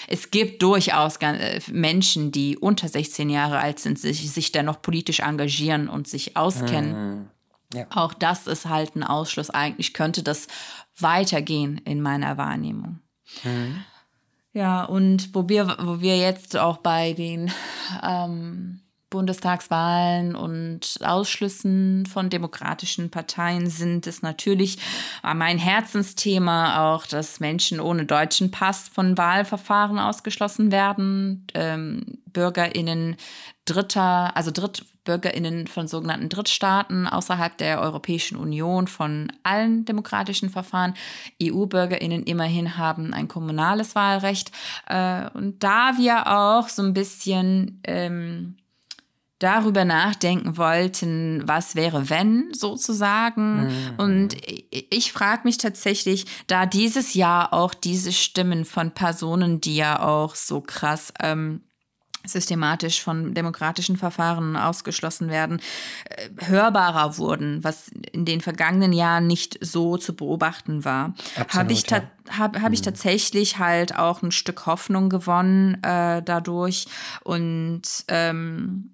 Es 0.09 0.31
gibt 0.31 0.63
durchaus 0.63 1.17
äh, 1.17 1.61
Menschen, 1.71 2.33
die 2.33 2.59
unter 2.59 2.89
16 2.89 3.31
Jahre 3.31 3.59
alt 3.59 3.79
sind, 3.79 3.99
sich, 3.99 4.31
sich 4.31 4.53
dennoch 4.53 4.83
politisch 4.83 5.21
engagieren 5.21 5.89
und 5.89 6.09
sich 6.09 6.37
auskennen. 6.37 7.19
Mhm. 7.19 7.29
Ja. 7.75 7.87
Auch 7.91 8.13
das 8.13 8.47
ist 8.47 8.67
halt 8.67 8.97
ein 8.97 9.03
Ausschluss. 9.03 9.49
Eigentlich 9.51 9.95
könnte 9.95 10.23
das 10.23 10.47
weitergehen 10.99 11.81
in 11.85 12.03
meiner 12.03 12.37
Wahrnehmung. 12.37 13.01
Mhm. 13.45 13.85
Ja, 14.53 14.85
und 14.85 15.35
wo 15.35 15.49
wir, 15.49 15.77
wo 15.81 16.01
wir 16.01 16.19
jetzt 16.19 16.59
auch 16.59 16.77
bei 16.77 17.15
den 17.15 17.51
ähm, 18.03 18.81
Bundestagswahlen 19.13 20.35
und 20.35 20.99
Ausschlüssen 21.05 22.07
von 22.07 22.31
demokratischen 22.31 23.11
Parteien 23.11 23.69
sind 23.69 24.07
es 24.07 24.23
natürlich 24.23 24.79
mein 25.23 25.59
Herzensthema 25.59 26.95
auch, 26.95 27.07
dass 27.07 27.39
Menschen 27.39 27.79
ohne 27.79 28.07
deutschen 28.07 28.51
Pass 28.51 28.89
von 28.89 29.19
Wahlverfahren 29.19 29.99
ausgeschlossen 29.99 30.73
werden, 30.73 31.47
ähm, 31.55 32.19
Bürgerinnen 32.33 33.17
Dritter, 33.65 34.37
also 34.37 34.51
Drittbürgerinnen 34.51 35.69
von 35.69 35.87
sogenannten 35.87 36.29
Drittstaaten 36.29 37.07
außerhalb 37.07 37.57
der 37.59 37.81
Europäischen 37.81 38.37
Union 38.37 38.89
von 38.89 39.31
allen 39.45 39.85
demokratischen 39.85 40.51
Verfahren. 40.51 40.95
EU-Bürgerinnen 41.41 42.25
immerhin 42.25 42.77
haben 42.77 43.15
ein 43.15 43.29
kommunales 43.29 43.95
Wahlrecht. 43.95 44.51
Äh, 44.89 45.31
und 45.35 45.63
da 45.63 45.93
wir 45.97 46.27
auch 46.27 46.69
so 46.69 46.83
ein 46.83 46.93
bisschen 46.93 47.81
ähm, 47.85 48.57
darüber 49.43 49.85
nachdenken 49.85 50.57
wollten, 50.57 51.43
was 51.47 51.75
wäre, 51.75 52.09
wenn 52.11 52.53
sozusagen. 52.55 53.65
Mhm. 53.65 53.95
Und 53.97 54.37
ich 54.71 55.13
frage 55.13 55.43
mich 55.45 55.59
tatsächlich, 55.59 56.27
da 56.47 56.67
dieses 56.67 57.15
Jahr 57.15 57.53
auch 57.53 57.75
diese 57.75 58.13
Stimmen 58.13 58.65
von 58.65 58.93
Personen, 58.93 59.61
die 59.61 59.77
ja 59.77 60.01
auch 60.01 60.37
so 60.37 60.61
krass 60.61 61.13
ähm, 61.21 61.63
systematisch 62.25 63.03
von 63.03 63.35
demokratischen 63.35 63.97
Verfahren 63.97 64.57
ausgeschlossen 64.57 65.29
werden, 65.29 65.61
äh, 66.05 66.29
hörbarer 66.47 67.19
wurden, 67.19 67.65
was 67.65 67.89
in 68.13 68.25
den 68.25 68.41
vergangenen 68.41 68.93
Jahren 68.93 69.27
nicht 69.27 69.59
so 69.61 69.97
zu 69.97 70.15
beobachten 70.15 70.85
war, 70.85 71.15
habe 71.49 71.73
ich, 71.73 71.91
ja. 71.91 72.03
hab, 72.31 72.61
hab 72.61 72.73
ich 72.73 72.81
mhm. 72.81 72.85
tatsächlich 72.85 73.59
halt 73.59 73.99
auch 73.99 74.23
ein 74.23 74.31
Stück 74.31 74.67
Hoffnung 74.67 75.09
gewonnen 75.09 75.83
äh, 75.83 76.23
dadurch. 76.23 76.87
Und 77.25 77.83
ähm, 78.09 78.93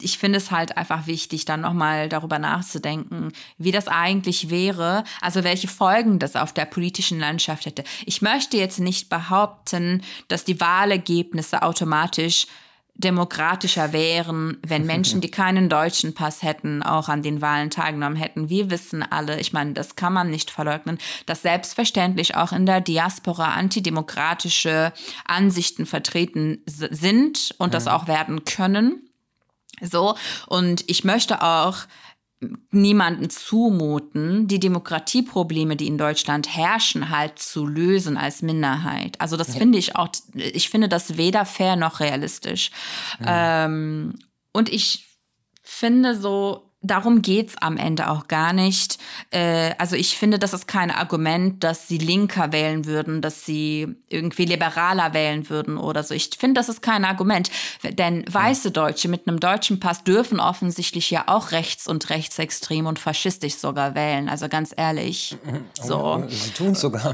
ich 0.00 0.18
finde 0.18 0.38
es 0.38 0.50
halt 0.50 0.76
einfach 0.76 1.06
wichtig, 1.06 1.44
dann 1.44 1.60
nochmal 1.60 2.08
darüber 2.08 2.38
nachzudenken, 2.38 3.32
wie 3.58 3.72
das 3.72 3.88
eigentlich 3.88 4.48
wäre, 4.50 5.04
also 5.20 5.42
welche 5.44 5.68
Folgen 5.68 6.18
das 6.18 6.36
auf 6.36 6.52
der 6.52 6.66
politischen 6.66 7.18
Landschaft 7.18 7.66
hätte. 7.66 7.84
Ich 8.06 8.22
möchte 8.22 8.56
jetzt 8.56 8.78
nicht 8.78 9.08
behaupten, 9.08 10.02
dass 10.28 10.44
die 10.44 10.60
Wahlergebnisse 10.60 11.62
automatisch 11.62 12.46
demokratischer 12.98 13.92
wären, 13.92 14.58
wenn 14.66 14.84
Menschen, 14.86 15.20
die 15.20 15.30
keinen 15.30 15.68
deutschen 15.68 16.14
Pass 16.14 16.42
hätten, 16.42 16.82
auch 16.82 17.08
an 17.08 17.22
den 17.22 17.40
Wahlen 17.40 17.70
teilgenommen 17.70 18.16
hätten. 18.16 18.48
Wir 18.48 18.70
wissen 18.70 19.02
alle, 19.02 19.40
ich 19.40 19.52
meine, 19.52 19.72
das 19.72 19.96
kann 19.96 20.12
man 20.12 20.30
nicht 20.30 20.50
verleugnen, 20.50 20.98
dass 21.26 21.42
selbstverständlich 21.42 22.36
auch 22.36 22.52
in 22.52 22.66
der 22.66 22.80
Diaspora 22.80 23.54
antidemokratische 23.54 24.92
Ansichten 25.24 25.86
vertreten 25.86 26.62
sind 26.66 27.54
und 27.58 27.74
das 27.74 27.86
auch 27.86 28.06
werden 28.06 28.44
können. 28.44 29.07
So, 29.80 30.16
und 30.46 30.84
ich 30.86 31.04
möchte 31.04 31.42
auch 31.42 31.78
niemanden 32.70 33.30
zumuten, 33.30 34.46
die 34.46 34.60
Demokratieprobleme, 34.60 35.74
die 35.76 35.88
in 35.88 35.98
Deutschland 35.98 36.54
herrschen, 36.54 37.10
halt 37.10 37.38
zu 37.38 37.66
lösen 37.66 38.16
als 38.16 38.42
Minderheit. 38.42 39.20
Also 39.20 39.36
das 39.36 39.48
ja. 39.48 39.54
finde 39.54 39.78
ich 39.78 39.96
auch, 39.96 40.08
ich 40.34 40.70
finde 40.70 40.88
das 40.88 41.16
weder 41.16 41.44
fair 41.44 41.74
noch 41.74 41.98
realistisch. 42.00 42.70
Ja. 43.20 43.64
Ähm, 43.64 44.14
und 44.52 44.68
ich 44.68 45.04
finde 45.62 46.14
so, 46.14 46.67
darum 46.80 47.22
geht's 47.22 47.56
am 47.60 47.76
Ende 47.76 48.08
auch 48.08 48.28
gar 48.28 48.52
nicht. 48.52 48.98
Äh, 49.30 49.74
also 49.78 49.96
ich 49.96 50.16
finde, 50.16 50.38
das 50.38 50.52
ist 50.52 50.68
kein 50.68 50.90
Argument, 50.90 51.64
dass 51.64 51.88
sie 51.88 51.98
linker 51.98 52.52
wählen 52.52 52.84
würden, 52.84 53.20
dass 53.20 53.44
sie 53.44 53.96
irgendwie 54.08 54.44
liberaler 54.44 55.12
wählen 55.12 55.50
würden 55.50 55.76
oder 55.76 56.04
so. 56.04 56.14
Ich 56.14 56.30
finde, 56.38 56.60
das 56.60 56.68
ist 56.68 56.80
kein 56.80 57.04
Argument. 57.04 57.50
Denn 57.82 58.24
weiße 58.30 58.70
Deutsche 58.70 59.08
mit 59.08 59.26
einem 59.26 59.40
deutschen 59.40 59.80
Pass 59.80 60.04
dürfen 60.04 60.38
offensichtlich 60.38 61.10
ja 61.10 61.24
auch 61.26 61.50
rechts 61.50 61.88
und 61.88 62.10
rechtsextrem 62.10 62.86
und 62.86 62.98
faschistisch 62.98 63.56
sogar 63.56 63.94
wählen. 63.94 64.28
Also 64.28 64.48
ganz 64.48 64.72
ehrlich. 64.76 65.36
So. 65.80 66.24
Sie 66.28 66.50
tun 66.50 66.72
es 66.72 66.80
sogar. 66.80 67.12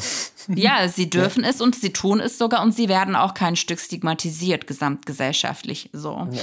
Ja, 0.48 0.88
sie 0.88 1.08
dürfen 1.10 1.42
ja. 1.42 1.50
es 1.50 1.62
und 1.62 1.74
sie 1.74 1.92
tun 1.92 2.20
es 2.20 2.36
sogar 2.36 2.62
und 2.62 2.72
sie 2.74 2.88
werden 2.88 3.16
auch 3.16 3.32
kein 3.32 3.56
Stück 3.56 3.80
stigmatisiert 3.80 4.66
gesamtgesellschaftlich. 4.66 5.88
So. 5.92 6.28
Ja. 6.32 6.42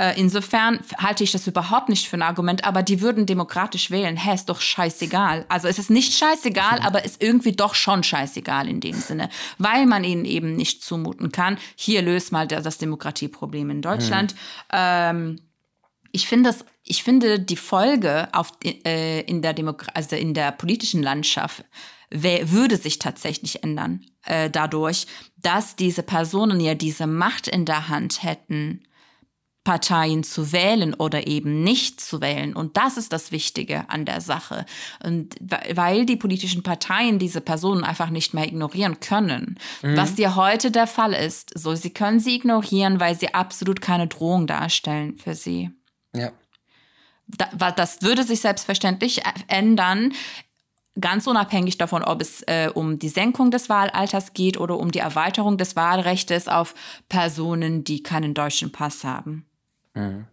Äh, 0.00 0.18
insofern 0.18 0.80
halte 0.96 1.24
ich 1.24 1.30
das 1.30 1.46
überhaupt 1.46 1.90
nicht 1.90 2.08
für 2.08 2.16
ein 2.16 2.22
Argument, 2.22 2.64
aber 2.64 2.82
die 2.82 3.02
würden 3.02 3.26
demokratisch 3.26 3.90
wählen. 3.90 4.16
Hä, 4.16 4.34
ist 4.34 4.48
doch 4.48 4.62
scheißegal. 4.62 5.44
Also 5.50 5.68
es 5.68 5.78
ist 5.78 5.90
nicht 5.90 6.14
scheißegal, 6.14 6.80
aber 6.82 7.04
ist 7.04 7.22
irgendwie 7.22 7.52
doch 7.52 7.74
schon 7.74 8.02
scheißegal 8.02 8.66
in 8.66 8.80
dem 8.80 8.94
Sinne, 8.94 9.28
weil 9.58 9.84
man 9.84 10.02
ihnen 10.02 10.24
eben 10.24 10.56
nicht 10.56 10.82
zumuten 10.82 11.32
kann. 11.32 11.58
Hier 11.76 12.00
löst 12.00 12.32
mal 12.32 12.48
das 12.48 12.78
Demokratieproblem 12.78 13.68
in 13.68 13.82
Deutschland. 13.82 14.32
Mhm. 14.34 14.38
Ähm, 14.72 15.40
ich 16.12 16.26
finde 16.26 16.48
das 16.48 16.64
ich 16.82 17.02
finde 17.04 17.38
die 17.38 17.56
Folge 17.56 18.28
auf, 18.32 18.52
äh, 18.64 19.20
in, 19.20 19.42
der 19.42 19.54
also 19.92 20.16
in 20.16 20.32
der 20.32 20.50
politischen 20.50 21.02
Landschaft 21.02 21.64
würde 22.10 22.76
sich 22.78 22.98
tatsächlich 22.98 23.62
ändern 23.62 24.04
äh, 24.24 24.50
dadurch, 24.50 25.06
dass 25.36 25.76
diese 25.76 26.02
Personen 26.02 26.58
ja 26.58 26.74
diese 26.74 27.06
Macht 27.06 27.46
in 27.46 27.66
der 27.66 27.88
Hand 27.88 28.24
hätten, 28.24 28.82
Parteien 29.64 30.24
zu 30.24 30.52
wählen 30.52 30.94
oder 30.94 31.26
eben 31.26 31.62
nicht 31.62 32.00
zu 32.00 32.20
wählen. 32.20 32.54
Und 32.54 32.76
das 32.78 32.96
ist 32.96 33.12
das 33.12 33.30
Wichtige 33.30 33.88
an 33.90 34.06
der 34.06 34.20
Sache. 34.20 34.64
Und 35.04 35.36
weil 35.74 36.06
die 36.06 36.16
politischen 36.16 36.62
Parteien 36.62 37.18
diese 37.18 37.42
Personen 37.42 37.84
einfach 37.84 38.10
nicht 38.10 38.32
mehr 38.32 38.46
ignorieren 38.46 39.00
können, 39.00 39.58
mhm. 39.82 39.96
was 39.96 40.14
dir 40.14 40.34
heute 40.34 40.70
der 40.70 40.86
Fall 40.86 41.12
ist, 41.12 41.52
so 41.58 41.74
sie 41.74 41.90
können 41.90 42.20
sie 42.20 42.36
ignorieren, 42.36 43.00
weil 43.00 43.18
sie 43.18 43.34
absolut 43.34 43.82
keine 43.82 44.06
Drohung 44.06 44.46
darstellen 44.46 45.18
für 45.18 45.34
sie. 45.34 45.70
Ja. 46.14 46.32
Das 47.76 48.02
würde 48.02 48.24
sich 48.24 48.40
selbstverständlich 48.40 49.22
ändern, 49.46 50.12
ganz 51.00 51.26
unabhängig 51.26 51.78
davon, 51.78 52.02
ob 52.02 52.20
es 52.20 52.42
äh, 52.42 52.70
um 52.72 52.98
die 52.98 53.08
Senkung 53.08 53.50
des 53.50 53.68
Wahlalters 53.68 54.32
geht 54.32 54.58
oder 54.58 54.78
um 54.78 54.90
die 54.90 54.98
Erweiterung 54.98 55.58
des 55.58 55.76
Wahlrechts 55.76 56.48
auf 56.48 56.74
Personen, 57.08 57.84
die 57.84 58.02
keinen 58.02 58.34
deutschen 58.34 58.72
Pass 58.72 59.04
haben. 59.04 59.46
Mhm. 59.94 60.26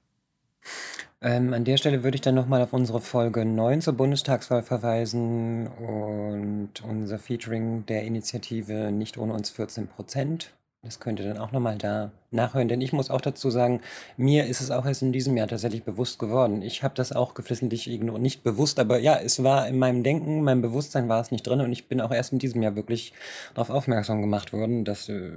Ähm, 1.19 1.53
an 1.53 1.63
der 1.63 1.77
Stelle 1.77 2.03
würde 2.03 2.15
ich 2.15 2.21
dann 2.21 2.35
nochmal 2.35 2.61
auf 2.61 2.73
unsere 2.73 3.01
Folge 3.01 3.43
9 3.43 3.81
zur 3.81 3.93
Bundestagswahl 3.93 4.61
verweisen 4.61 5.67
und 5.67 6.83
unser 6.83 7.17
Featuring 7.17 7.85
der 7.87 8.03
Initiative 8.03 8.91
Nicht 8.91 9.17
ohne 9.17 9.33
uns 9.33 9.49
14 9.49 9.87
Prozent. 9.87 10.53
Das 10.83 10.99
könnt 10.99 11.19
ihr 11.19 11.27
dann 11.27 11.39
auch 11.39 11.51
nochmal 11.51 11.77
da 11.77 12.11
nachhören, 12.29 12.67
denn 12.67 12.81
ich 12.81 12.93
muss 12.93 13.09
auch 13.09 13.19
dazu 13.19 13.49
sagen, 13.49 13.81
mir 14.15 14.45
ist 14.45 14.61
es 14.61 14.69
auch 14.69 14.85
erst 14.85 15.01
in 15.01 15.11
diesem 15.11 15.35
Jahr 15.35 15.47
tatsächlich 15.47 15.83
bewusst 15.83 16.19
geworden. 16.19 16.61
Ich 16.61 16.83
habe 16.83 16.93
das 16.95 17.11
auch 17.11 17.33
geflissentlich 17.33 17.89
ignoriert, 17.89 18.21
nicht 18.21 18.43
bewusst, 18.43 18.79
aber 18.79 18.99
ja, 18.99 19.17
es 19.17 19.43
war 19.43 19.67
in 19.67 19.79
meinem 19.79 20.03
Denken, 20.03 20.43
meinem 20.43 20.61
Bewusstsein 20.61 21.09
war 21.09 21.19
es 21.19 21.31
nicht 21.31 21.47
drin 21.47 21.61
und 21.61 21.71
ich 21.71 21.87
bin 21.87 21.99
auch 21.99 22.11
erst 22.11 22.31
in 22.31 22.39
diesem 22.39 22.61
Jahr 22.61 22.75
wirklich 22.75 23.11
darauf 23.55 23.69
aufmerksam 23.71 24.21
gemacht 24.21 24.53
worden, 24.53 24.85
dass, 24.85 25.09
äh, 25.09 25.31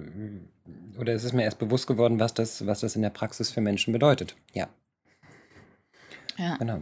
oder 1.01 1.15
es 1.15 1.25
ist 1.25 1.33
mir 1.33 1.45
erst 1.45 1.59
bewusst 1.59 1.87
geworden, 1.87 2.21
was 2.21 2.35
das, 2.35 2.67
was 2.67 2.81
das 2.81 2.97
in 2.97 3.03
der 3.03 3.11
Praxis 3.11 3.51
für 3.51 3.61
Menschen 3.61 3.93
bedeutet. 3.93 4.37
Ja. 4.53 4.69
Ja. 6.37 6.57
Genau. 6.57 6.81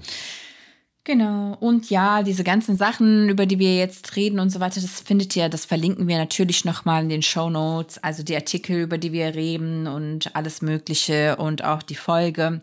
Genau. 1.04 1.56
Und 1.60 1.88
ja, 1.88 2.22
diese 2.22 2.44
ganzen 2.44 2.76
Sachen, 2.76 3.30
über 3.30 3.46
die 3.46 3.58
wir 3.58 3.76
jetzt 3.76 4.14
reden 4.14 4.40
und 4.40 4.50
so 4.50 4.60
weiter, 4.60 4.78
das 4.78 5.00
findet 5.00 5.34
ihr, 5.36 5.48
das 5.48 5.64
verlinken 5.64 6.06
wir 6.06 6.18
natürlich 6.18 6.66
nochmal 6.66 7.02
in 7.02 7.08
den 7.08 7.22
Show 7.22 7.48
Notes. 7.48 7.96
Also 8.04 8.22
die 8.22 8.36
Artikel, 8.36 8.82
über 8.82 8.98
die 8.98 9.12
wir 9.12 9.34
reden 9.34 9.86
und 9.86 10.36
alles 10.36 10.60
Mögliche 10.60 11.36
und 11.36 11.64
auch 11.64 11.82
die 11.82 11.94
Folge 11.94 12.60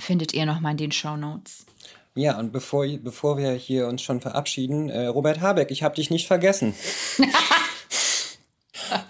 findet 0.00 0.34
ihr 0.34 0.44
nochmal 0.44 0.72
in 0.72 0.78
den 0.78 0.92
Show 0.92 1.16
Notes. 1.16 1.66
Ja, 2.16 2.36
und 2.36 2.50
bevor, 2.50 2.84
bevor 2.98 3.38
wir 3.38 3.52
hier 3.52 3.86
uns 3.86 4.02
schon 4.02 4.20
verabschieden, 4.20 4.88
äh, 4.88 5.06
Robert 5.06 5.40
Habeck, 5.40 5.70
ich 5.70 5.84
habe 5.84 5.94
dich 5.94 6.10
nicht 6.10 6.26
vergessen. 6.26 6.74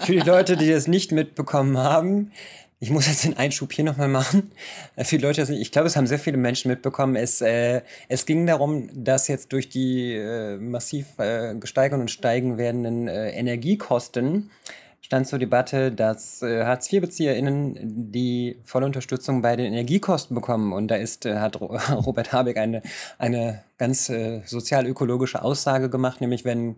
Für 0.00 0.12
die 0.12 0.20
Leute, 0.20 0.56
die 0.56 0.70
das 0.70 0.86
nicht 0.86 1.12
mitbekommen 1.12 1.78
haben, 1.78 2.32
ich 2.80 2.90
muss 2.90 3.08
jetzt 3.08 3.24
den 3.24 3.36
Einschub 3.36 3.72
hier 3.72 3.84
nochmal 3.84 4.08
machen. 4.08 4.52
Äh, 4.94 5.04
viele 5.04 5.26
Leute, 5.26 5.42
ich 5.52 5.72
glaube, 5.72 5.88
es 5.88 5.96
haben 5.96 6.06
sehr 6.06 6.18
viele 6.18 6.36
Menschen 6.36 6.70
mitbekommen. 6.70 7.16
Es, 7.16 7.40
äh, 7.40 7.82
es 8.08 8.24
ging 8.24 8.46
darum, 8.46 8.88
dass 8.92 9.26
jetzt 9.26 9.52
durch 9.52 9.68
die 9.68 10.14
äh, 10.14 10.56
massiv 10.58 11.18
äh, 11.18 11.54
gesteigern 11.56 12.00
und 12.00 12.10
steigen 12.10 12.56
werdenden 12.56 13.08
äh, 13.08 13.30
Energiekosten 13.30 14.50
stand 15.08 15.26
zur 15.26 15.38
Debatte, 15.38 15.90
dass 15.90 16.42
äh, 16.42 16.66
Hartz-IV-BezieherInnen 16.66 18.12
die 18.12 18.60
volle 18.62 18.84
Unterstützung 18.84 19.40
bei 19.40 19.56
den 19.56 19.72
Energiekosten 19.72 20.34
bekommen. 20.34 20.74
Und 20.74 20.88
da 20.88 20.96
ist, 20.96 21.24
äh, 21.24 21.38
hat 21.38 21.58
Robert 21.62 22.34
Habeck 22.34 22.58
eine, 22.58 22.82
eine 23.16 23.64
ganz 23.78 24.10
äh, 24.10 24.42
sozial-ökologische 24.44 25.40
Aussage 25.40 25.88
gemacht, 25.88 26.20
nämlich 26.20 26.44
wenn 26.44 26.76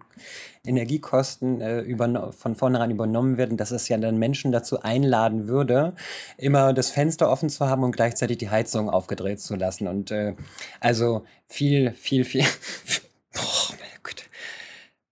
Energiekosten 0.65 1.61
äh, 1.61 2.31
von 2.31 2.55
vornherein 2.55 2.93
übernommen 2.93 3.37
werden, 3.37 3.57
dass 3.57 3.73
es 3.73 3.89
ja 3.89 3.99
dann 3.99 4.17
Menschen 4.17 4.53
dazu 4.53 4.81
einladen 4.81 5.49
würde, 5.49 5.95
immer 6.37 6.73
das 6.73 6.93
Fenster 6.93 7.33
offen 7.33 7.51
zu 7.51 7.67
haben 7.67 7.83
und 7.83 7.97
gleichzeitig 7.97 8.39
die 8.39 8.51
Heizung 8.51 8.91
aufgedreht 8.91 9.41
zu 9.41 9.57
lassen. 9.57 9.89
Und 9.89 10.13
äh, 10.13 10.37
also 10.79 11.25
viel, 11.49 11.95
viel, 11.95 12.25
viel. 12.25 12.45
Boah, 13.33 13.80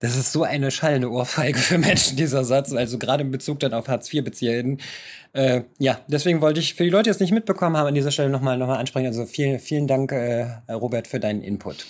das 0.00 0.16
ist 0.16 0.32
so 0.32 0.44
eine 0.44 0.70
schallende 0.70 1.10
Ohrfeige 1.10 1.58
für 1.58 1.78
Menschen, 1.78 2.16
dieser 2.16 2.44
Satz. 2.44 2.72
Also 2.72 2.98
gerade 2.98 3.24
in 3.24 3.30
Bezug 3.30 3.58
dann 3.60 3.74
auf 3.74 3.88
Hartz-IV-BezieherInnen. 3.88 4.80
Äh, 5.32 5.62
ja, 5.78 6.00
deswegen 6.06 6.40
wollte 6.40 6.60
ich 6.60 6.74
für 6.74 6.84
die 6.84 6.90
Leute, 6.90 7.04
die 7.04 7.10
es 7.10 7.20
nicht 7.20 7.32
mitbekommen 7.32 7.76
haben, 7.76 7.88
an 7.88 7.94
dieser 7.94 8.12
Stelle 8.12 8.30
nochmal 8.30 8.58
noch 8.58 8.68
mal 8.68 8.78
ansprechen. 8.78 9.06
Also 9.06 9.26
vielen, 9.26 9.58
vielen 9.58 9.86
Dank, 9.86 10.12
äh, 10.12 10.46
Robert, 10.70 11.08
für 11.08 11.18
deinen 11.18 11.42
Input. 11.42 11.86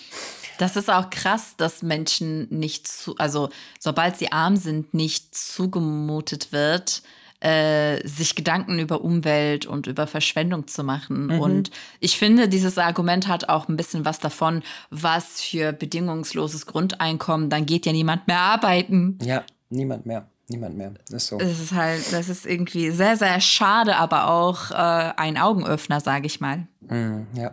Das 0.58 0.74
ist 0.76 0.90
auch 0.90 1.10
krass, 1.10 1.54
dass 1.56 1.82
Menschen 1.82 2.48
nicht 2.50 2.88
zu, 2.88 3.16
also 3.18 3.48
sobald 3.78 4.16
sie 4.16 4.32
arm 4.32 4.56
sind, 4.56 4.92
nicht 4.92 5.34
zugemutet 5.34 6.50
wird, 6.50 7.02
äh, 7.40 8.06
sich 8.06 8.34
Gedanken 8.34 8.78
über 8.78 9.02
Umwelt 9.02 9.66
und 9.66 9.86
über 9.86 10.06
Verschwendung 10.06 10.66
zu 10.66 10.82
machen. 10.82 11.26
Mhm. 11.26 11.40
Und 11.40 11.70
ich 12.00 12.18
finde, 12.18 12.48
dieses 12.48 12.78
Argument 12.78 13.28
hat 13.28 13.48
auch 13.48 13.68
ein 13.68 13.76
bisschen 13.76 14.04
was 14.04 14.18
davon, 14.18 14.62
was 14.90 15.40
für 15.40 15.72
bedingungsloses 15.72 16.66
Grundeinkommen, 16.66 17.50
dann 17.50 17.66
geht 17.66 17.86
ja 17.86 17.92
niemand 17.92 18.26
mehr 18.26 18.40
arbeiten. 18.40 19.18
Ja, 19.22 19.44
niemand 19.70 20.06
mehr. 20.06 20.26
Niemand 20.50 20.78
mehr. 20.78 20.92
Das 21.10 21.24
ist 21.24 21.28
so. 21.28 21.36
Das 21.36 21.60
ist 21.60 21.72
halt, 21.72 22.12
das 22.12 22.30
ist 22.30 22.46
irgendwie 22.46 22.90
sehr, 22.90 23.18
sehr 23.18 23.38
schade, 23.40 23.96
aber 23.96 24.30
auch 24.30 24.70
äh, 24.70 25.12
ein 25.16 25.36
Augenöffner, 25.36 26.00
sage 26.00 26.26
ich 26.26 26.40
mal. 26.40 26.66
Mhm, 26.80 27.26
ja. 27.34 27.52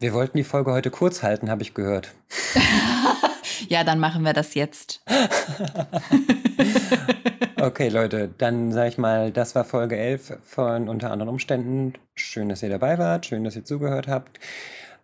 Wir 0.00 0.12
wollten 0.12 0.36
die 0.36 0.44
Folge 0.44 0.72
heute 0.72 0.90
kurz 0.90 1.22
halten, 1.22 1.48
habe 1.48 1.62
ich 1.62 1.72
gehört. 1.72 2.12
ja, 3.68 3.84
dann 3.84 4.00
machen 4.00 4.24
wir 4.24 4.32
das 4.32 4.54
jetzt. 4.54 5.02
Okay, 7.64 7.88
Leute, 7.88 8.28
dann 8.36 8.72
sage 8.72 8.90
ich 8.90 8.98
mal, 8.98 9.32
das 9.32 9.54
war 9.54 9.64
Folge 9.64 9.96
11 9.96 10.36
von 10.44 10.90
Unter 10.90 11.10
anderen 11.10 11.30
Umständen. 11.30 11.94
Schön, 12.14 12.50
dass 12.50 12.62
ihr 12.62 12.68
dabei 12.68 12.98
wart, 12.98 13.24
schön, 13.24 13.42
dass 13.42 13.56
ihr 13.56 13.64
zugehört 13.64 14.06
habt. 14.06 14.38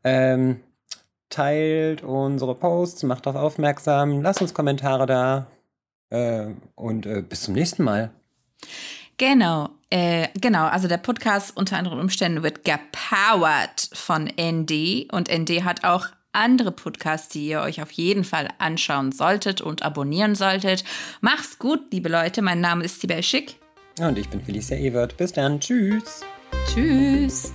Ähm, 0.05 0.61
teilt 1.31 2.03
unsere 2.03 2.55
Posts, 2.55 3.05
macht 3.05 3.25
darauf 3.25 3.41
aufmerksam, 3.41 4.21
lasst 4.21 4.43
uns 4.43 4.53
Kommentare 4.53 5.07
da 5.07 5.47
äh, 6.11 6.49
und 6.75 7.07
äh, 7.07 7.23
bis 7.23 7.45
zum 7.45 7.55
nächsten 7.55 7.83
Mal. 7.83 8.11
Genau, 9.17 9.71
äh, 9.89 10.29
genau. 10.39 10.67
Also 10.67 10.87
der 10.87 10.99
Podcast 10.99 11.57
unter 11.57 11.79
anderen 11.79 11.99
Umständen 11.99 12.43
wird 12.43 12.65
gepowered 12.65 13.89
von 13.95 14.25
ND 14.39 15.11
und 15.15 15.31
ND 15.35 15.65
hat 15.65 15.85
auch 15.85 16.09
andere 16.33 16.73
Podcasts, 16.73 17.29
die 17.29 17.47
ihr 17.47 17.61
euch 17.61 17.83
auf 17.83 17.91
jeden 17.93 18.25
Fall 18.25 18.49
anschauen 18.59 19.13
solltet 19.13 19.61
und 19.61 19.83
abonnieren 19.83 20.35
solltet. 20.35 20.85
Macht's 21.21 21.59
gut, 21.59 21.93
liebe 21.93 22.09
Leute. 22.09 22.43
Mein 22.43 22.61
Name 22.61 22.85
ist 22.85 23.01
Sibel 23.01 23.23
Schick. 23.23 23.57
Und 23.99 24.19
ich 24.19 24.29
bin 24.29 24.41
Felicia 24.41 24.77
Ewert. 24.77 25.17
Bis 25.17 25.33
dann. 25.33 25.61
Tschüss. 25.61 26.23
Tschüss. 26.67 27.53